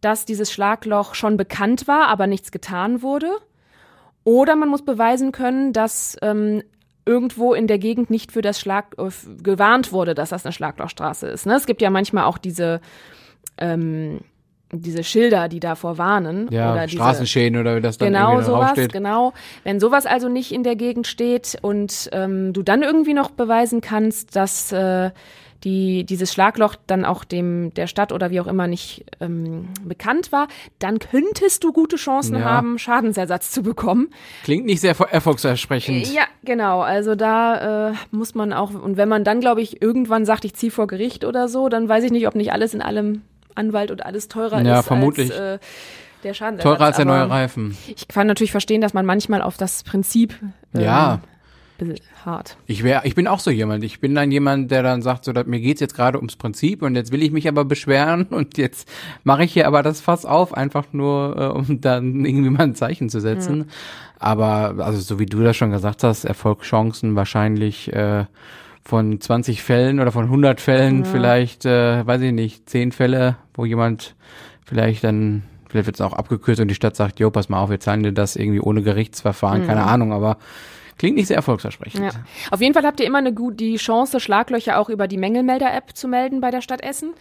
dass 0.00 0.24
dieses 0.24 0.52
Schlagloch 0.52 1.14
schon 1.14 1.36
bekannt 1.36 1.86
war, 1.86 2.08
aber 2.08 2.26
nichts 2.26 2.50
getan 2.50 3.02
wurde. 3.02 3.30
Oder 4.24 4.56
man 4.56 4.68
muss 4.68 4.84
beweisen 4.84 5.30
können, 5.32 5.72
dass 5.72 6.16
ähm, 6.22 6.62
irgendwo 7.10 7.52
in 7.52 7.66
der 7.66 7.78
Gegend 7.78 8.08
nicht 8.08 8.30
für 8.30 8.40
das 8.40 8.60
Schlag 8.60 8.94
äh, 8.96 9.10
gewarnt 9.42 9.92
wurde, 9.92 10.14
dass 10.14 10.30
das 10.30 10.46
eine 10.46 10.52
Schlaglochstraße 10.52 11.26
ist. 11.26 11.44
Ne? 11.44 11.56
Es 11.56 11.66
gibt 11.66 11.82
ja 11.82 11.90
manchmal 11.90 12.24
auch 12.24 12.38
diese 12.38 12.80
ähm, 13.58 14.20
diese 14.72 15.02
Schilder, 15.02 15.48
die 15.48 15.58
davor 15.58 15.98
warnen. 15.98 16.46
Ja, 16.52 16.72
oder 16.72 16.86
Straßenschäden 16.86 17.58
oder 17.58 17.74
wie 17.76 17.80
das 17.80 17.98
dann 17.98 18.12
genau 18.12 18.30
irgendwie 18.34 18.46
sowas, 18.46 18.66
draufsteht. 18.66 18.92
Genau, 18.92 19.32
wenn 19.64 19.80
sowas 19.80 20.06
also 20.06 20.28
nicht 20.28 20.52
in 20.52 20.62
der 20.62 20.76
Gegend 20.76 21.08
steht 21.08 21.58
und 21.60 22.08
ähm, 22.12 22.52
du 22.52 22.62
dann 22.62 22.82
irgendwie 22.82 23.14
noch 23.14 23.30
beweisen 23.30 23.80
kannst, 23.80 24.36
dass 24.36 24.70
äh, 24.70 25.10
die, 25.64 26.04
dieses 26.04 26.32
Schlagloch 26.32 26.76
dann 26.86 27.04
auch 27.04 27.24
dem 27.24 27.72
der 27.74 27.86
Stadt 27.86 28.12
oder 28.12 28.30
wie 28.30 28.40
auch 28.40 28.46
immer 28.46 28.66
nicht 28.66 29.04
ähm, 29.20 29.68
bekannt 29.84 30.32
war, 30.32 30.48
dann 30.78 30.98
könntest 30.98 31.64
du 31.64 31.72
gute 31.72 31.96
Chancen 31.96 32.36
ja. 32.36 32.44
haben, 32.44 32.78
Schadensersatz 32.78 33.50
zu 33.50 33.62
bekommen. 33.62 34.08
Klingt 34.44 34.66
nicht 34.66 34.80
sehr 34.80 34.98
erfolgsversprechend. 34.98 36.12
Ja, 36.12 36.22
genau. 36.44 36.80
Also 36.80 37.14
da 37.14 37.90
äh, 37.90 37.94
muss 38.10 38.34
man 38.34 38.52
auch, 38.52 38.70
und 38.70 38.96
wenn 38.96 39.08
man 39.08 39.24
dann, 39.24 39.40
glaube 39.40 39.60
ich, 39.60 39.82
irgendwann 39.82 40.24
sagt, 40.24 40.44
ich 40.44 40.54
ziehe 40.54 40.72
vor 40.72 40.86
Gericht 40.86 41.24
oder 41.24 41.48
so, 41.48 41.68
dann 41.68 41.88
weiß 41.88 42.04
ich 42.04 42.12
nicht, 42.12 42.26
ob 42.26 42.34
nicht 42.34 42.52
alles 42.52 42.74
in 42.74 42.82
allem 42.82 43.22
Anwalt 43.54 43.90
und 43.90 44.04
alles 44.04 44.28
teurer 44.28 44.62
ja, 44.62 44.80
ist 44.80 44.86
vermutlich. 44.86 45.30
als 45.30 45.40
äh, 45.40 45.58
der 46.24 46.34
Schadensersatz. 46.34 46.72
Teurer 46.72 46.86
als 46.86 46.96
der 46.96 47.04
neue 47.04 47.28
Reifen. 47.28 47.76
Ich 47.94 48.08
kann 48.08 48.26
natürlich 48.26 48.52
verstehen, 48.52 48.80
dass 48.80 48.94
man 48.94 49.06
manchmal 49.06 49.42
auf 49.42 49.56
das 49.56 49.82
Prinzip 49.82 50.34
ähm, 50.74 50.80
ja 50.80 51.20
hart. 52.24 52.56
Ich 52.66 52.82
wäre, 52.82 53.02
ich 53.04 53.14
bin 53.14 53.26
auch 53.26 53.40
so 53.40 53.50
jemand. 53.50 53.84
Ich 53.84 54.00
bin 54.00 54.14
dann 54.14 54.30
jemand, 54.30 54.70
der 54.70 54.82
dann 54.82 55.02
sagt, 55.02 55.24
so, 55.24 55.32
mir 55.32 55.60
geht's 55.60 55.80
jetzt 55.80 55.94
gerade 55.94 56.18
ums 56.18 56.36
Prinzip 56.36 56.82
und 56.82 56.94
jetzt 56.94 57.12
will 57.12 57.22
ich 57.22 57.30
mich 57.30 57.48
aber 57.48 57.64
beschweren 57.64 58.24
und 58.30 58.58
jetzt 58.58 58.88
mache 59.24 59.44
ich 59.44 59.52
hier 59.52 59.66
aber 59.66 59.82
das 59.82 60.00
Fass 60.00 60.24
auf, 60.24 60.54
einfach 60.54 60.92
nur, 60.92 61.36
äh, 61.36 61.46
um 61.46 61.80
dann 61.80 62.24
irgendwie 62.24 62.50
mal 62.50 62.64
ein 62.64 62.74
Zeichen 62.74 63.08
zu 63.08 63.20
setzen. 63.20 63.58
Mhm. 63.58 63.66
Aber 64.18 64.84
also 64.84 65.00
so 65.00 65.18
wie 65.18 65.26
du 65.26 65.42
das 65.42 65.56
schon 65.56 65.70
gesagt 65.70 66.04
hast, 66.04 66.24
Erfolgschancen 66.24 67.16
wahrscheinlich 67.16 67.92
äh, 67.92 68.26
von 68.84 69.20
20 69.20 69.62
Fällen 69.62 70.00
oder 70.00 70.12
von 70.12 70.24
100 70.24 70.60
Fällen 70.60 71.04
ja. 71.04 71.10
vielleicht, 71.10 71.64
äh, 71.64 72.06
weiß 72.06 72.20
ich 72.22 72.32
nicht, 72.32 72.68
10 72.68 72.92
Fälle, 72.92 73.36
wo 73.54 73.64
jemand 73.64 74.14
vielleicht 74.64 75.04
dann 75.04 75.42
Vielleicht 75.70 75.86
wird 75.86 75.96
es 75.96 76.00
auch 76.00 76.14
abgekürzt 76.14 76.60
und 76.60 76.66
die 76.66 76.74
Stadt 76.74 76.96
sagt, 76.96 77.20
jo, 77.20 77.30
pass 77.30 77.48
mal 77.48 77.60
auf, 77.60 77.70
wir 77.70 77.78
zahlen 77.78 78.02
dir 78.02 78.12
das 78.12 78.34
irgendwie 78.34 78.58
ohne 78.58 78.82
Gerichtsverfahren, 78.82 79.62
mhm. 79.62 79.66
keine 79.68 79.84
Ahnung, 79.84 80.12
aber 80.12 80.36
Klingt 81.00 81.16
nicht 81.16 81.28
sehr 81.28 81.36
erfolgsversprechend. 81.36 82.12
Ja. 82.12 82.20
Auf 82.50 82.60
jeden 82.60 82.74
Fall 82.74 82.84
habt 82.84 83.00
ihr 83.00 83.06
immer 83.06 83.16
eine 83.16 83.32
gut, 83.32 83.58
die 83.58 83.76
Chance, 83.76 84.20
Schlaglöcher 84.20 84.78
auch 84.78 84.90
über 84.90 85.08
die 85.08 85.16
Mängelmelder-App 85.16 85.96
zu 85.96 86.08
melden 86.08 86.42
bei 86.42 86.50
der 86.50 86.60
Stadt 86.60 86.82
Essen. 86.82 87.14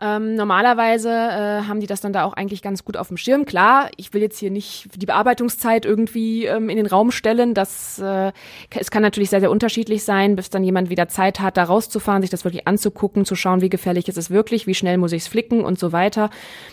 Ähm, 0.00 0.36
normalerweise 0.36 1.10
äh, 1.10 1.62
haben 1.66 1.80
die 1.80 1.86
das 1.86 2.00
dann 2.00 2.12
da 2.12 2.24
auch 2.24 2.34
eigentlich 2.34 2.62
ganz 2.62 2.84
gut 2.84 2.96
auf 2.96 3.08
dem 3.08 3.16
Schirm. 3.16 3.46
Klar, 3.46 3.90
ich 3.96 4.14
will 4.14 4.22
jetzt 4.22 4.38
hier 4.38 4.50
nicht 4.50 4.88
die 4.94 5.06
Bearbeitungszeit 5.06 5.84
irgendwie 5.84 6.46
ähm, 6.46 6.68
in 6.68 6.76
den 6.76 6.86
Raum 6.86 7.10
stellen. 7.10 7.52
Das 7.52 7.98
äh, 7.98 8.32
es 8.70 8.90
kann 8.90 9.02
natürlich 9.02 9.30
sehr, 9.30 9.40
sehr 9.40 9.50
unterschiedlich 9.50 10.04
sein, 10.04 10.36
bis 10.36 10.50
dann 10.50 10.62
jemand 10.62 10.88
wieder 10.88 11.08
Zeit 11.08 11.40
hat, 11.40 11.56
da 11.56 11.64
rauszufahren, 11.64 12.22
sich 12.22 12.30
das 12.30 12.44
wirklich 12.44 12.68
anzugucken, 12.68 13.24
zu 13.24 13.34
schauen, 13.34 13.60
wie 13.60 13.70
gefährlich 13.70 14.08
ist 14.08 14.18
es 14.18 14.30
wirklich, 14.30 14.66
wie 14.66 14.74
schnell 14.74 14.98
muss 14.98 15.12
ich 15.12 15.22
es 15.22 15.28
flicken 15.28 15.64
und 15.64 15.78
so 15.78 15.90
weiter. 15.92 16.30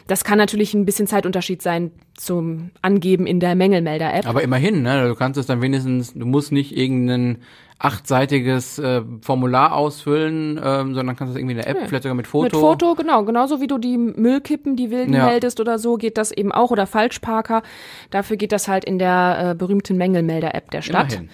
Das 0.08 0.24
kann 0.24 0.38
natürlich 0.38 0.74
ein 0.74 0.86
bisschen 0.86 1.08
Zeitunterschied 1.08 1.62
sein 1.62 1.92
zum 2.16 2.70
Angeben 2.82 3.26
in 3.26 3.40
der 3.40 3.56
Mängelmelder-App. 3.56 4.28
Aber 4.28 4.44
immerhin, 4.44 4.84
ne? 4.84 5.08
Du 5.08 5.16
kannst 5.16 5.40
es 5.40 5.48
dann 5.48 5.62
wenigstens, 5.62 6.14
du 6.14 6.26
musst 6.26 6.52
nicht 6.52 6.78
irgendeinen 6.78 7.40
achtseitiges 7.78 8.80
äh, 8.80 9.02
Formular 9.22 9.74
ausfüllen, 9.74 10.60
ähm, 10.64 10.94
sondern 10.96 11.16
kannst 11.16 11.32
du 11.32 11.34
das 11.34 11.36
irgendwie 11.40 11.56
in 11.56 11.62
der 11.62 11.68
App, 11.68 11.82
Ja. 11.82 11.88
vielleicht 11.88 12.04
sogar 12.04 12.16
mit 12.16 12.28
Foto. 12.28 12.44
Mit 12.46 12.54
Foto, 12.56 12.96
genau. 12.96 13.24
Genauso 13.26 13.60
wie 13.62 13.68
du 13.68 13.78
die 13.78 13.98
Müllkippen, 13.98 14.76
die 14.76 14.92
wilden 14.92 15.14
Ja. 15.14 15.26
meldest 15.26 15.60
oder 15.60 15.78
so, 15.78 15.96
geht 15.98 16.18
das 16.18 16.32
eben 16.32 16.52
auch. 16.52 16.72
Oder 16.72 16.88
Falschparker. 16.88 17.64
Dafür 18.12 18.38
geht 18.38 18.52
das 18.52 18.68
halt 18.68 18.86
in 18.86 18.98
der 19.00 19.52
äh, 19.52 19.56
berühmten 19.56 19.98
Mängelmelder-App 19.98 20.72
der 20.72 20.82
Stadt. 20.82 21.12
Immerhin. 21.14 21.30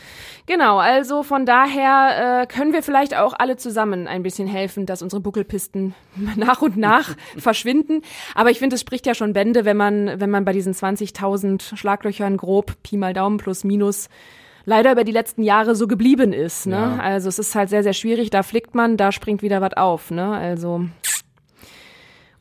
Genau, 0.48 0.80
also 0.80 1.22
von 1.22 1.46
daher 1.46 2.42
äh, 2.42 2.48
können 2.48 2.74
wir 2.74 2.82
vielleicht 2.82 3.16
auch 3.16 3.34
alle 3.38 3.58
zusammen 3.58 4.08
ein 4.08 4.24
bisschen 4.24 4.48
helfen, 4.48 4.86
dass 4.88 5.02
unsere 5.04 5.22
Buckelpisten 5.22 5.94
nach 6.36 6.62
und 6.64 6.76
nach 6.76 7.16
verschwinden. 7.38 8.02
Aber 8.34 8.50
ich 8.50 8.58
finde, 8.60 8.74
es 8.76 8.82
spricht 8.82 9.06
ja 9.06 9.14
schon 9.14 9.34
Bände, 9.34 9.64
wenn 9.64 9.78
man, 9.78 10.20
wenn 10.20 10.32
man 10.32 10.44
bei 10.44 10.54
diesen 10.54 10.74
20.000 10.74 11.76
Schlaglöchern 11.78 12.38
grob 12.38 12.74
Pi 12.82 12.98
mal 12.98 13.14
Daumen 13.14 13.38
plus 13.38 13.64
minus 13.64 14.10
leider 14.66 14.92
über 14.92 15.04
die 15.04 15.12
letzten 15.12 15.44
Jahre 15.44 15.76
so 15.76 15.88
geblieben 15.88 16.34
ist. 16.34 16.68
Ne? 16.68 16.76
Ja. 16.76 16.98
Also 17.02 17.30
es 17.30 17.40
ist 17.40 17.56
halt 17.56 17.70
sehr, 17.70 17.84
sehr 17.84 17.94
schwierig. 17.94 18.30
Da 18.30 18.44
flickt 18.44 18.76
man, 18.76 18.98
da 18.98 19.12
springt 19.12 19.42
wieder 19.42 19.62
was 19.62 19.74
auf. 19.74 20.12
Ne? 20.12 20.26
Also 20.32 20.86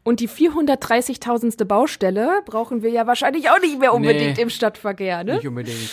und 0.03 0.21
die 0.21 0.29
430.000. 0.29 1.65
Baustelle 1.67 2.41
brauchen 2.47 2.83
wir 2.83 2.91
ja 2.91 3.07
wahrscheinlich 3.07 3.51
auch 3.51 3.61
nicht 3.61 3.79
mehr 3.79 3.93
unbedingt 3.95 4.37
Nee. 4.39 4.43
im 4.43 4.51
Stadtverkehr. 4.51 5.25
Ne? 5.25 5.35
Nicht 5.37 5.47
unbedingt. 5.47 5.91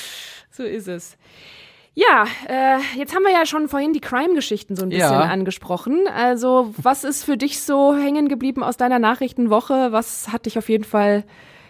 So 0.52 0.64
ist 0.64 0.88
es. 0.88 1.18
Ja, 1.94 2.26
äh, 2.48 2.78
jetzt 2.96 3.16
haben 3.16 3.24
wir 3.24 3.32
ja 3.32 3.46
schon 3.46 3.68
vorhin 3.68 3.92
die 3.92 4.00
Crime-Geschichten 4.00 4.76
so 4.76 4.84
ein 4.84 4.90
bisschen 4.90 5.02
Ja. 5.12 5.22
angesprochen. 5.22 6.08
Also, 6.16 6.74
was 6.78 7.04
ist 7.04 7.24
für 7.24 7.38
dich 7.38 7.60
so 7.62 7.96
hängen 7.96 8.28
geblieben 8.28 8.62
aus 8.64 8.78
deiner 8.78 9.00
Nachrichtenwoche? 9.00 9.92
Was 9.92 10.30
hat 10.32 10.46
dich 10.46 10.58
auf 10.60 10.70
jeden 10.70 10.84
Fall 10.84 11.24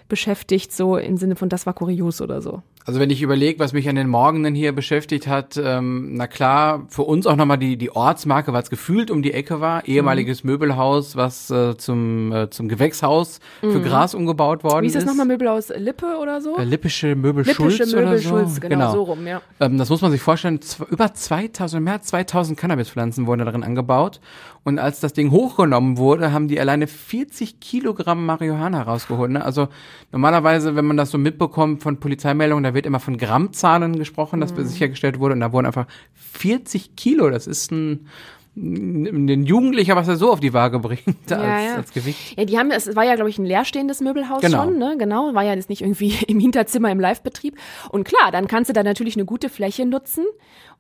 beschäftigt, 0.10 0.74
so 0.74 0.98
im 0.98 1.16
Sinne 1.18 1.38
von, 1.38 1.48
das 1.50 1.66
war 1.66 1.74
kurios 1.74 2.22
oder 2.22 2.42
so? 2.42 2.62
Also 2.88 3.02
wenn 3.02 3.10
ich 3.10 3.22
überlege, 3.22 3.60
was 3.60 3.74
mich 3.74 3.90
an 3.90 3.98
den 3.98 4.08
Morgenen 4.08 4.56
hier 4.56 4.72
beschäftigt 4.72 5.28
hat, 5.28 5.60
ähm, 5.62 6.14
na 6.14 6.26
klar, 6.26 6.86
für 6.88 7.02
uns 7.02 7.28
auch 7.28 7.36
nochmal 7.36 7.58
die, 7.58 7.76
die 7.76 7.94
Ortsmarke, 7.94 8.54
weil 8.54 8.64
es 8.64 8.70
gefühlt 8.70 9.12
um 9.12 9.22
die 9.22 9.34
Ecke 9.34 9.60
war, 9.60 9.86
ehemaliges 9.86 10.46
Möbelhaus, 10.46 11.18
was 11.18 11.52
äh, 11.52 11.76
zum, 11.76 12.32
äh, 12.32 12.50
zum 12.50 12.70
Gewächshaus 12.70 13.42
für 13.60 13.82
Gras 13.82 14.16
umgebaut 14.16 14.64
worden 14.64 14.78
Mhm. 14.78 14.82
Wie 14.84 14.88
ist 14.88 14.96
ist. 14.96 15.04
das 15.04 15.12
nochmal 15.12 15.26
Möbelhaus 15.26 15.68
Lippe 15.76 16.18
oder 16.22 16.40
so? 16.40 16.56
Äh, 16.56 16.64
Lippische 16.64 17.16
Möbel 17.16 17.44
Lippische 17.44 17.72
Schulz 17.72 17.92
Möbel 17.92 18.08
oder 18.08 18.18
so. 18.20 18.30
Schulz, 18.30 18.62
genau, 18.62 18.94
so 18.94 19.04
rum, 19.04 19.28
ja. 19.28 19.42
Ähm, 19.60 19.78
das 19.78 19.90
muss 19.90 20.02
man 20.02 20.12
sich 20.12 20.22
vorstellen, 20.22 20.62
über 20.90 21.14
2000, 21.14 21.84
mehr 21.84 21.94
als 21.94 22.06
2000 22.06 22.58
Cannabispflanzen 22.58 23.28
wurden 23.28 23.44
da 23.44 23.52
drin 23.52 23.64
angebaut. 23.64 24.22
Und 24.68 24.80
als 24.80 25.00
das 25.00 25.14
Ding 25.14 25.32
hochgenommen 25.32 25.98
wurde, 25.98 26.34
haben 26.34 26.50
die 26.50 26.60
alleine 26.60 26.88
40 26.88 27.62
Kilogramm 27.62 28.26
Marihuana 28.26 28.82
rausgeholt. 28.82 29.32
Ne? 29.32 29.46
Also 29.46 29.70
normalerweise, 30.12 30.76
wenn 30.76 30.84
man 30.84 30.98
das 30.98 31.10
so 31.10 31.18
mitbekommt 31.18 31.82
von 31.82 32.02
Polizeimeldungen, 32.02 32.66
da 32.66 32.74
wird 32.78 32.86
immer 32.86 33.02
von 33.02 33.18
Grammzahlen 33.18 33.98
gesprochen, 34.00 34.40
dass 34.40 34.54
sichergestellt 34.56 35.20
wurde. 35.20 35.34
Und 35.34 35.42
da 35.42 35.52
wurden 35.52 35.66
einfach 35.66 35.88
40 36.14 36.96
Kilo. 36.96 37.30
Das 37.30 37.46
ist 37.48 37.72
ein, 37.72 38.08
ein 38.56 39.44
Jugendlicher, 39.46 39.96
was 39.96 40.08
er 40.08 40.16
so 40.16 40.32
auf 40.32 40.40
die 40.40 40.54
Waage 40.54 40.80
bringt 40.80 41.06
als, 41.32 41.66
ja. 41.66 41.76
als 41.76 41.92
Gewicht. 41.92 42.38
Ja, 42.38 42.46
die 42.46 42.58
haben, 42.58 42.72
es 42.72 42.96
war 42.96 43.04
ja, 43.04 43.16
glaube 43.16 43.30
ich, 43.30 43.38
ein 43.38 43.46
leerstehendes 43.46 44.00
Möbelhaus 44.02 44.42
Genau. 44.42 44.64
schon, 44.64 44.78
ne? 44.78 44.96
Genau, 44.98 45.34
war 45.36 45.44
ja 45.44 45.54
jetzt 45.54 45.70
nicht 45.70 45.82
irgendwie 45.82 46.14
im 46.28 46.40
Hinterzimmer 46.40 46.90
im 46.92 47.00
Livebetrieb. 47.00 47.58
Und 47.90 48.04
klar, 48.06 48.32
dann 48.32 48.48
kannst 48.48 48.70
du 48.70 48.74
da 48.74 48.84
natürlich 48.84 49.16
eine 49.16 49.26
gute 49.26 49.50
Fläche 49.50 49.86
nutzen, 49.86 50.26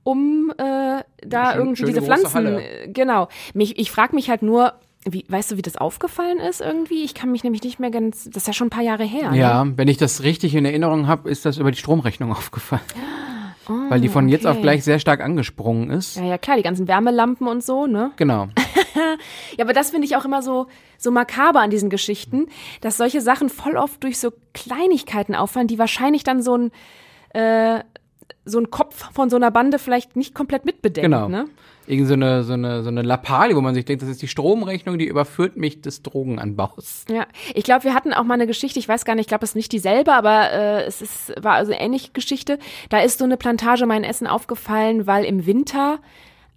um 0.03 0.51
äh, 0.57 1.03
da 1.25 1.51
schön- 1.53 1.59
irgendwie 1.61 1.85
diese 1.85 2.01
Pflanzen. 2.01 2.33
Halle. 2.33 2.61
äh, 2.63 2.87
Genau. 2.87 3.27
Mich, 3.53 3.77
ich 3.77 3.91
frage 3.91 4.15
mich 4.15 4.29
halt 4.29 4.41
nur, 4.41 4.73
wie, 5.13 5.25
weißt 5.27 5.51
du, 5.51 5.57
wie 5.57 5.61
das 5.61 5.77
aufgefallen 5.77 6.39
ist 6.39 6.61
irgendwie? 6.61 7.03
Ich 7.03 7.13
kann 7.13 7.31
mich 7.31 7.43
nämlich 7.43 7.63
nicht 7.63 7.79
mehr 7.79 7.91
ganz. 7.91 8.25
Das 8.25 8.43
ist 8.43 8.47
ja 8.47 8.53
schon 8.53 8.67
ein 8.67 8.71
paar 8.71 8.83
Jahre 8.83 9.03
her. 9.03 9.31
Ne? 9.31 9.37
Ja, 9.37 9.65
wenn 9.75 9.87
ich 9.87 9.97
das 9.97 10.23
richtig 10.23 10.55
in 10.55 10.65
Erinnerung 10.65 11.07
habe, 11.07 11.29
ist 11.29 11.45
das 11.45 11.57
über 11.57 11.71
die 11.71 11.77
Stromrechnung 11.77 12.31
aufgefallen. 12.35 12.81
Weil 13.89 13.99
die 13.99 14.07
von 14.07 14.29
jetzt 14.29 14.47
auf 14.47 14.55
okay. 14.55 14.61
gleich 14.61 14.83
sehr 14.85 14.97
stark 14.97 15.21
angesprungen 15.21 15.89
ist. 15.89 16.15
Ja, 16.15 16.23
ja, 16.23 16.37
klar, 16.37 16.55
die 16.55 16.63
ganzen 16.63 16.87
Wärmelampen 16.87 17.47
und 17.47 17.63
so, 17.63 17.85
ne? 17.85 18.11
Genau. 18.15 18.47
Ja, 19.57 19.65
aber 19.65 19.73
das 19.73 19.91
finde 19.91 20.05
ich 20.05 20.15
auch 20.15 20.25
immer 20.25 20.41
so, 20.41 20.67
so 20.97 21.11
makaber 21.11 21.61
an 21.61 21.69
diesen 21.69 21.89
Geschichten, 21.89 22.47
dass 22.81 22.97
solche 22.97 23.21
Sachen 23.21 23.49
voll 23.49 23.77
oft 23.77 24.03
durch 24.03 24.19
so 24.19 24.31
Kleinigkeiten 24.53 25.35
auffallen, 25.35 25.67
die 25.67 25.79
wahrscheinlich 25.79 26.23
dann 26.23 26.41
so 26.41 26.55
ein, 26.55 26.71
äh, 27.33 27.83
so 28.45 28.59
ein 28.59 28.69
Kopf 28.69 29.11
von 29.13 29.29
so 29.29 29.35
einer 29.35 29.51
Bande 29.51 29.79
vielleicht 29.79 30.15
nicht 30.15 30.33
komplett 30.33 30.65
mitbedenkt, 30.65 31.03
Genau. 31.11 31.27
ne? 31.27 31.45
Irgend 31.85 32.07
so 32.07 32.13
eine, 32.15 32.43
so 32.43 32.53
eine, 32.53 32.83
so 32.83 32.89
eine 32.89 33.01
Lappalie, 33.01 33.55
wo 33.55 33.61
man 33.61 33.73
sich 33.73 33.85
denkt, 33.85 34.01
das 34.03 34.09
ist 34.09 34.21
die 34.21 34.27
Stromrechnung, 34.27 34.97
die 34.99 35.05
überführt 35.07 35.55
mich 35.55 35.81
des 35.81 36.01
Drogenanbaus. 36.03 37.05
Ja, 37.09 37.25
ich 37.53 37.63
glaube, 37.63 37.85
wir 37.85 37.93
hatten 37.93 38.13
auch 38.13 38.23
mal 38.25 38.33
eine 38.33 38.47
Geschichte, 38.47 38.77
ich 38.79 38.89
weiß 38.89 39.05
gar 39.05 39.15
nicht, 39.15 39.21
ich 39.25 39.27
glaube, 39.29 39.45
es 39.45 39.51
ist 39.51 39.55
nicht 39.55 39.71
dieselbe, 39.71 40.13
aber 40.13 40.51
äh, 40.51 40.83
es 40.83 41.01
ist, 41.01 41.33
war 41.41 41.53
also 41.53 41.71
eine 41.71 41.81
ähnliche 41.81 42.11
Geschichte. 42.11 42.59
Da 42.89 42.99
ist 42.99 43.19
so 43.19 43.25
eine 43.25 43.37
Plantage 43.37 43.85
mein 43.85 44.03
Essen 44.03 44.27
aufgefallen, 44.27 45.07
weil 45.07 45.23
im 45.23 45.45
Winter 45.45 45.99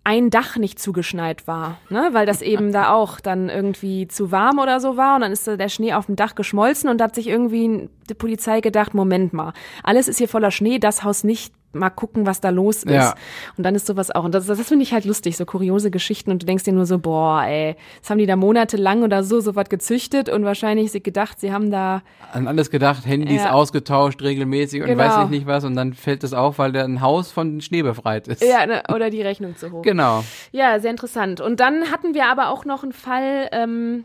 ein 0.02 0.30
Dach 0.30 0.56
nicht 0.56 0.78
zugeschneit 0.80 1.46
war, 1.46 1.76
ne? 1.90 2.08
weil 2.12 2.24
das 2.24 2.40
eben 2.40 2.72
da 2.72 2.90
auch 2.90 3.20
dann 3.20 3.50
irgendwie 3.50 4.08
zu 4.08 4.32
warm 4.32 4.58
oder 4.58 4.80
so 4.80 4.96
war 4.96 5.14
und 5.16 5.20
dann 5.20 5.30
ist 5.30 5.46
da 5.46 5.56
der 5.58 5.68
Schnee 5.68 5.92
auf 5.92 6.06
dem 6.06 6.16
Dach 6.16 6.34
geschmolzen 6.34 6.88
und 6.88 6.98
da 6.98 7.04
hat 7.04 7.14
sich 7.14 7.26
irgendwie 7.28 7.90
die 8.08 8.14
Polizei 8.14 8.62
gedacht, 8.62 8.94
Moment 8.94 9.34
mal, 9.34 9.52
alles 9.84 10.08
ist 10.08 10.16
hier 10.16 10.28
voller 10.28 10.50
Schnee, 10.50 10.78
das 10.78 11.04
Haus 11.04 11.22
nicht, 11.22 11.52
mal 11.72 11.90
gucken, 11.90 12.26
was 12.26 12.40
da 12.40 12.48
los 12.50 12.78
ist. 12.82 12.90
Ja. 12.92 13.14
Und 13.56 13.64
dann 13.64 13.74
ist 13.76 13.86
sowas 13.86 14.10
auch, 14.10 14.24
und 14.24 14.34
das, 14.34 14.46
das 14.46 14.60
finde 14.66 14.82
ich 14.82 14.92
halt 14.92 15.04
lustig, 15.04 15.36
so 15.36 15.44
kuriose 15.46 15.90
Geschichten 15.90 16.30
und 16.32 16.42
du 16.42 16.46
denkst 16.46 16.64
dir 16.64 16.72
nur 16.72 16.84
so, 16.86 16.98
boah, 16.98 17.44
ey, 17.44 17.76
das 18.00 18.10
haben 18.10 18.18
die 18.18 18.26
da 18.26 18.34
monatelang 18.36 19.02
oder 19.04 19.22
so 19.22 19.40
sowas 19.40 19.68
gezüchtet 19.68 20.28
und 20.28 20.44
wahrscheinlich 20.44 20.90
sie 20.90 21.00
gedacht, 21.02 21.38
sie 21.38 21.52
haben 21.52 21.70
da, 21.70 22.02
An 22.32 22.48
alles 22.48 22.70
gedacht, 22.70 23.06
Handys 23.06 23.42
Ja. 23.44 23.52
ausgetauscht 23.52 24.20
regelmäßig 24.22 24.82
und 24.82 24.88
Genau. 24.88 25.04
weiß 25.04 25.24
ich 25.24 25.30
nicht 25.30 25.46
was 25.46 25.64
und 25.64 25.76
dann 25.76 25.94
fällt 25.94 26.24
es 26.24 26.32
auf, 26.32 26.58
weil 26.58 26.72
da 26.72 26.82
ein 26.84 27.00
Haus 27.00 27.30
von 27.30 27.60
Schnee 27.60 27.82
befreit 27.82 28.26
ist. 28.26 28.42
ja, 28.42 28.66
ne, 28.66 28.82
oder 28.92 29.08
die 29.10 29.22
Rechnung 29.22 29.56
zu 29.56 29.70
hoch. 29.70 29.82
Genau. 29.82 30.24
Ja, 30.50 30.80
sehr 30.80 30.90
interessant. 30.90 31.40
Und 31.40 31.60
dann 31.60 31.92
hatten 31.92 32.14
wir 32.14 32.26
aber 32.26 32.48
auch 32.50 32.64
noch 32.64 32.82
einen 32.82 32.92
Fall 32.92 33.48
ähm, 33.52 34.04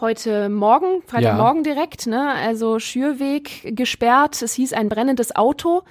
heute 0.00 0.48
Morgen, 0.48 1.02
Freitagmorgen 1.06 1.62
direkt, 1.64 2.06
ne? 2.06 2.32
Also 2.34 2.78
Schürweg 2.78 3.76
gesperrt. 3.76 4.40
Es 4.42 4.54
hieß 4.54 4.72
ein 4.72 4.88
brennendes 4.88 5.34
Auto. 5.36 5.82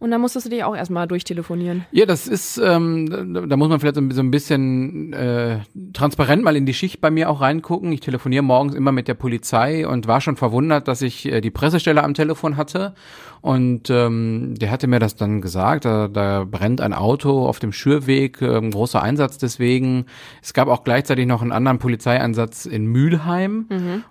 Und 0.00 0.12
da 0.12 0.18
musstest 0.18 0.46
du 0.46 0.50
dich 0.50 0.62
auch 0.62 0.76
erstmal 0.76 1.08
durchtelefonieren. 1.08 1.84
Ja, 1.90 2.06
das 2.06 2.28
ist, 2.28 2.56
ähm, 2.58 3.32
da, 3.34 3.40
da 3.46 3.56
muss 3.56 3.68
man 3.68 3.80
vielleicht 3.80 3.96
so 3.96 4.00
ein- 4.00 4.10
so 4.12 4.20
ein 4.20 4.30
bisschen 4.30 5.12
äh, 5.12 5.58
transparent 5.92 6.44
mal 6.44 6.54
in 6.56 6.66
die 6.66 6.74
Schicht 6.74 7.00
bei 7.00 7.10
mir 7.10 7.28
auch 7.28 7.40
reingucken. 7.40 7.90
Ich 7.90 8.00
telefoniere 8.00 8.42
morgens 8.44 8.74
immer 8.76 8.92
mit 8.92 9.08
der 9.08 9.14
Polizei 9.14 9.88
und 9.88 10.06
war 10.06 10.20
schon 10.20 10.36
verwundert, 10.36 10.86
dass 10.86 11.02
ich 11.02 11.26
äh, 11.26 11.40
die 11.40 11.50
Pressestelle 11.50 12.04
am 12.04 12.14
Telefon 12.14 12.56
hatte. 12.56 12.94
Und 13.40 13.90
ähm, 13.90 14.54
der 14.58 14.70
hatte 14.70 14.86
mir 14.86 14.98
das 14.98 15.16
dann 15.16 15.40
gesagt, 15.40 15.84
da, 15.84 16.08
da 16.08 16.44
brennt 16.44 16.80
ein 16.80 16.92
Auto 16.92 17.46
auf 17.46 17.58
dem 17.58 17.72
Schürweg, 17.72 18.42
ähm, 18.42 18.70
großer 18.70 19.02
Einsatz 19.02 19.38
deswegen. 19.38 20.06
Es 20.42 20.54
gab 20.54 20.68
auch 20.68 20.84
gleichzeitig 20.84 21.26
noch 21.26 21.42
einen 21.42 21.52
anderen 21.52 21.78
Polizeieinsatz 21.78 22.66
in 22.66 22.86
Mülheim. 22.86 23.66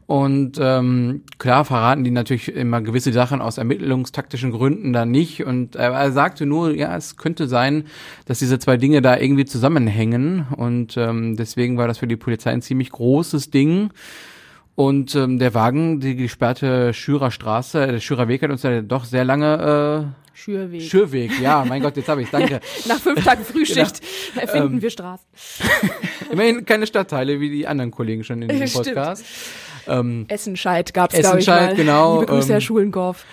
Und 0.06 0.58
ähm, 0.60 1.22
klar 1.38 1.66
verraten 1.66 2.04
die 2.04 2.12
natürlich 2.12 2.54
immer 2.54 2.82
gewisse 2.82 3.12
Sachen 3.12 3.42
aus 3.42 3.58
ermittlungstaktischen 3.58 4.52
Gründen 4.52 4.94
da 4.94 5.06
nicht. 5.06 5.46
Und 5.46 5.76
er, 5.76 5.92
er 5.92 6.12
sagte 6.12 6.46
nur, 6.46 6.74
ja, 6.74 6.96
es 6.96 7.18
könnte 7.18 7.48
sein, 7.48 7.86
dass 8.26 8.40
diese 8.40 8.60
zwei 8.60 8.78
Dinge 8.78 9.02
da 9.02 9.18
irgendwie 9.18 9.46
zusammenhängen. 9.46 10.48
Und 10.56 10.98
ähm, 10.98 11.36
deswegen 11.36 11.78
war 11.78 11.88
das 11.88 11.98
für 11.98 12.08
die 12.08 12.16
Polizei 12.16 12.52
ein 12.52 12.62
ziemlich 12.62 12.92
großes 12.92 13.52
Ding. 13.52 13.92
Und 14.78 15.16
ähm, 15.16 15.40
der 15.40 15.56
Wagen, 15.56 16.00
die 16.02 16.16
gesperrte 16.16 16.94
Schürer 16.94 17.32
Straße, 17.32 17.82
äh, 17.82 17.92
der 17.94 18.00
Schürer 18.00 18.28
Weg 18.28 18.44
hat 18.44 18.52
uns 18.52 18.62
ja 18.62 18.80
doch 18.84 19.06
sehr 19.06 19.26
lange 19.26 20.14
Schürweg. 20.36 20.82
äh, 20.82 20.86
Schürweg, 20.86 21.40
ja, 21.42 21.66
mein 21.68 21.82
Gott, 21.82 21.98
jetzt 21.98 22.08
habe 22.08 22.22
ich 22.22 22.30
danke. 22.30 22.60
Nach 22.88 23.00
fünf 23.00 23.24
Tagen 23.24 23.44
Frühschicht 23.52 24.02
erfinden 24.36 24.76
Ähm, 24.76 24.82
wir 24.84 24.92
Straßen. 24.92 25.26
Immerhin 26.32 26.64
keine 26.64 26.86
Stadtteile 26.86 27.40
wie 27.40 27.50
die 27.50 27.66
anderen 27.66 27.90
Kollegen 27.90 28.24
schon 28.24 28.44
in 28.44 28.50
diesem 28.50 28.68
Stimmt. 28.68 28.86
Podcast. 28.86 29.26
Ähm, 29.88 30.26
Essenscheid 30.28 30.94
gab's 30.94 31.16
glaube 31.16 31.40
ich, 31.40 31.48
Essenscheid, 31.48 31.76
genau, 31.76 32.20
Liebe 32.20 32.34
Grüße, 32.34 32.50
Herr 32.50 32.56
ähm, 32.58 32.62
Schulendorf. 32.62 33.26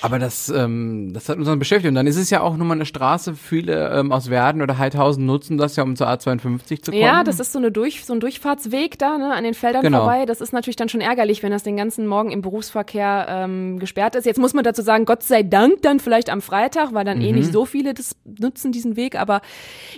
Aber 0.00 0.18
das, 0.18 0.48
ähm, 0.48 1.12
das 1.12 1.28
hat 1.28 1.38
uns 1.38 1.46
dann 1.46 1.58
beschäftigt. 1.58 1.88
Und 1.88 1.94
dann 1.96 2.06
ist 2.06 2.16
es 2.16 2.30
ja 2.30 2.40
auch 2.40 2.56
nur 2.56 2.66
mal 2.66 2.74
eine 2.74 2.86
Straße, 2.86 3.34
viele 3.34 3.90
ähm, 3.98 4.12
aus 4.12 4.30
Werden 4.30 4.62
oder 4.62 4.78
Heidhausen 4.78 5.26
nutzen 5.26 5.58
das 5.58 5.76
ja, 5.76 5.82
um 5.82 5.96
zur 5.96 6.08
A52 6.08 6.82
zu 6.82 6.90
kommen. 6.92 7.02
Ja, 7.02 7.24
das 7.24 7.40
ist 7.40 7.52
so, 7.52 7.58
eine 7.58 7.72
Durch, 7.72 8.04
so 8.04 8.12
ein 8.12 8.20
Durchfahrtsweg 8.20 8.98
da, 8.98 9.18
ne, 9.18 9.34
an 9.34 9.44
den 9.44 9.54
Feldern 9.54 9.82
Genau. 9.82 9.98
vorbei. 9.98 10.24
Das 10.26 10.40
ist 10.40 10.52
natürlich 10.52 10.76
dann 10.76 10.88
schon 10.88 11.00
ärgerlich, 11.00 11.42
wenn 11.42 11.50
das 11.50 11.62
den 11.62 11.76
ganzen 11.76 12.06
Morgen 12.06 12.30
im 12.30 12.42
Berufsverkehr 12.42 13.26
ähm, 13.28 13.78
gesperrt 13.78 14.14
ist. 14.14 14.24
Jetzt 14.24 14.38
muss 14.38 14.54
man 14.54 14.64
dazu 14.64 14.82
sagen, 14.82 15.04
Gott 15.04 15.22
sei 15.22 15.42
Dank 15.42 15.82
dann 15.82 16.00
vielleicht 16.00 16.30
am 16.30 16.40
Freitag, 16.42 16.92
weil 16.94 17.04
dann 17.04 17.20
eh 17.20 17.32
Mhm. 17.32 17.38
nicht 17.38 17.52
so 17.52 17.64
viele 17.64 17.94
das 17.94 18.14
nutzen, 18.38 18.72
diesen 18.72 18.96
Weg. 18.96 19.18
Aber 19.18 19.40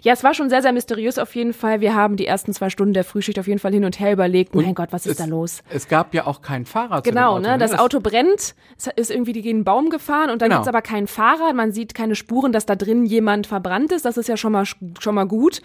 ja, 0.02 0.12
es 0.12 0.24
war 0.24 0.34
schon 0.34 0.48
sehr, 0.48 0.62
sehr 0.62 0.72
mysteriös 0.72 1.18
auf 1.18 1.34
jeden 1.34 1.52
Fall. 1.52 1.80
Wir 1.80 1.94
haben 1.94 2.16
die 2.16 2.26
ersten 2.26 2.52
zwei 2.54 2.70
Stunden 2.70 2.94
der 2.94 3.04
Frühschicht 3.04 3.38
auf 3.38 3.46
jeden 3.46 3.58
Fall 3.58 3.72
hin 3.72 3.84
und 3.84 4.00
her 4.00 4.12
überlegt. 4.12 4.54
mein 4.54 4.74
Gott, 4.74 4.92
was 4.92 5.04
ist 5.06 5.12
es, 5.12 5.18
da 5.18 5.24
los? 5.26 5.62
Es 5.68 5.88
gab 5.88 6.14
ja 6.14 6.26
auch 6.26 6.40
kein 6.42 6.64
Fahrer 6.64 7.02
zu 7.02 7.10
Genau, 7.10 7.36
dem 7.38 7.44
Auto, 7.44 7.50
ne? 7.52 7.58
Das 7.58 7.78
Auto 7.78 8.00
brennt, 8.00 8.54
es 8.78 8.86
ist 8.96 9.10
irgendwie 9.10 9.32
gegen 9.32 9.50
einen 9.58 9.64
Baum 9.64 9.89
gefahren 9.90 10.30
und 10.30 10.40
dann 10.42 10.48
Genau. 10.50 10.60
gibt's 10.60 10.68
aber 10.68 10.82
keinen 10.82 11.06
Fahrer. 11.06 11.52
Man 11.52 11.72
sieht 11.72 11.94
keine 11.94 12.14
Spuren, 12.14 12.52
dass 12.52 12.66
da 12.66 12.76
drin 12.76 13.04
jemand 13.04 13.46
verbrannt 13.46 13.92
ist. 13.92 14.04
Das 14.04 14.16
ist 14.16 14.28
ja 14.28 14.36
schon 14.36 14.52
mal 14.52 14.64
schon 14.64 15.14
mal 15.14 15.24
gut. 15.26 15.60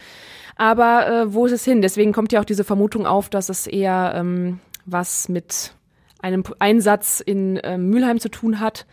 Aber 0.58 1.08
äh, 1.08 1.34
wo 1.34 1.46
ist 1.46 1.52
es 1.52 1.66
hin? 1.66 1.82
Deswegen 1.82 2.14
kommt 2.14 2.32
ja 2.32 2.40
auch 2.40 2.46
diese 2.46 2.64
Vermutung 2.64 3.06
auf, 3.06 3.30
dass 3.30 3.50
es 3.50 3.68
eher 3.68 4.14
ähm, 4.16 4.60
was 4.86 5.28
mit 5.30 5.74
einem 6.22 6.44
Einsatz 6.60 7.20
in 7.20 7.60
ähm, 7.64 7.90
Mülheim 7.90 8.20
zu 8.20 8.30
tun 8.30 8.60
hat. 8.60 8.86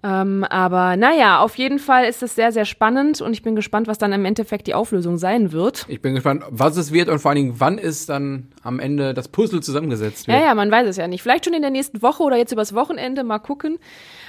Ähm, 0.00 0.44
aber 0.44 0.96
naja, 0.96 1.40
auf 1.40 1.56
jeden 1.56 1.80
Fall 1.80 2.04
ist 2.04 2.22
es 2.22 2.36
sehr, 2.36 2.52
sehr 2.52 2.64
spannend 2.64 3.20
und 3.20 3.32
ich 3.32 3.42
bin 3.42 3.56
gespannt, 3.56 3.88
was 3.88 3.98
dann 3.98 4.12
im 4.12 4.24
Endeffekt 4.24 4.68
die 4.68 4.74
Auflösung 4.74 5.18
sein 5.18 5.50
wird. 5.50 5.86
Ich 5.88 6.00
bin 6.00 6.14
gespannt, 6.14 6.44
was 6.50 6.76
es 6.76 6.92
wird 6.92 7.08
und 7.08 7.18
vor 7.18 7.30
allen 7.32 7.36
Dingen, 7.36 7.54
wann 7.58 7.78
ist 7.78 8.08
dann 8.08 8.46
am 8.62 8.78
Ende 8.78 9.12
das 9.12 9.26
Puzzle 9.26 9.60
zusammengesetzt 9.60 10.28
wird. 10.28 10.38
Ja, 10.38 10.44
ja, 10.46 10.54
man 10.54 10.70
weiß 10.70 10.86
es 10.86 10.98
ja 10.98 11.08
nicht. 11.08 11.20
Vielleicht 11.22 11.46
schon 11.46 11.54
in 11.54 11.62
der 11.62 11.72
nächsten 11.72 12.00
Woche 12.00 12.22
oder 12.22 12.36
jetzt 12.36 12.52
übers 12.52 12.74
Wochenende 12.76 13.24
mal 13.24 13.40
gucken. 13.40 13.78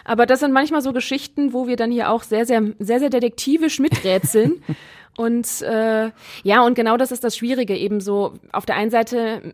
Aber 0.10 0.26
das 0.26 0.40
sind 0.40 0.52
manchmal 0.54 0.82
so 0.82 0.92
Geschichten, 0.92 1.54
wo 1.54 1.68
wir 1.68 1.76
dann 1.76 1.92
hier 1.92 2.10
auch 2.10 2.24
sehr, 2.24 2.44
sehr, 2.48 2.64
sehr, 2.80 3.00
sehr 3.00 3.12
detektivisch 3.12 3.78
miträtseln. 3.78 4.64
und 5.18 5.62
äh, 5.62 6.10
ja, 6.42 6.64
und 6.66 6.74
genau 6.74 6.98
das 6.98 7.12
ist 7.12 7.24
das 7.24 7.38
Schwierige. 7.38 7.78
Eben 7.78 8.02
so, 8.02 8.34
auf 8.52 8.66
der 8.66 8.76
einen 8.76 8.90
Seite 8.90 9.54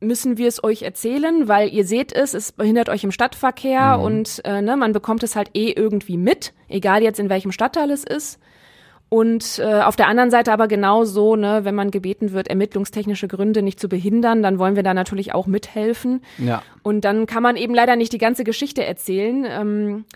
müssen 0.00 0.36
wir 0.36 0.48
es 0.48 0.62
euch 0.62 0.82
erzählen, 0.82 1.48
weil 1.48 1.72
ihr 1.72 1.86
seht 1.86 2.12
es, 2.12 2.34
es 2.34 2.52
behindert 2.52 2.90
euch 2.90 3.02
im 3.02 3.12
Stadtverkehr 3.12 3.96
Mhm. 3.96 4.02
und 4.04 4.42
äh, 4.44 4.60
ne, 4.60 4.76
man 4.76 4.92
bekommt 4.92 5.22
es 5.22 5.36
halt 5.36 5.48
eh 5.54 5.70
irgendwie 5.70 6.18
mit, 6.18 6.52
egal 6.68 7.02
jetzt 7.02 7.18
in 7.18 7.30
welchem 7.30 7.50
Stadtteil 7.50 7.90
es 7.90 8.04
ist. 8.04 8.38
Und 9.14 9.60
äh, 9.60 9.80
auf 9.82 9.94
der 9.94 10.08
anderen 10.08 10.32
Seite 10.32 10.52
aber 10.52 10.66
genauso, 10.66 11.36
ne, 11.36 11.60
wenn 11.62 11.76
man 11.76 11.92
gebeten 11.92 12.32
wird, 12.32 12.48
ermittlungstechnische 12.48 13.28
Gründe 13.28 13.62
nicht 13.62 13.78
zu 13.78 13.88
behindern, 13.88 14.42
dann 14.42 14.58
wollen 14.58 14.74
wir 14.74 14.82
da 14.82 14.92
natürlich 14.92 15.32
auch 15.32 15.46
mithelfen. 15.46 16.20
Ja. 16.36 16.64
Und 16.82 17.04
dann 17.04 17.26
kann 17.26 17.40
man 17.40 17.54
eben 17.54 17.76
leider 17.76 17.94
nicht 17.94 18.12
die 18.12 18.18
ganze 18.18 18.42
Geschichte 18.42 18.84
erzählen, 18.84 19.46
ähm, 19.48 20.04
äh, 20.08 20.14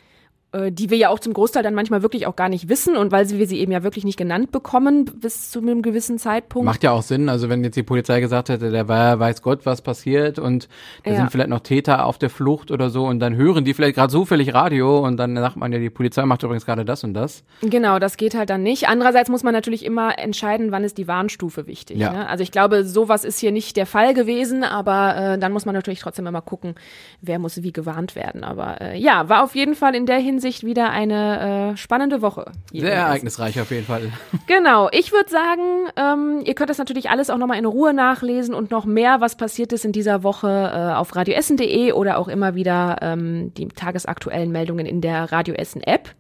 die 0.71 0.89
wir 0.89 0.97
ja 0.97 1.11
auch 1.11 1.19
zum 1.19 1.35
Großteil 1.35 1.63
dann 1.63 1.75
manchmal 1.75 2.01
wirklich 2.03 2.27
auch 2.27 2.35
gar 2.35 2.49
nicht 2.49 2.71
wissen 2.71 2.97
und 2.97 3.13
weil 3.13 3.29
wir 3.29 3.47
sie 3.47 3.59
eben 3.61 3.71
ja 3.71 3.83
wirklich 3.83 4.05
nicht 4.05 4.17
genannt 4.17 4.51
bekommen 4.51 5.05
bis 5.05 5.51
zu 5.51 5.61
einem 5.61 5.83
gewissen 5.83 6.19
Zeitpunkt. 6.19 6.65
Macht 6.65 6.83
ja 6.83 6.93
auch 6.93 7.03
Sinn, 7.03 7.29
also 7.29 7.51
wenn 7.51 7.63
jetzt 7.63 7.75
die 7.77 7.83
Polizei 7.83 8.21
gesagt 8.21 8.49
hätte, 8.49 8.71
der 8.71 8.89
war, 8.89 9.19
weiß 9.19 9.43
Gott, 9.43 9.67
was 9.67 9.83
passiert 9.83 10.39
und 10.39 10.67
da 11.05 11.11
Ja. 11.11 11.17
sind 11.19 11.31
vielleicht 11.33 11.51
noch 11.51 11.61
Täter 11.61 12.07
auf 12.07 12.17
der 12.17 12.31
Flucht 12.31 12.71
oder 12.71 12.89
so 12.89 13.05
und 13.05 13.21
dann 13.21 13.37
hören 13.37 13.67
die 13.67 13.75
vielleicht 13.75 13.97
gerade 13.97 14.11
zufällig 14.11 14.55
Radio 14.55 15.01
und 15.05 15.19
dann 15.19 15.37
sagt 15.37 15.57
man 15.57 15.71
ja, 15.71 15.79
die 15.79 15.91
Polizei 15.91 16.25
macht 16.25 16.43
übrigens 16.43 16.65
gerade 16.65 16.87
das 16.87 17.05
und 17.05 17.13
das. 17.13 17.45
Genau, 17.61 17.99
das 17.99 18.17
geht 18.17 18.35
halt 18.35 18.49
dann 18.49 18.63
nicht. 18.63 18.89
Andererseits 18.89 19.29
muss 19.29 19.43
man 19.43 19.53
natürlich 19.53 19.85
immer 19.85 20.19
entscheiden, 20.19 20.73
wann 20.73 20.83
ist 20.83 20.97
die 20.97 21.07
Warnstufe 21.09 21.67
wichtig. 21.67 21.99
Ja. 21.99 22.11
Ne? 22.11 22.27
Also 22.27 22.43
ich 22.43 22.53
glaube, 22.53 22.85
sowas 22.85 23.25
ist 23.27 23.39
hier 23.39 23.53
nicht 23.53 23.77
der 23.77 23.85
Fall 23.85 24.15
gewesen, 24.15 24.65
aber 24.65 25.15
äh, 25.35 25.39
dann 25.39 25.53
muss 25.53 25.67
man 25.67 25.75
natürlich 25.75 26.01
trotzdem 26.01 26.27
immer 26.27 26.41
gucken, 26.41 26.75
wer 27.21 27.39
muss 27.39 27.63
wie 27.63 27.73
gewarnt 27.73 28.17
werden. 28.17 28.45
Aber 28.45 28.81
äh, 28.81 28.99
ja, 28.99 29.29
war 29.29 29.45
auf 29.45 29.55
jeden 29.55 29.75
Fall 29.75 29.95
in 29.95 30.07
der 30.07 30.17
Hinsicht 30.17 30.38
wieder 30.65 30.91
eine 30.91 31.73
äh, 31.73 31.77
spannende 31.77 32.23
Woche. 32.23 32.53
Sehr 32.73 32.93
ereignisreich 32.93 33.61
auf 33.61 33.71
jeden 33.71 33.87
Fall. 33.87 34.13
Genau, 34.47 34.89
ich 34.93 35.13
würde 35.13 35.29
sagen, 35.29 35.63
ähm, 35.97 36.43
ihr 36.45 36.55
könnt 36.55 36.71
das 36.71 36.79
natürlich 36.79 37.11
alles 37.11 37.29
auch 37.29 37.37
nochmal 37.37 37.59
in 37.59 37.67
Ruhe 37.67 37.93
nachlesen 37.93 38.55
und 38.55 38.71
noch 38.71 38.87
mehr, 38.87 39.21
was 39.21 39.37
passiert 39.37 39.73
ist 39.73 39.85
in 39.85 39.93
dieser 39.93 40.23
Woche 40.23 40.49
äh, 40.49 40.95
auf 40.95 41.15
radioessen.de 41.15 41.93
oder 41.93 42.19
auch 42.19 42.29
immer 42.29 42.55
wieder 42.55 42.97
ähm, 43.03 43.53
die 43.55 43.69
tagesaktuellen 43.69 44.51
Meldungen 44.51 44.87
in 44.87 45.01
der 45.01 45.31
Radio 45.31 45.55
Essen 45.55 45.83
App. 45.83 46.15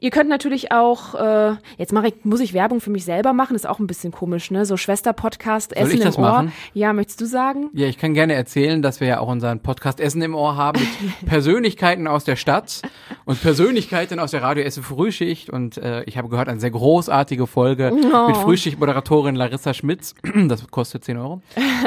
Ihr 0.00 0.10
könnt 0.10 0.28
natürlich 0.28 0.72
auch, 0.72 1.14
äh, 1.14 1.54
jetzt 1.78 1.92
mache 1.92 2.08
ich, 2.08 2.14
muss 2.24 2.40
ich 2.40 2.52
Werbung 2.52 2.80
für 2.80 2.90
mich 2.90 3.04
selber 3.04 3.32
machen, 3.32 3.56
ist 3.56 3.66
auch 3.66 3.78
ein 3.78 3.86
bisschen 3.86 4.12
komisch, 4.12 4.50
ne? 4.50 4.66
So 4.66 4.76
Schwester-Podcast, 4.76 5.74
Essen 5.76 5.94
ich 5.94 6.00
das 6.00 6.16
im 6.16 6.22
Ohr. 6.24 6.30
machen? 6.30 6.52
Ja, 6.74 6.92
möchtest 6.92 7.20
du 7.20 7.26
sagen? 7.26 7.70
Ja, 7.72 7.86
ich 7.86 7.98
kann 7.98 8.14
gerne 8.14 8.34
erzählen, 8.34 8.82
dass 8.82 9.00
wir 9.00 9.08
ja 9.08 9.20
auch 9.20 9.28
unseren 9.28 9.60
Podcast 9.60 10.00
Essen 10.00 10.20
im 10.22 10.34
Ohr 10.34 10.56
haben 10.56 10.80
mit 10.80 11.26
Persönlichkeiten 11.28 12.06
aus 12.06 12.24
der 12.24 12.36
Stadt 12.36 12.82
und 13.24 13.40
Persönlichkeiten 13.40 14.18
aus 14.18 14.32
der 14.32 14.42
Radio 14.42 14.64
Essen 14.64 14.82
Frühschicht 14.82 15.50
und 15.50 15.78
äh, 15.78 16.02
ich 16.04 16.18
habe 16.18 16.28
gehört, 16.28 16.48
eine 16.48 16.60
sehr 16.60 16.70
großartige 16.70 17.46
Folge 17.46 17.92
Oh. 18.12 18.26
mit 18.28 18.36
Frühschichtmoderatorin 18.36 19.34
Larissa 19.34 19.72
Schmitz. 19.74 20.14
Das 20.48 20.66
kostet 20.70 21.04
10 21.04 21.16
Euro. 21.16 21.40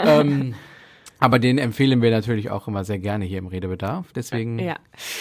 ähm, 0.05 0.53
aber 1.19 1.39
den 1.39 1.57
empfehlen 1.57 2.01
wir 2.01 2.11
natürlich 2.11 2.49
auch 2.49 2.67
immer 2.67 2.83
sehr 2.83 2.99
gerne 2.99 3.25
hier 3.25 3.39
im 3.39 3.47
Redebedarf. 3.47 4.11
Deswegen 4.13 4.59
Ja. 4.59 4.75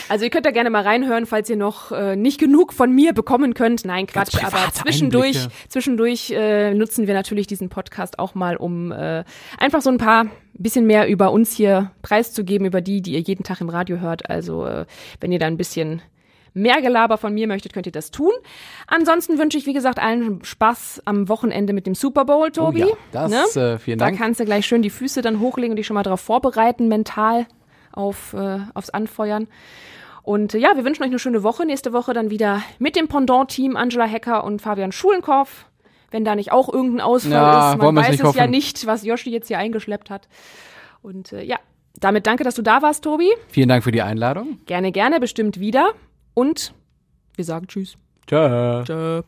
Also 0.09 0.25
ihr 0.25 0.31
könnt 0.31 0.47
da 0.47 0.51
gerne 0.51 0.71
mal 0.71 0.83
reinhören, 0.83 1.27
falls 1.27 1.51
ihr 1.51 1.57
noch 1.57 1.93
äh, 1.93 2.17
nicht 2.17 2.39
genug 2.39 2.73
von 2.73 2.95
mir 2.95 3.13
bekommen 3.13 3.55
könnt. 3.55 3.85
Nein, 3.85 4.07
Quatsch, 4.07 4.43
aber 4.43 4.73
zwischendurch, 4.73 5.37
Einblicke. 5.37 5.69
zwischendurch 5.69 6.31
äh, 6.31 6.75
nutzen 6.75 7.07
wir 7.07 7.15
natürlich 7.15 7.47
diesen 7.47 7.69
Podcast 7.69 8.19
auch 8.19 8.35
mal, 8.35 8.57
um 8.57 8.93
äh, 8.93 9.25
einfach 9.59 9.83
so 9.83 9.91
ein 9.91 9.99
paar 9.99 10.27
bisschen 10.55 10.87
mehr 10.87 11.09
über 11.09 11.33
uns 11.33 11.53
hier 11.53 11.93
preiszugeben, 12.03 12.67
über 12.67 12.81
die, 12.81 13.01
die 13.01 13.13
ihr 13.13 13.21
jeden 13.21 13.45
Tag 13.45 13.61
im 13.61 13.69
Radio 13.69 14.01
hört. 14.01 14.29
Also 14.29 14.67
äh, 14.67 14.87
wenn 15.21 15.33
ihr 15.33 15.39
da 15.39 15.47
ein 15.47 15.57
bisschen 15.57 16.03
mehr 16.55 16.81
Gelaber 16.83 17.19
von 17.19 17.35
mir 17.35 17.47
möchtet, 17.47 17.73
könnt 17.73 17.87
ihr 17.87 17.93
das 17.93 18.11
tun. 18.11 18.33
Ansonsten 18.87 19.39
wünsche 19.39 19.59
ich, 19.59 19.67
wie 19.67 19.73
gesagt, 19.73 19.99
allen 19.99 20.43
Spaß 20.45 21.03
am 21.05 21.29
Wochenende 21.29 21.73
mit 21.73 21.87
dem 21.87 21.95
Super 21.95 22.25
Bowl, 22.25 22.51
Tobi. 22.51 22.85
Oh 22.85 22.89
ja, 23.13 23.29
das, 23.29 23.57
äh, 23.57 23.79
vielen 23.79 23.99
Da 23.99 24.07
Dank. 24.07 24.19
kannst 24.19 24.41
du 24.41 24.45
gleich 24.45 24.67
schön 24.67 24.83
die 24.83 24.91
Füße 24.91 25.23
dann 25.23 25.41
hochlegen 25.41 25.73
und 25.73 25.77
dich 25.77 25.87
schon 25.87 25.95
mal 25.95 26.03
darauf 26.03 26.21
vorbereiten, 26.21 26.89
mental 26.89 27.47
auf, 27.93 28.35
äh, 28.35 28.59
aufs 28.75 28.91
Anfeuern. 28.91 29.49
Und 30.23 30.55
äh, 30.55 30.59
ja, 30.59 30.77
wir 30.77 30.85
wünschen 30.85 31.03
euch 31.03 31.09
eine 31.09 31.19
schöne 31.19 31.43
Woche. 31.43 31.65
Nächste 31.65 31.93
Woche 31.93 32.13
dann 32.13 32.31
wieder 32.31 32.63
mit 32.79 32.97
dem 32.97 33.09
Pendant-Team 33.09 33.77
Angela 33.77 34.05
Hecker 34.05 34.45
und 34.45 34.61
Fabian 34.61 34.93
Schulenkorf. 34.93 35.67
Wenn 36.11 36.25
da 36.25 36.35
nicht 36.35 36.53
auch 36.53 36.73
irgendein 36.73 37.01
Ausfall 37.03 37.33
Ja, 37.33 37.73
ist. 37.73 37.79
Man 37.79 37.97
weiß 37.97 38.15
es 38.15 38.19
ja 38.21 38.27
hoffen. 38.27 38.51
nicht, 38.51 38.87
was 38.87 39.05
Yoshi 39.05 39.31
jetzt 39.31 39.49
hier 39.49 39.59
eingeschleppt 39.59 40.09
hat. 40.11 40.29
Und 41.03 41.33
äh, 41.33 41.43
ja, 41.45 41.57
damit 42.01 42.27
danke, 42.27 42.45
dass 42.45 42.55
du 42.55 42.63
da 42.63 42.81
warst, 42.83 43.05
Tobi. 43.05 43.29
Vielen 43.49 43.69
Dank 43.69 43.85
für 43.85 43.93
die 43.93 44.01
Einladung. 44.03 44.59
Gerne, 44.67 44.91
gerne, 44.93 45.21
bestimmt 45.21 45.61
wieder. 45.61 45.91
Und 46.39 46.73
wir 47.35 47.45
sagen 47.45 47.67
Tschüss. 47.67 47.99
Ciao. 48.29 48.85
Tschö. 48.85 49.23